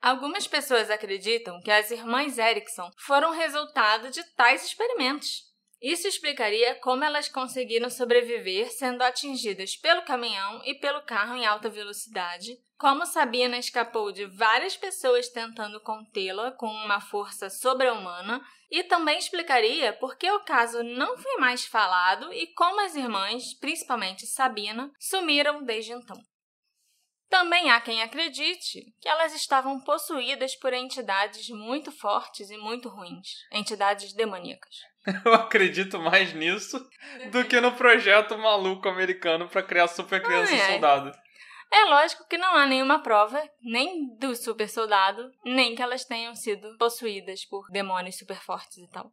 Algumas 0.01 0.47
pessoas 0.47 0.91
acreditam 0.91 1.61
que 1.61 1.71
as 1.71 1.91
irmãs 1.91 2.39
Erickson 2.39 2.89
foram 2.99 3.33
resultado 3.33 4.11
de 4.11 4.23
tais 4.35 4.65
experimentos. 4.65 5.48
Isso 5.81 6.09
explicaria 6.09 6.75
como 6.77 7.05
elas 7.05 7.29
conseguiram 7.29 7.89
sobreviver 7.89 8.73
sendo 8.73 9.03
atingidas 9.03 9.77
pelo 9.77 10.03
caminhão 10.03 10.61
e 10.65 10.75
pelo 10.75 11.03
carro 11.03 11.37
em 11.37 11.47
alta 11.47 11.69
velocidade, 11.69 12.59
como 12.77 13.07
Sabina 13.07 13.57
escapou 13.57 14.11
de 14.11 14.27
várias 14.27 14.77
pessoas 14.77 15.29
tentando 15.29 15.81
contê-la 15.81 16.51
com 16.53 16.67
uma 16.67 17.01
força 17.01 17.49
sobre-humana, 17.49 18.45
e 18.71 18.83
também 18.85 19.19
explicaria 19.19 19.93
por 19.93 20.17
que 20.17 20.31
o 20.31 20.41
caso 20.41 20.83
não 20.83 21.17
foi 21.17 21.37
mais 21.39 21.65
falado 21.65 22.33
e 22.33 22.49
como 22.49 22.81
as 22.81 22.95
irmãs, 22.95 23.55
principalmente 23.55 24.27
Sabina, 24.27 24.93
sumiram 24.99 25.63
desde 25.65 25.93
então. 25.93 26.21
Também 27.29 27.71
há 27.71 27.81
quem 27.81 28.03
acredite 28.03 28.95
que 29.01 29.09
elas 29.09 29.35
estavam 29.35 29.81
possuídas 29.81 30.57
por 30.57 30.73
entidades 30.73 31.49
muito 31.51 31.93
fortes 31.93 32.51
e 32.51 32.57
muito 32.57 32.89
ruins, 32.89 33.29
entidades 33.53 34.13
demoníacas. 34.15 34.77
Eu 35.25 35.35
acredito 35.35 35.99
mais 35.99 36.33
nisso 36.35 36.79
do 37.31 37.45
que 37.45 37.61
no 37.61 37.73
projeto 37.73 38.37
maluco 38.37 38.89
americano 38.89 39.49
para 39.49 39.63
criar 39.63 39.89
super 39.89 40.23
criança 40.23 40.53
ah, 40.53 40.57
é. 40.57 40.73
soldado. 40.73 41.13
É 41.71 41.85
lógico 41.85 42.27
que 42.27 42.39
não 42.39 42.55
há 42.55 42.67
nenhuma 42.67 43.03
prova, 43.03 43.43
nem 43.61 44.17
do 44.17 44.35
super 44.35 44.69
soldado, 44.69 45.31
nem 45.45 45.75
que 45.75 45.83
elas 45.83 46.05
tenham 46.05 46.35
sido 46.35 46.77
possuídas 46.79 47.45
por 47.45 47.69
demônios 47.71 48.17
super 48.17 48.41
fortes 48.41 48.79
e 48.79 48.89
tal. 48.91 49.13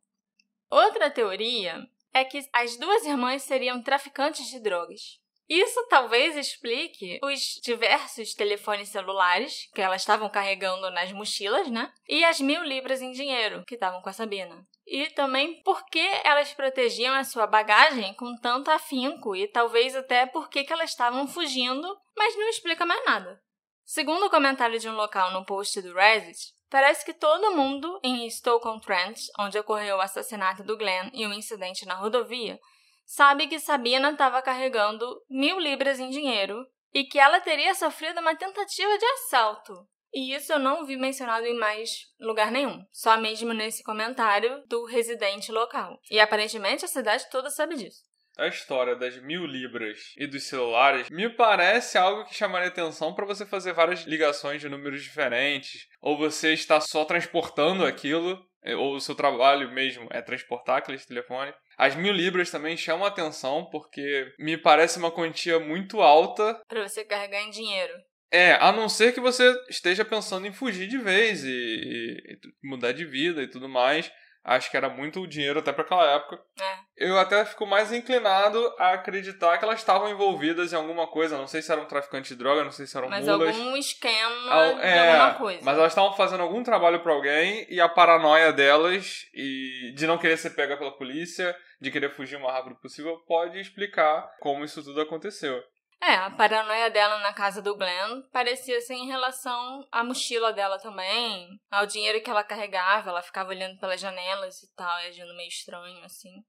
Outra 0.69 1.09
teoria 1.09 1.85
é 2.13 2.23
que 2.23 2.39
as 2.53 2.77
duas 2.77 3.05
irmãs 3.05 3.43
seriam 3.43 3.81
traficantes 3.81 4.47
de 4.47 4.59
drogas. 4.61 5.19
Isso 5.47 5.85
talvez 5.89 6.35
explique 6.35 7.19
os 7.21 7.59
diversos 7.61 8.33
telefones 8.33 8.89
celulares 8.89 9.69
que 9.75 9.81
elas 9.81 10.01
estavam 10.01 10.27
carregando 10.27 10.89
nas 10.89 11.11
mochilas, 11.11 11.69
né? 11.69 11.93
E 12.09 12.23
as 12.23 12.39
mil 12.39 12.63
libras 12.63 13.01
em 13.01 13.11
dinheiro 13.11 13.63
que 13.67 13.75
estavam 13.75 14.01
com 14.01 14.09
a 14.09 14.13
Sabina. 14.13 14.65
E 14.87 15.09
também 15.11 15.61
por 15.63 15.85
que 15.85 16.07
elas 16.23 16.53
protegiam 16.53 17.15
a 17.15 17.23
sua 17.23 17.47
bagagem 17.47 18.13
com 18.13 18.35
tanto 18.37 18.69
afinco 18.69 19.35
e 19.35 19.47
talvez 19.47 19.95
até 19.95 20.25
por 20.25 20.49
que 20.49 20.65
elas 20.69 20.91
estavam 20.91 21.27
fugindo, 21.27 21.97
mas 22.15 22.35
não 22.35 22.47
explica 22.49 22.85
mais 22.85 23.03
nada. 23.05 23.41
Segundo 23.83 24.25
o 24.25 24.29
comentário 24.29 24.79
de 24.79 24.87
um 24.87 24.95
local 24.95 25.31
no 25.31 25.45
post 25.45 25.81
do 25.81 25.93
Reddit, 25.93 26.55
Parece 26.69 27.05
que 27.05 27.13
todo 27.13 27.55
mundo 27.55 27.99
em 28.03 28.29
Stoke-on-Trent, 28.29 29.17
onde 29.39 29.57
ocorreu 29.57 29.97
o 29.97 30.01
assassinato 30.01 30.63
do 30.63 30.77
Glenn 30.77 31.09
e 31.13 31.25
o 31.25 31.33
incidente 31.33 31.85
na 31.85 31.93
rodovia, 31.93 32.59
sabe 33.05 33.47
que 33.47 33.59
Sabina 33.59 34.11
estava 34.11 34.41
carregando 34.41 35.21
mil 35.29 35.59
libras 35.59 35.99
em 35.99 36.09
dinheiro 36.09 36.65
e 36.93 37.03
que 37.03 37.19
ela 37.19 37.39
teria 37.39 37.73
sofrido 37.75 38.19
uma 38.19 38.35
tentativa 38.35 38.97
de 38.97 39.05
assalto. 39.05 39.87
E 40.15 40.33
isso 40.33 40.53
eu 40.53 40.59
não 40.59 40.85
vi 40.85 40.95
mencionado 40.95 41.45
em 41.45 41.57
mais 41.57 42.05
lugar 42.17 42.49
nenhum, 42.49 42.81
só 42.89 43.19
mesmo 43.19 43.53
nesse 43.53 43.83
comentário 43.83 44.63
do 44.65 44.85
residente 44.85 45.51
local. 45.51 45.99
E 46.09 46.21
aparentemente 46.21 46.85
a 46.85 46.87
cidade 46.87 47.29
toda 47.29 47.49
sabe 47.49 47.75
disso. 47.75 48.01
A 48.37 48.47
história 48.47 48.95
das 48.95 49.21
mil 49.21 49.45
libras 49.45 50.13
e 50.15 50.25
dos 50.25 50.43
celulares 50.43 51.09
me 51.09 51.29
parece 51.29 51.97
algo 51.97 52.23
que 52.23 52.33
chamaria 52.33 52.69
atenção 52.69 53.13
para 53.13 53.25
você 53.25 53.45
fazer 53.45 53.73
várias 53.73 54.03
ligações 54.03 54.61
de 54.61 54.69
números 54.69 55.03
diferentes, 55.03 55.85
ou 56.01 56.17
você 56.17 56.53
está 56.53 56.79
só 56.79 57.03
transportando 57.03 57.85
aquilo 57.85 58.41
é, 58.63 58.75
ou 58.75 58.95
o 58.95 59.01
seu 59.01 59.15
trabalho 59.15 59.71
mesmo 59.71 60.07
é 60.11 60.21
transportar 60.21 60.77
aquele 60.77 60.97
telefone. 60.97 61.53
As 61.77 61.93
mil 61.93 62.13
libras 62.13 62.49
também 62.49 62.77
chamam 62.77 63.05
atenção 63.05 63.69
porque 63.69 64.33
me 64.39 64.57
parece 64.57 64.97
uma 64.97 65.11
quantia 65.11 65.59
muito 65.59 66.01
alta. 66.01 66.61
Para 66.67 66.87
você 66.87 67.03
carregar 67.03 67.41
em 67.41 67.51
dinheiro. 67.51 67.93
É, 68.31 68.53
a 68.53 68.71
não 68.71 68.89
ser 68.89 69.13
que 69.13 69.19
você 69.19 69.53
esteja 69.69 70.03
pensando 70.03 70.47
em 70.47 70.53
fugir 70.53 70.87
de 70.87 70.97
vez 70.97 71.43
e, 71.43 71.49
e, 71.49 72.39
e 72.63 72.67
mudar 72.67 72.91
de 72.91 73.05
vida 73.05 73.41
e 73.41 73.47
tudo 73.47 73.69
mais. 73.69 74.11
Acho 74.45 74.69
que 74.69 74.77
era 74.77 74.87
muito 74.87 75.25
dinheiro 75.25 75.57
até 75.57 75.73
para 75.73 75.83
aquela 75.83 76.05
época. 76.05 76.39
É. 76.61 77.07
Eu 77.07 77.17
até 77.17 77.43
fico 77.45 77.65
mais 77.65 77.91
inclinado 77.91 78.63
a 78.77 78.91
acreditar 78.91 79.57
que 79.57 79.65
elas 79.65 79.79
estavam 79.79 80.07
envolvidas 80.07 80.71
em 80.71 80.75
alguma 80.75 81.07
coisa. 81.07 81.35
Não 81.35 81.47
sei 81.47 81.63
se 81.63 81.71
eram 81.71 81.85
traficantes 81.85 82.29
de 82.29 82.35
droga, 82.35 82.63
não 82.63 82.71
sei 82.71 82.85
se 82.85 82.95
eram 82.95 83.09
mas 83.09 83.25
mulas. 83.25 83.47
Mas 83.47 83.57
algum 83.57 83.75
esquema 83.75 84.51
Al 84.51 84.79
é, 84.79 84.93
de 84.93 84.99
alguma 84.99 85.33
coisa. 85.33 85.61
Mas 85.63 85.77
elas 85.79 85.91
estavam 85.91 86.13
fazendo 86.13 86.43
algum 86.43 86.61
trabalho 86.61 86.99
para 86.99 87.11
alguém 87.11 87.65
e 87.67 87.81
a 87.81 87.89
paranoia 87.89 88.53
delas 88.53 89.25
e 89.33 89.91
de 89.95 90.05
não 90.05 90.19
querer 90.19 90.37
ser 90.37 90.51
pega 90.51 90.77
pela 90.77 90.95
polícia, 90.95 91.55
de 91.81 91.89
querer 91.89 92.11
fugir 92.11 92.35
o 92.35 92.41
mais 92.41 92.53
rápido 92.53 92.75
possível, 92.75 93.17
pode 93.27 93.59
explicar 93.59 94.29
como 94.39 94.63
isso 94.63 94.83
tudo 94.83 95.01
aconteceu. 95.01 95.59
É, 96.01 96.13
a 96.15 96.29
paranoia 96.29 96.89
dela 96.91 97.19
na 97.19 97.33
casa 97.33 97.61
do 97.61 97.75
Glenn 97.75 98.21
parecia 98.31 98.79
ser 98.81 98.93
em 98.93 99.07
relação 99.07 99.87
à 99.91 100.03
mochila 100.03 100.53
dela 100.53 100.77
também, 100.77 101.59
ao 101.71 101.85
dinheiro 101.87 102.21
que 102.21 102.29
ela 102.29 102.43
carregava, 102.43 103.09
ela 103.09 103.21
ficava 103.21 103.49
olhando 103.49 103.79
pelas 103.79 103.99
janelas 103.99 104.61
e 104.61 104.75
tal, 104.75 104.99
e 105.01 105.07
agindo 105.07 105.35
meio 105.35 105.49
estranho, 105.49 106.03
assim. 106.03 106.43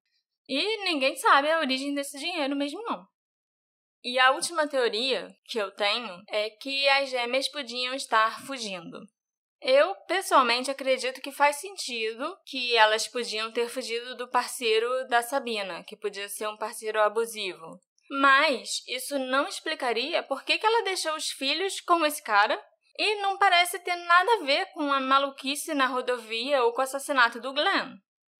E 0.49 0.85
ninguém 0.85 1.17
sabe 1.17 1.51
a 1.51 1.61
origem 1.61 1.95
desse 1.95 2.19
dinheiro 2.19 2.55
mesmo, 2.55 2.83
não. 2.83 3.07
E 4.05 4.19
a 4.19 4.31
última 4.31 4.69
teoria 4.69 5.35
que 5.47 5.59
eu 5.59 5.71
tenho 5.73 6.23
é 6.29 6.51
que 6.51 6.89
as 6.91 7.11
gêmeas 7.11 7.49
podiam 7.49 7.95
estar 7.95 8.41
fugindo. 8.47 9.01
Eu, 9.61 9.95
pessoalmente, 10.07 10.71
acredito 10.71 11.21
que 11.21 11.33
faz 11.33 11.57
sentido 11.57 12.37
que 12.45 12.77
elas 12.77 13.09
podiam 13.09 13.51
ter 13.51 13.69
fugido 13.69 14.15
do 14.15 14.29
parceiro 14.29 15.09
da 15.09 15.23
Sabina, 15.23 15.83
que 15.83 15.97
podia 15.97 16.29
ser 16.29 16.47
um 16.47 16.57
parceiro 16.57 17.01
abusivo. 17.01 17.81
Mas 18.09 18.83
isso 18.87 19.19
não 19.19 19.49
explicaria 19.49 20.23
por 20.23 20.45
que, 20.45 20.61
ela 20.63 20.85
deixou 20.85 21.15
os 21.17 21.31
filhos 21.31 21.81
com 21.81 22.05
esse 22.07 22.23
cara 22.23 22.61
e 22.99 23.17
não 23.17 23.37
parece 23.37 23.79
ter 23.81 23.97
nada 23.97 24.35
a 24.35 24.45
ver 24.45 24.67
com 24.73 24.93
a 24.93 25.01
maluquice 25.01 25.75
na 25.75 25.87
rodovia 25.87 26.63
ou 26.63 26.73
com 26.73 26.81
o 26.81 26.85
assassinato 26.85 27.41
do 27.41 27.53
Glenn. 27.53 27.97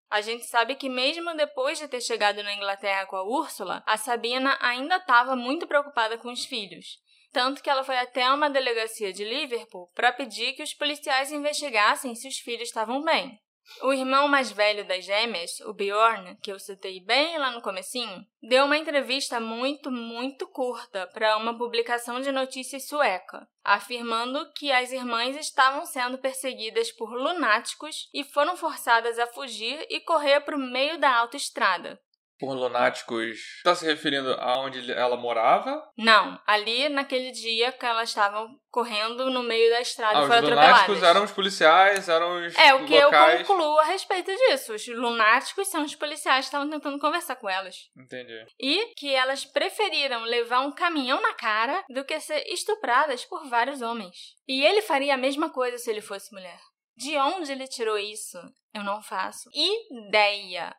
A 0.09 0.21
gente 0.21 0.45
sabe 0.45 0.75
que 0.75 0.87
mesmo 0.87 1.35
depois 1.35 1.77
de 1.77 1.87
ter 1.87 1.99
chegado 1.99 2.41
na 2.41 2.53
Inglaterra 2.53 3.05
com 3.05 3.17
a 3.17 3.23
Úrsula, 3.23 3.83
a 3.85 3.97
Sabina 3.97 4.57
ainda 4.61 4.95
estava 4.95 5.35
muito 5.35 5.67
preocupada 5.67 6.17
com 6.17 6.31
os 6.31 6.45
filhos. 6.45 6.97
Tanto 7.33 7.61
que 7.61 7.69
ela 7.69 7.83
foi 7.83 7.97
até 7.97 8.31
uma 8.31 8.49
delegacia 8.49 9.11
de 9.11 9.25
Liverpool 9.25 9.91
para 9.93 10.13
pedir 10.13 10.53
que 10.53 10.63
os 10.63 10.73
policiais 10.73 11.31
investigassem 11.31 12.15
se 12.15 12.27
os 12.27 12.37
filhos 12.37 12.69
estavam 12.69 13.03
bem. 13.03 13.37
O 13.81 13.93
irmão 13.93 14.27
mais 14.27 14.51
velho 14.51 14.85
das 14.87 15.05
gêmeas, 15.05 15.59
o 15.61 15.73
Bjorn, 15.73 16.37
que 16.41 16.51
eu 16.51 16.59
citei 16.59 16.99
bem 16.99 17.37
lá 17.37 17.51
no 17.51 17.61
comecinho, 17.61 18.25
deu 18.41 18.65
uma 18.65 18.77
entrevista 18.77 19.39
muito, 19.39 19.91
muito 19.91 20.47
curta 20.47 21.05
para 21.07 21.37
uma 21.37 21.55
publicação 21.55 22.19
de 22.19 22.31
notícias 22.31 22.87
sueca, 22.87 23.47
afirmando 23.63 24.51
que 24.53 24.71
as 24.71 24.91
irmãs 24.91 25.35
estavam 25.35 25.85
sendo 25.85 26.17
perseguidas 26.17 26.91
por 26.91 27.13
lunáticos 27.13 28.09
e 28.13 28.23
foram 28.23 28.57
forçadas 28.57 29.19
a 29.19 29.27
fugir 29.27 29.85
e 29.89 29.99
correr 29.99 30.41
para 30.41 30.55
o 30.55 30.59
meio 30.59 30.97
da 30.97 31.15
autoestrada, 31.15 32.01
por 32.39 32.53
lunáticos, 32.53 33.37
está 33.57 33.75
se 33.75 33.85
referindo 33.85 34.33
a 34.33 34.59
onde 34.59 34.91
ela 34.91 35.17
morava? 35.17 35.81
Não, 35.97 36.39
ali 36.45 36.89
naquele 36.89 37.31
dia 37.31 37.71
que 37.71 37.85
elas 37.85 38.09
estavam 38.09 38.49
correndo 38.69 39.29
no 39.31 39.41
meio 39.41 39.71
da 39.71 39.81
estrada 39.81 40.19
ah, 40.19 40.23
e 40.23 40.27
foram 40.27 40.43
os 40.43 40.49
lunáticos 40.49 41.03
eram 41.03 41.23
os 41.23 41.31
policiais, 41.31 42.09
eram 42.09 42.45
os 42.45 42.55
É, 42.55 42.73
o 42.73 42.85
que 42.85 42.99
locais... 42.99 43.41
eu 43.41 43.45
concluo 43.45 43.79
a 43.79 43.85
respeito 43.85 44.31
disso. 44.31 44.73
Os 44.73 44.87
lunáticos 44.87 45.67
são 45.67 45.83
os 45.83 45.95
policiais 45.95 46.45
que 46.45 46.49
estavam 46.49 46.69
tentando 46.69 46.99
conversar 46.99 47.35
com 47.37 47.49
elas. 47.49 47.75
Entendi. 47.97 48.45
E 48.59 48.93
que 48.95 49.13
elas 49.13 49.45
preferiram 49.45 50.23
levar 50.23 50.61
um 50.61 50.71
caminhão 50.71 51.21
na 51.21 51.33
cara 51.33 51.83
do 51.89 52.05
que 52.05 52.19
ser 52.19 52.43
estupradas 52.47 53.25
por 53.25 53.47
vários 53.49 53.81
homens. 53.81 54.15
E 54.47 54.63
ele 54.63 54.81
faria 54.81 55.15
a 55.15 55.17
mesma 55.17 55.49
coisa 55.49 55.77
se 55.77 55.89
ele 55.89 56.01
fosse 56.01 56.33
mulher. 56.33 56.59
De 56.95 57.15
onde 57.17 57.51
ele 57.51 57.67
tirou 57.67 57.97
isso? 57.97 58.39
Eu 58.73 58.83
não 58.83 59.01
faço 59.01 59.49
ideia. 59.53 60.75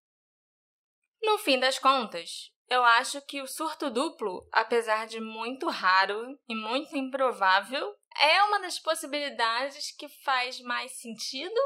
No 1.22 1.38
fim 1.38 1.58
das 1.58 1.78
contas, 1.78 2.52
eu 2.68 2.84
acho 2.84 3.20
que 3.22 3.40
o 3.40 3.46
surto 3.46 3.90
duplo, 3.90 4.46
apesar 4.52 5.06
de 5.06 5.20
muito 5.20 5.68
raro 5.68 6.38
e 6.48 6.54
muito 6.54 6.96
improvável, 6.96 7.94
é 8.20 8.42
uma 8.44 8.60
das 8.60 8.78
possibilidades 8.78 9.90
que 9.96 10.08
faz 10.08 10.60
mais 10.60 10.92
sentido 11.00 11.60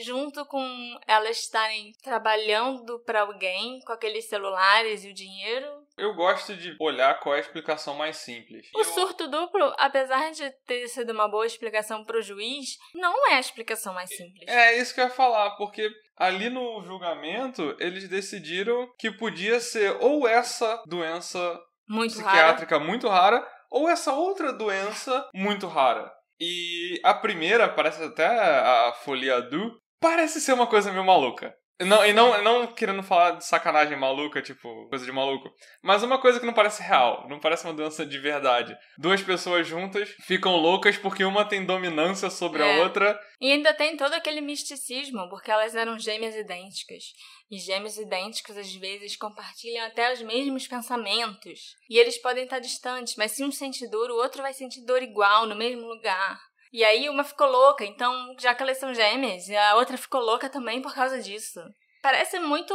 junto 0.00 0.44
com 0.46 0.98
elas 1.06 1.38
estarem 1.38 1.92
trabalhando 2.02 2.98
para 3.00 3.22
alguém 3.22 3.80
com 3.80 3.92
aqueles 3.92 4.28
celulares 4.28 5.04
e 5.04 5.10
o 5.10 5.14
dinheiro. 5.14 5.81
Eu 5.96 6.14
gosto 6.14 6.56
de 6.56 6.74
olhar 6.80 7.18
qual 7.20 7.34
é 7.34 7.38
a 7.38 7.40
explicação 7.40 7.94
mais 7.94 8.16
simples. 8.16 8.66
O 8.74 8.80
Eu- 8.80 8.84
surto 8.84 9.28
duplo, 9.28 9.72
apesar 9.78 10.30
de 10.32 10.50
ter 10.66 10.88
sido 10.88 11.12
uma 11.12 11.28
boa 11.28 11.46
explicação 11.46 12.04
para 12.04 12.18
o 12.18 12.22
juiz, 12.22 12.76
não 12.94 13.28
é 13.30 13.34
a 13.34 13.40
explicação 13.40 13.92
mais 13.94 14.08
simples. 14.10 14.48
É 14.48 14.76
isso 14.78 14.94
que 14.94 15.00
eu 15.00 15.04
ia 15.04 15.10
falar, 15.10 15.50
porque 15.56 15.88
ali 16.16 16.48
no 16.48 16.80
julgamento 16.82 17.76
eles 17.78 18.08
decidiram 18.08 18.88
que 18.98 19.10
podia 19.10 19.60
ser 19.60 19.96
ou 20.00 20.26
essa 20.26 20.82
doença 20.86 21.60
Muito 21.88 22.14
psiquiátrica 22.14 22.78
muito 22.78 23.08
rara 23.08 23.46
ou 23.70 23.88
essa 23.88 24.12
outra 24.12 24.52
doença 24.52 25.28
muito 25.34 25.66
rara. 25.66 26.10
E 26.40 27.00
a 27.04 27.14
primeira, 27.14 27.68
parece 27.68 28.02
até 28.02 28.26
a 28.26 28.92
folia 29.04 29.40
do, 29.40 29.78
parece 30.00 30.40
ser 30.40 30.52
uma 30.54 30.66
coisa 30.66 30.90
meio 30.90 31.04
maluca. 31.04 31.54
Não, 31.84 32.04
e 32.04 32.12
não, 32.12 32.42
não 32.42 32.66
querendo 32.66 33.02
falar 33.02 33.32
de 33.32 33.46
sacanagem 33.46 33.96
maluca, 33.96 34.40
tipo, 34.42 34.88
coisa 34.88 35.04
de 35.04 35.12
maluco. 35.12 35.50
Mas 35.82 36.02
uma 36.02 36.18
coisa 36.20 36.38
que 36.40 36.46
não 36.46 36.52
parece 36.52 36.82
real, 36.82 37.26
não 37.28 37.38
parece 37.40 37.64
uma 37.64 37.74
doença 37.74 38.04
de 38.04 38.18
verdade. 38.18 38.76
Duas 38.98 39.22
pessoas 39.22 39.66
juntas 39.66 40.08
ficam 40.26 40.56
loucas 40.56 40.96
porque 40.96 41.24
uma 41.24 41.44
tem 41.44 41.64
dominância 41.64 42.30
sobre 42.30 42.62
É. 42.62 42.80
a 42.80 42.82
outra. 42.84 43.18
E 43.40 43.50
ainda 43.50 43.74
tem 43.74 43.96
todo 43.96 44.12
aquele 44.14 44.40
misticismo, 44.40 45.28
porque 45.28 45.50
elas 45.50 45.74
eram 45.74 45.98
gêmeas 45.98 46.34
idênticas. 46.34 47.04
E 47.50 47.58
gêmeos 47.58 47.98
idênticos, 47.98 48.56
às 48.56 48.72
vezes, 48.74 49.16
compartilham 49.16 49.84
até 49.86 50.12
os 50.12 50.22
mesmos 50.22 50.66
pensamentos. 50.66 51.76
E 51.90 51.98
eles 51.98 52.16
podem 52.20 52.44
estar 52.44 52.60
distantes, 52.60 53.14
mas 53.16 53.32
se 53.32 53.44
um 53.44 53.50
sente 53.52 53.88
dor, 53.90 54.10
o 54.10 54.16
outro 54.16 54.42
vai 54.42 54.54
sentir 54.54 54.84
dor 54.86 55.02
igual, 55.02 55.46
no 55.46 55.56
mesmo 55.56 55.82
lugar. 55.86 56.38
E 56.72 56.82
aí 56.82 57.08
uma 57.08 57.22
ficou 57.22 57.46
louca, 57.46 57.84
então, 57.84 58.34
já 58.38 58.54
que 58.54 58.62
elas 58.62 58.78
são 58.78 58.94
gêmeas, 58.94 59.46
e 59.48 59.56
a 59.56 59.76
outra 59.76 59.98
ficou 59.98 60.20
louca 60.20 60.48
também 60.48 60.80
por 60.80 60.94
causa 60.94 61.20
disso. 61.20 61.60
Parece 62.02 62.40
muito 62.40 62.74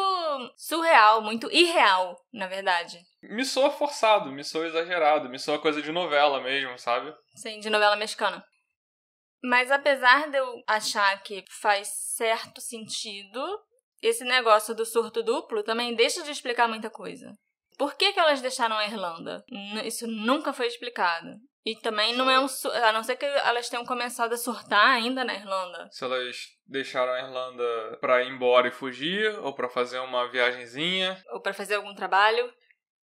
surreal, 0.55 1.21
muito 1.21 1.51
irreal, 1.51 2.15
na 2.31 2.47
verdade. 2.47 2.99
Me 3.21 3.43
soa 3.43 3.71
forçado, 3.71 4.31
me 4.31 4.43
soa 4.43 4.67
exagerado, 4.67 5.27
me 5.27 5.39
soa 5.39 5.59
coisa 5.59 5.81
de 5.81 5.91
novela 5.91 6.39
mesmo, 6.39 6.77
sabe? 6.77 7.13
Sim, 7.35 7.59
de 7.59 7.69
novela 7.69 7.95
mexicana. 7.95 8.45
Mas 9.43 9.71
apesar 9.71 10.29
de 10.29 10.37
eu 10.37 10.63
achar 10.67 11.21
que 11.23 11.43
faz 11.49 11.89
certo 12.15 12.61
sentido, 12.61 13.43
esse 14.01 14.23
negócio 14.23 14.75
do 14.75 14.85
surto 14.85 15.23
duplo 15.23 15.63
também 15.63 15.95
deixa 15.95 16.23
de 16.23 16.31
explicar 16.31 16.67
muita 16.67 16.89
coisa. 16.89 17.33
Por 17.77 17.95
que, 17.95 18.13
que 18.13 18.19
elas 18.19 18.41
deixaram 18.41 18.77
a 18.77 18.85
Irlanda? 18.85 19.43
Isso 19.83 20.07
nunca 20.07 20.53
foi 20.53 20.67
explicado. 20.67 21.35
E 21.67 21.75
também 21.75 22.15
não 22.15 22.31
é 22.31 22.39
um. 22.39 22.47
A 22.85 22.93
não 22.93 23.03
ser 23.03 23.17
que 23.17 23.25
elas 23.25 23.67
tenham 23.67 23.85
começado 23.85 24.31
a 24.31 24.37
surtar 24.37 24.87
ainda 24.87 25.25
na 25.25 25.33
Irlanda. 25.33 25.89
Se 25.91 26.01
elas 26.01 26.37
deixaram 26.65 27.11
a 27.11 27.19
Irlanda 27.19 27.97
pra 27.99 28.23
ir 28.23 28.31
embora 28.31 28.69
e 28.69 28.71
fugir, 28.71 29.37
ou 29.39 29.53
pra 29.53 29.67
fazer 29.67 29.99
uma 29.99 30.31
viagenzinha. 30.31 31.21
Ou 31.33 31.41
para 31.41 31.53
fazer 31.53 31.75
algum 31.75 31.93
trabalho. 31.93 32.49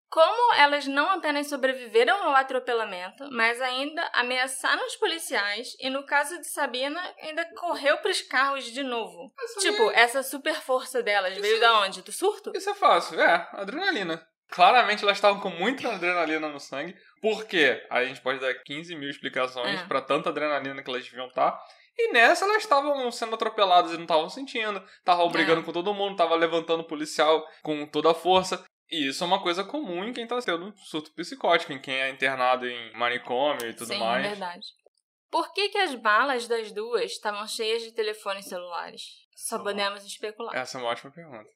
Como 0.09 0.55
elas 0.55 0.87
não 0.87 1.11
apenas 1.11 1.47
sobreviveram 1.49 2.23
ao 2.23 2.35
atropelamento, 2.37 3.29
mas 3.33 3.61
ainda 3.61 4.01
ameaçaram 4.15 4.87
os 4.87 4.97
policiais 4.97 5.77
e, 5.79 5.91
no 5.91 6.07
caso 6.07 6.41
de 6.41 6.47
Sabina, 6.49 7.03
ainda 7.21 7.45
correu 7.57 7.99
pros 7.99 8.23
carros 8.23 8.65
de 8.65 8.83
novo. 8.83 9.31
Tipo, 9.61 9.91
essa 9.91 10.23
super 10.23 10.55
força 10.55 11.03
delas 11.03 11.37
veio 11.37 11.61
da 11.61 11.81
onde? 11.81 12.01
Do 12.01 12.13
surto? 12.13 12.53
Isso 12.55 12.71
é 12.71 12.75
fácil, 12.75 13.21
é, 13.21 13.47
adrenalina. 13.53 14.27
Claramente 14.55 15.03
elas 15.03 15.17
estavam 15.17 15.41
com 15.41 15.51
muita 15.51 15.93
adrenalina 15.95 16.49
no 16.49 16.61
sangue. 16.61 16.97
Por 17.21 17.45
quê? 17.45 17.85
Aí 17.91 18.05
a 18.05 18.09
gente 18.09 18.21
pode 18.21 18.39
dar 18.39 18.55
15 18.63 18.95
mil 18.95 19.11
explicações 19.11 19.81
É. 19.81 19.87
pra 19.87 20.01
tanta 20.01 20.29
adrenalina 20.31 20.83
que 20.83 20.89
elas 20.89 21.05
deviam 21.05 21.27
estar. 21.27 21.59
E 21.99 22.13
nessa 22.13 22.45
elas 22.45 22.59
estavam 22.63 23.11
sendo 23.11 23.35
atropeladas 23.35 23.93
e 23.93 23.97
não 23.97 24.03
estavam 24.05 24.29
sentindo. 24.29 24.81
Estavam 24.99 25.29
brigando 25.29 25.61
É. 25.61 25.65
com 25.65 25.73
todo 25.73 25.93
mundo, 25.95 26.13
estavam 26.13 26.37
levantando 26.37 26.81
o 26.81 26.87
policial 26.87 27.45
com 27.63 27.87
toda 27.87 28.11
a 28.11 28.15
força. 28.15 28.65
E 28.91 29.09
isso 29.09 29.25
é 29.25 29.27
uma 29.27 29.43
coisa 29.43 29.65
comum 29.65 30.05
em 30.05 30.13
quem 30.13 30.27
tá 30.27 30.41
tendo 30.41 30.73
surto 30.77 31.13
psicótico, 31.15 31.73
em 31.73 31.81
quem 31.81 31.95
é 31.95 32.11
internado 32.11 32.67
em 32.69 32.93
manicômio 32.97 33.67
e 33.69 33.75
tudo 33.75 33.89
Sim, 33.89 33.99
mais. 33.99 34.27
verdade. 34.27 34.67
Por 35.31 35.53
que, 35.53 35.69
que 35.71 35.79
as 35.79 35.95
balas 35.97 36.47
das 36.47 36.71
duas 36.71 37.11
estavam 37.11 37.45
cheias 37.49 37.83
de 37.83 37.93
telefones 37.93 38.47
celulares? 38.47 39.03
Só 39.35 39.57
Tá 39.59 39.65
podemos 39.65 40.05
especular. 40.05 40.55
Essa 40.55 40.79
é 40.79 40.81
uma 40.81 40.91
ótima 40.91 41.11
pergunta. 41.11 41.49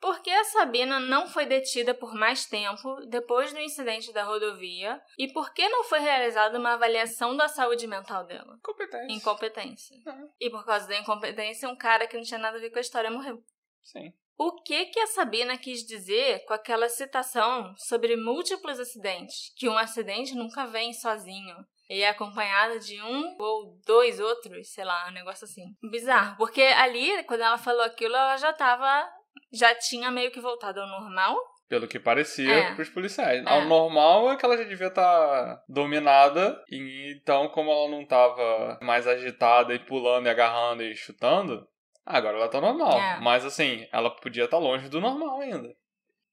Por 0.00 0.20
que 0.20 0.30
a 0.30 0.44
Sabina 0.44 1.00
não 1.00 1.26
foi 1.26 1.46
detida 1.46 1.94
por 1.94 2.14
mais 2.14 2.44
tempo 2.46 2.96
depois 3.06 3.52
do 3.52 3.60
incidente 3.60 4.12
da 4.12 4.24
rodovia? 4.24 5.00
E 5.18 5.32
por 5.32 5.52
que 5.52 5.68
não 5.68 5.84
foi 5.84 6.00
realizada 6.00 6.58
uma 6.58 6.74
avaliação 6.74 7.36
da 7.36 7.48
saúde 7.48 7.86
mental 7.86 8.24
dela? 8.24 8.58
Competência. 8.62 9.12
Incompetência. 9.12 9.96
Uhum. 10.06 10.30
E 10.40 10.50
por 10.50 10.64
causa 10.64 10.86
da 10.86 10.98
incompetência, 10.98 11.68
um 11.68 11.76
cara 11.76 12.06
que 12.06 12.16
não 12.16 12.24
tinha 12.24 12.38
nada 12.38 12.58
a 12.58 12.60
ver 12.60 12.70
com 12.70 12.78
a 12.78 12.82
história 12.82 13.10
morreu. 13.10 13.42
Sim. 13.82 14.12
O 14.38 14.52
que 14.60 14.86
que 14.86 15.00
a 15.00 15.06
Sabina 15.06 15.56
quis 15.56 15.82
dizer 15.82 16.44
com 16.44 16.52
aquela 16.52 16.90
citação 16.90 17.74
sobre 17.78 18.16
múltiplos 18.16 18.78
acidentes? 18.78 19.52
Que 19.56 19.66
um 19.66 19.78
acidente 19.78 20.34
nunca 20.34 20.66
vem 20.66 20.92
sozinho. 20.92 21.56
E 21.88 22.02
é 22.02 22.08
acompanhado 22.08 22.78
de 22.80 23.00
um 23.00 23.36
ou 23.38 23.78
dois 23.86 24.20
outros, 24.20 24.68
sei 24.72 24.84
lá, 24.84 25.08
um 25.08 25.12
negócio 25.12 25.44
assim. 25.44 25.74
Bizarro. 25.90 26.36
Porque 26.36 26.60
ali, 26.60 27.22
quando 27.24 27.42
ela 27.42 27.56
falou 27.56 27.82
aquilo, 27.82 28.14
ela 28.14 28.36
já 28.36 28.52
tava. 28.52 29.08
Já 29.52 29.74
tinha 29.74 30.10
meio 30.10 30.30
que 30.30 30.40
voltado 30.40 30.80
ao 30.80 30.86
normal. 30.88 31.36
Pelo 31.68 31.88
que 31.88 31.98
parecia 31.98 32.52
É. 32.52 32.74
pros 32.74 32.88
policiais. 32.88 33.44
É. 33.44 33.48
Ao 33.48 33.64
normal 33.64 34.30
é 34.30 34.36
que 34.36 34.44
ela 34.44 34.56
já 34.56 34.64
devia 34.64 34.86
estar 34.86 35.60
dominada. 35.68 36.62
E 36.70 37.14
então, 37.16 37.48
como 37.48 37.70
ela 37.70 37.88
não 37.88 38.06
tava 38.06 38.78
mais 38.82 39.06
agitada 39.06 39.74
e 39.74 39.78
pulando 39.78 40.26
e 40.26 40.30
agarrando 40.30 40.82
e 40.82 40.94
chutando, 40.94 41.66
agora 42.04 42.36
ela 42.36 42.48
tá 42.48 42.60
normal. 42.60 42.98
É. 43.00 43.18
Mas 43.20 43.44
assim, 43.44 43.86
ela 43.92 44.10
podia 44.10 44.44
estar 44.44 44.58
longe 44.58 44.88
do 44.88 45.00
normal 45.00 45.40
ainda. 45.40 45.74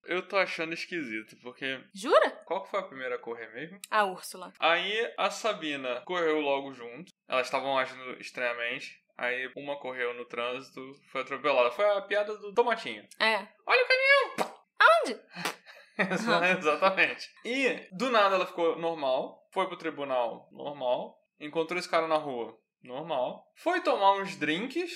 Eu 0.06 0.22
tô 0.28 0.36
achando 0.38 0.74
esquisito, 0.74 1.36
porque. 1.42 1.80
Jura? 1.96 2.30
Qual 2.46 2.62
que 2.64 2.70
foi 2.70 2.80
a 2.82 2.84
primeira 2.84 3.16
a 3.16 3.20
correr 3.20 3.48
mesmo? 3.54 3.80
A 3.90 4.04
Úrsula. 4.04 4.52
Aí 4.60 5.14
a 5.18 5.30
Sabina 5.32 6.02
correu 6.06 6.42
logo 6.42 6.74
junto. 6.74 7.12
Elas 7.28 7.48
estavam 7.48 7.78
agindo 7.78 8.20
estranhamente. 8.20 9.02
Aí 9.18 9.52
uma 9.56 9.80
correu 9.80 10.14
no 10.16 10.26
trânsito, 10.26 10.82
foi 11.12 11.22
atropelada. 11.22 11.72
Foi 11.72 11.86
a 11.86 12.02
piada 12.02 12.36
do 12.38 12.54
tomatinho. 12.54 13.04
É. 13.20 13.48
Olha 13.66 13.84
o 13.84 13.88
caminhão! 13.88 14.56
Aonde? 14.80 15.22
Exa- 16.14 16.58
Exatamente. 16.58 17.30
E 17.46 17.88
do 17.92 18.10
nada 18.10 18.36
ela 18.36 18.46
ficou 18.48 18.78
normal, 18.80 19.48
foi 19.54 19.68
pro 19.68 19.78
tribunal 19.78 20.48
normal, 20.52 21.16
encontrou 21.40 21.80
esse 21.80 21.88
cara 21.90 22.08
na 22.08 22.18
rua 22.18 22.58
normal, 22.84 23.46
foi 23.58 23.82
tomar 23.82 24.14
uns 24.14 24.36
drinks 24.36 24.92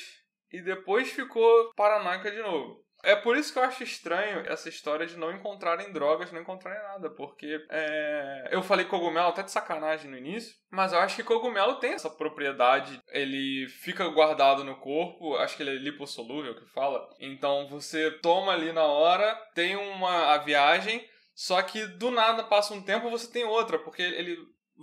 e 0.51 0.61
depois 0.61 1.11
ficou 1.11 1.71
paranoica 1.75 2.31
de 2.31 2.41
novo. 2.41 2.83
É 3.03 3.15
por 3.15 3.37
isso 3.37 3.53
que 3.53 3.59
eu 3.59 3.63
acho 3.63 3.83
estranho 3.83 4.39
essa 4.47 4.69
história 4.69 5.05
de 5.05 5.17
não 5.17 5.31
encontrarem 5.31 5.91
drogas, 5.91 6.31
não 6.31 6.41
encontrarem 6.41 6.81
nada, 6.81 7.09
porque 7.11 7.59
é, 7.69 8.49
eu 8.51 8.61
falei 8.63 8.85
cogumelo 8.85 9.29
até 9.29 9.43
de 9.43 9.51
sacanagem 9.51 10.09
no 10.09 10.17
início, 10.17 10.55
mas 10.71 10.93
eu 10.93 10.99
acho 10.99 11.15
que 11.15 11.23
cogumelo 11.23 11.75
tem 11.75 11.93
essa 11.93 12.09
propriedade, 12.09 12.99
ele 13.09 13.67
fica 13.69 14.07
guardado 14.09 14.63
no 14.63 14.77
corpo, 14.77 15.35
acho 15.35 15.55
que 15.55 15.63
ele 15.63 15.75
é 15.75 15.79
lipossolúvel 15.79 16.55
que 16.55 16.65
fala, 16.73 17.07
então 17.19 17.67
você 17.67 18.11
toma 18.19 18.53
ali 18.53 18.71
na 18.71 18.83
hora, 18.83 19.35
tem 19.53 19.75
uma 19.75 20.33
a 20.33 20.37
viagem, 20.39 21.07
só 21.35 21.61
que 21.61 21.85
do 21.85 22.09
nada 22.09 22.43
passa 22.43 22.73
um 22.73 22.81
tempo 22.81 23.11
você 23.11 23.31
tem 23.31 23.43
outra, 23.43 23.77
porque 23.77 24.01
ele 24.01 24.37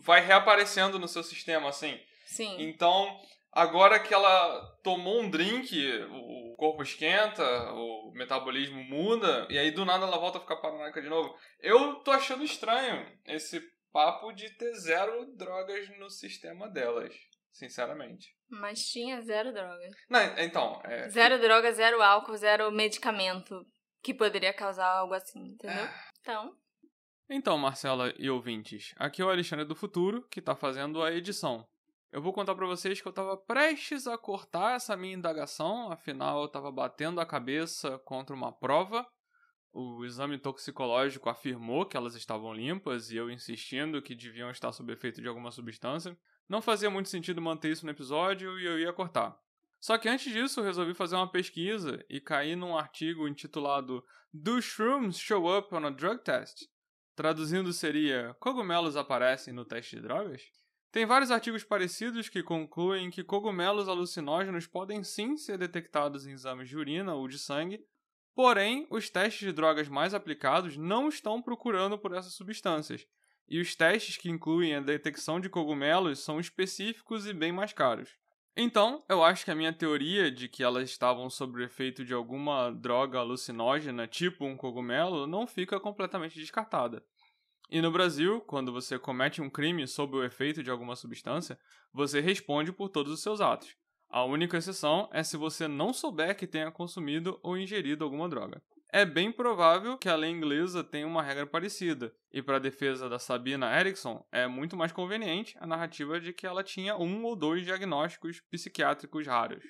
vai 0.05 0.25
reaparecendo 0.25 0.99
no 0.99 1.09
seu 1.09 1.23
sistema 1.23 1.69
assim. 1.69 1.99
Sim. 2.27 2.57
Então, 2.59 3.17
agora 3.55 3.99
que 4.01 4.13
ela 4.13 4.77
tomou 4.83 5.23
um 5.23 5.31
drink, 5.31 5.75
o 6.11 6.55
corpo 6.57 6.83
esquenta, 6.83 7.43
o 7.73 8.13
metabolismo 8.15 8.83
muda, 8.85 9.47
e 9.49 9.59
aí 9.59 9.71
do 9.71 9.85
nada 9.85 10.05
ela 10.05 10.19
volta 10.19 10.39
a 10.39 10.41
ficar 10.41 10.57
paranoica 10.57 11.01
de 11.01 11.09
novo. 11.09 11.35
Eu 11.61 11.97
tô 11.97 12.11
achando 12.11 12.45
estranho 12.45 13.07
esse 13.25 13.63
papo 13.93 14.33
de 14.33 14.51
ter 14.57 14.73
zero 14.75 15.27
drogas 15.37 15.89
no 15.99 16.11
sistema 16.11 16.69
delas, 16.69 17.15
sinceramente. 17.53 18.35
Mas 18.51 18.81
tinha 18.87 19.21
zero 19.23 19.53
droga. 19.53 19.89
Não, 20.11 20.21
então, 20.39 20.81
é, 20.85 21.09
Zero 21.09 21.41
droga, 21.41 21.73
zero 21.73 22.03
álcool, 22.03 22.37
zero 22.37 22.71
medicamento 22.71 23.65
que 24.03 24.13
poderia 24.13 24.53
causar 24.53 24.87
algo 24.87 25.15
assim, 25.15 25.41
entendeu? 25.41 25.89
Então, 26.21 26.55
Então, 27.31 27.57
Marcela 27.57 28.13
e 28.19 28.29
ouvintes, 28.29 28.93
aqui 28.99 29.23
é 29.23 29.25
o 29.25 29.31
Alexandre 29.31 29.65
do 29.65 29.75
Futuro, 29.75 30.27
que 30.29 30.43
tá 30.43 30.55
fazendo 30.55 31.03
a 31.03 31.11
edição. 31.11 31.67
Eu 32.15 32.23
vou 32.23 32.33
contar 32.33 32.55
pra 32.55 32.65
vocês 32.65 33.01
que 33.01 33.09
eu 33.09 33.13
tava 33.13 33.37
prestes 33.37 34.07
a 34.07 34.17
cortar 34.17 34.77
essa 34.77 34.97
minha 34.97 35.15
indagação, 35.17 35.91
afinal 35.91 36.43
eu 36.43 36.49
tava 36.49 36.71
batendo 36.71 37.21
a 37.21 37.27
cabeça 37.27 37.99
contra 38.05 38.37
uma 38.37 38.53
prova. 38.53 39.05
O 39.73 40.05
exame 40.05 40.39
toxicológico 40.39 41.29
afirmou 41.29 41.85
que 41.85 41.97
elas 41.97 42.15
estavam 42.15 42.55
limpas 42.55 43.11
e 43.11 43.17
eu 43.17 43.29
insistindo 43.29 44.01
que 44.01 44.15
deviam 44.15 44.49
estar 44.49 44.71
sob 44.71 44.93
efeito 44.93 45.21
de 45.21 45.27
alguma 45.27 45.51
substância. 45.51 46.17
Não 46.49 46.63
fazia 46.63 46.89
muito 46.89 47.09
sentido 47.09 47.43
manter 47.43 47.73
isso 47.73 47.85
no 47.85 47.91
episódio 47.91 48.61
e 48.61 48.65
eu 48.65 48.79
ia 48.79 48.93
cortar. 48.93 49.37
Só 49.81 49.99
que 49.99 50.09
antes 50.09 50.33
disso, 50.33 50.61
eu 50.61 50.65
resolvi 50.65 50.95
fazer 50.95 51.17
uma 51.17 51.29
pesquisa 51.29 52.01
e 52.09 52.21
caí 52.21 52.55
num 52.55 52.79
artigo 52.79 53.27
intitulado 53.27 54.05
Do 54.33 54.63
Shrooms 54.63 55.19
Show 55.19 55.59
Up 55.59 55.75
on 55.75 55.85
a 55.85 55.91
Drug 55.91 56.23
Test? 56.23 56.69
Traduzindo 57.17 57.73
seria 57.73 58.37
Cogumelos 58.39 58.97
aparecem 58.97 59.53
no 59.53 59.65
teste 59.65 59.97
de 59.97 60.03
drogas? 60.03 60.43
Tem 60.95 61.05
vários 61.05 61.33
artigos 61.33 61.65
parecidos 61.65 62.29
que 62.29 62.41
concluem 62.41 63.11
que 63.11 63.25
cogumelos 63.25 63.89
alucinógenos 63.89 64.65
podem 64.69 65.03
sim 65.03 65.37
ser 65.37 65.59
detectados 65.59 66.25
em 66.25 66.31
exames 66.31 66.69
de 66.69 66.77
urina 66.77 67.17
ou 67.17 67.27
de 67.27 67.37
sangue, 67.37 67.85
porém, 68.33 68.87
os 68.89 69.11
testes 69.11 69.41
de 69.41 69.53
drogas 69.53 69.89
mais 69.89 70.15
aplicados 70.15 70.77
não 70.77 71.09
estão 71.09 71.43
procurando 71.43 71.99
por 71.99 72.15
essas 72.15 72.35
substâncias, 72.35 73.09
e 73.49 73.61
os 73.61 73.75
testes 73.75 74.17
que 74.17 74.31
incluem 74.31 74.77
a 74.77 74.81
detecção 74.81 75.41
de 75.41 75.49
cogumelos 75.49 76.21
são 76.21 76.39
específicos 76.39 77.27
e 77.27 77.33
bem 77.33 77.51
mais 77.51 77.73
caros. 77.73 78.11
Então, 78.57 79.03
eu 79.09 79.25
acho 79.25 79.45
que 79.45 79.51
a 79.51 79.57
minha 79.57 79.73
teoria 79.73 80.31
de 80.31 80.47
que 80.47 80.63
elas 80.63 80.89
estavam 80.89 81.29
sob 81.29 81.59
o 81.59 81.65
efeito 81.65 82.05
de 82.05 82.15
alguma 82.15 82.71
droga 82.71 83.19
alucinógena, 83.19 84.07
tipo 84.07 84.45
um 84.45 84.57
cogumelo, 84.57 85.27
não 85.27 85.45
fica 85.45 85.81
completamente 85.81 86.39
descartada. 86.39 87.05
E 87.71 87.81
no 87.81 87.91
Brasil, 87.91 88.41
quando 88.43 88.73
você 88.73 88.99
comete 88.99 89.41
um 89.41 89.51
crime 89.51 89.87
sob 89.89 90.17
o 90.17 90.25
efeito 90.25 90.63
de 90.63 90.71
alguma 90.71 90.95
substância, 90.95 91.59
você 91.93 92.21
responde 92.21 92.73
por 92.73 92.89
todos 92.89 93.13
os 93.13 93.23
seus 93.23 93.41
atos. 93.41 93.75
A 94.09 94.23
única 94.25 94.59
exceção 94.59 95.09
é 95.13 95.23
se 95.23 95.37
você 95.37 95.67
não 95.67 95.93
souber 95.93 96.37
que 96.37 96.47
tenha 96.47 96.71
consumido 96.71 97.39
ou 97.43 97.59
ingerido 97.59 98.05
alguma 98.05 98.29
droga. 98.29 98.63
É 98.93 99.05
bem 99.05 99.33
provável 99.33 99.99
que 99.99 100.09
a 100.09 100.15
lei 100.15 100.31
inglesa 100.31 100.85
tenha 100.85 101.05
uma 101.05 101.21
regra 101.21 101.45
parecida, 101.45 102.15
e 102.31 102.41
para 102.41 102.59
a 102.59 102.61
defesa 102.61 103.09
da 103.09 103.19
Sabina 103.19 103.77
Erickson, 103.77 104.25
é 104.31 104.47
muito 104.47 104.77
mais 104.77 104.93
conveniente 104.93 105.57
a 105.59 105.67
narrativa 105.67 106.21
de 106.21 106.33
que 106.33 106.47
ela 106.47 106.63
tinha 106.63 106.97
um 106.97 107.25
ou 107.25 107.35
dois 107.35 107.65
diagnósticos 107.65 108.41
psiquiátricos 108.53 109.27
raros. 109.27 109.65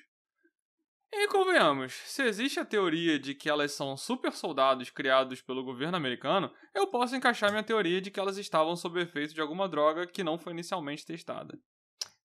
E 1.17 1.27
convenhamos, 1.27 1.93
se 1.93 2.23
existe 2.23 2.59
a 2.59 2.65
teoria 2.65 3.17
de 3.17 3.33
que 3.33 3.49
elas 3.49 3.71
são 3.71 3.95
super 3.95 4.31
soldados 4.33 4.89
criados 4.89 5.41
pelo 5.41 5.63
governo 5.63 5.97
americano, 5.97 6.53
eu 6.73 6.87
posso 6.87 7.15
encaixar 7.15 7.49
minha 7.49 7.63
teoria 7.63 8.01
de 8.01 8.11
que 8.11 8.19
elas 8.19 8.37
estavam 8.37 8.75
sob 8.75 9.01
efeito 9.01 9.33
de 9.33 9.41
alguma 9.41 9.67
droga 9.67 10.05
que 10.05 10.23
não 10.23 10.37
foi 10.37 10.53
inicialmente 10.53 11.05
testada. 11.05 11.57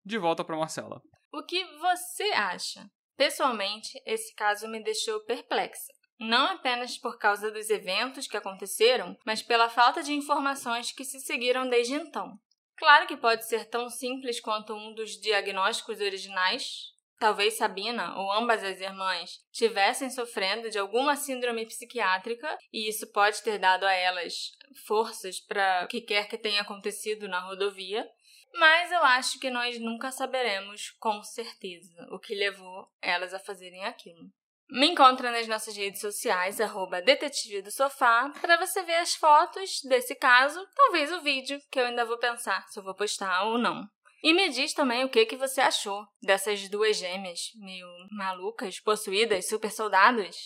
De 0.04 0.18
volta 0.18 0.44
para 0.44 0.56
Marcela. 0.56 1.00
O 1.32 1.44
que 1.44 1.64
você 1.78 2.24
acha? 2.32 2.84
Pessoalmente, 3.16 3.90
esse 4.04 4.34
caso 4.34 4.68
me 4.68 4.82
deixou 4.82 5.24
perplexa 5.24 5.92
não 6.20 6.44
apenas 6.48 6.98
por 6.98 7.18
causa 7.18 7.50
dos 7.50 7.70
eventos 7.70 8.26
que 8.26 8.36
aconteceram, 8.36 9.16
mas 9.24 9.42
pela 9.42 9.70
falta 9.70 10.02
de 10.02 10.12
informações 10.12 10.92
que 10.92 11.02
se 11.02 11.18
seguiram 11.18 11.66
desde 11.66 11.94
então. 11.94 12.38
Claro 12.76 13.06
que 13.06 13.16
pode 13.16 13.46
ser 13.48 13.64
tão 13.70 13.88
simples 13.88 14.38
quanto 14.38 14.74
um 14.74 14.94
dos 14.94 15.12
diagnósticos 15.12 15.98
originais. 15.98 16.90
Talvez 17.20 17.58
Sabina 17.58 18.18
ou 18.18 18.32
ambas 18.32 18.64
as 18.64 18.80
irmãs 18.80 19.44
tivessem 19.52 20.08
sofrendo 20.08 20.70
de 20.70 20.78
alguma 20.78 21.16
síndrome 21.16 21.66
psiquiátrica 21.66 22.56
e 22.72 22.88
isso 22.88 23.06
pode 23.12 23.42
ter 23.42 23.58
dado 23.58 23.84
a 23.84 23.92
elas 23.92 24.52
forças 24.86 25.38
para 25.38 25.84
o 25.84 25.86
que 25.86 26.00
quer 26.00 26.26
que 26.28 26.38
tenha 26.38 26.62
acontecido 26.62 27.28
na 27.28 27.38
rodovia. 27.40 28.08
Mas 28.54 28.90
eu 28.90 29.02
acho 29.04 29.38
que 29.38 29.50
nós 29.50 29.78
nunca 29.78 30.10
saberemos 30.10 30.92
com 30.98 31.22
certeza 31.22 32.08
o 32.10 32.18
que 32.18 32.34
levou 32.34 32.88
elas 33.02 33.34
a 33.34 33.38
fazerem 33.38 33.84
aquilo. 33.84 34.32
Me 34.70 34.86
encontra 34.86 35.30
nas 35.30 35.46
nossas 35.46 35.76
redes 35.76 36.00
sociais, 36.00 36.58
arroba 36.58 37.02
Detetive 37.02 37.60
do 37.60 37.70
Sofá, 37.70 38.32
para 38.40 38.56
você 38.56 38.82
ver 38.82 38.96
as 38.96 39.14
fotos 39.14 39.80
desse 39.84 40.14
caso, 40.14 40.64
talvez 40.74 41.12
o 41.12 41.20
vídeo, 41.20 41.60
que 41.70 41.78
eu 41.78 41.84
ainda 41.84 42.04
vou 42.06 42.18
pensar 42.18 42.66
se 42.68 42.78
eu 42.78 42.82
vou 42.82 42.94
postar 42.94 43.44
ou 43.44 43.58
não. 43.58 43.86
E 44.22 44.32
me 44.34 44.48
diz 44.50 44.74
também 44.74 45.04
o 45.04 45.08
que, 45.08 45.24
que 45.26 45.36
você 45.36 45.60
achou 45.60 46.06
dessas 46.22 46.68
duas 46.68 46.96
gêmeas 46.96 47.40
meio 47.56 47.86
malucas, 48.10 48.78
possuídas, 48.80 49.48
super 49.48 49.70
soldados, 49.70 50.36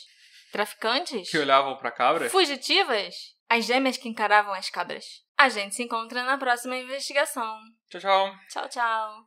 traficantes. 0.53 1.31
Que 1.31 1.39
olhavam 1.39 1.77
pra 1.77 1.91
cabra? 1.91 2.31
Fugitivas? 2.31 3.14
As 3.49 3.64
gêmeas 3.64 3.97
que 3.97 4.09
encaravam 4.09 4.55
as 4.55 4.70
cabras. 4.70 5.05
A 5.37 5.49
gente 5.49 5.75
se 5.75 5.83
encontra 5.83 6.22
na 6.22 6.39
próxima 6.39 6.77
investigação. 6.77 7.59
Tchau, 7.91 8.01
tchau. 8.01 8.33
Tchau, 8.49 8.68
tchau. 8.68 9.27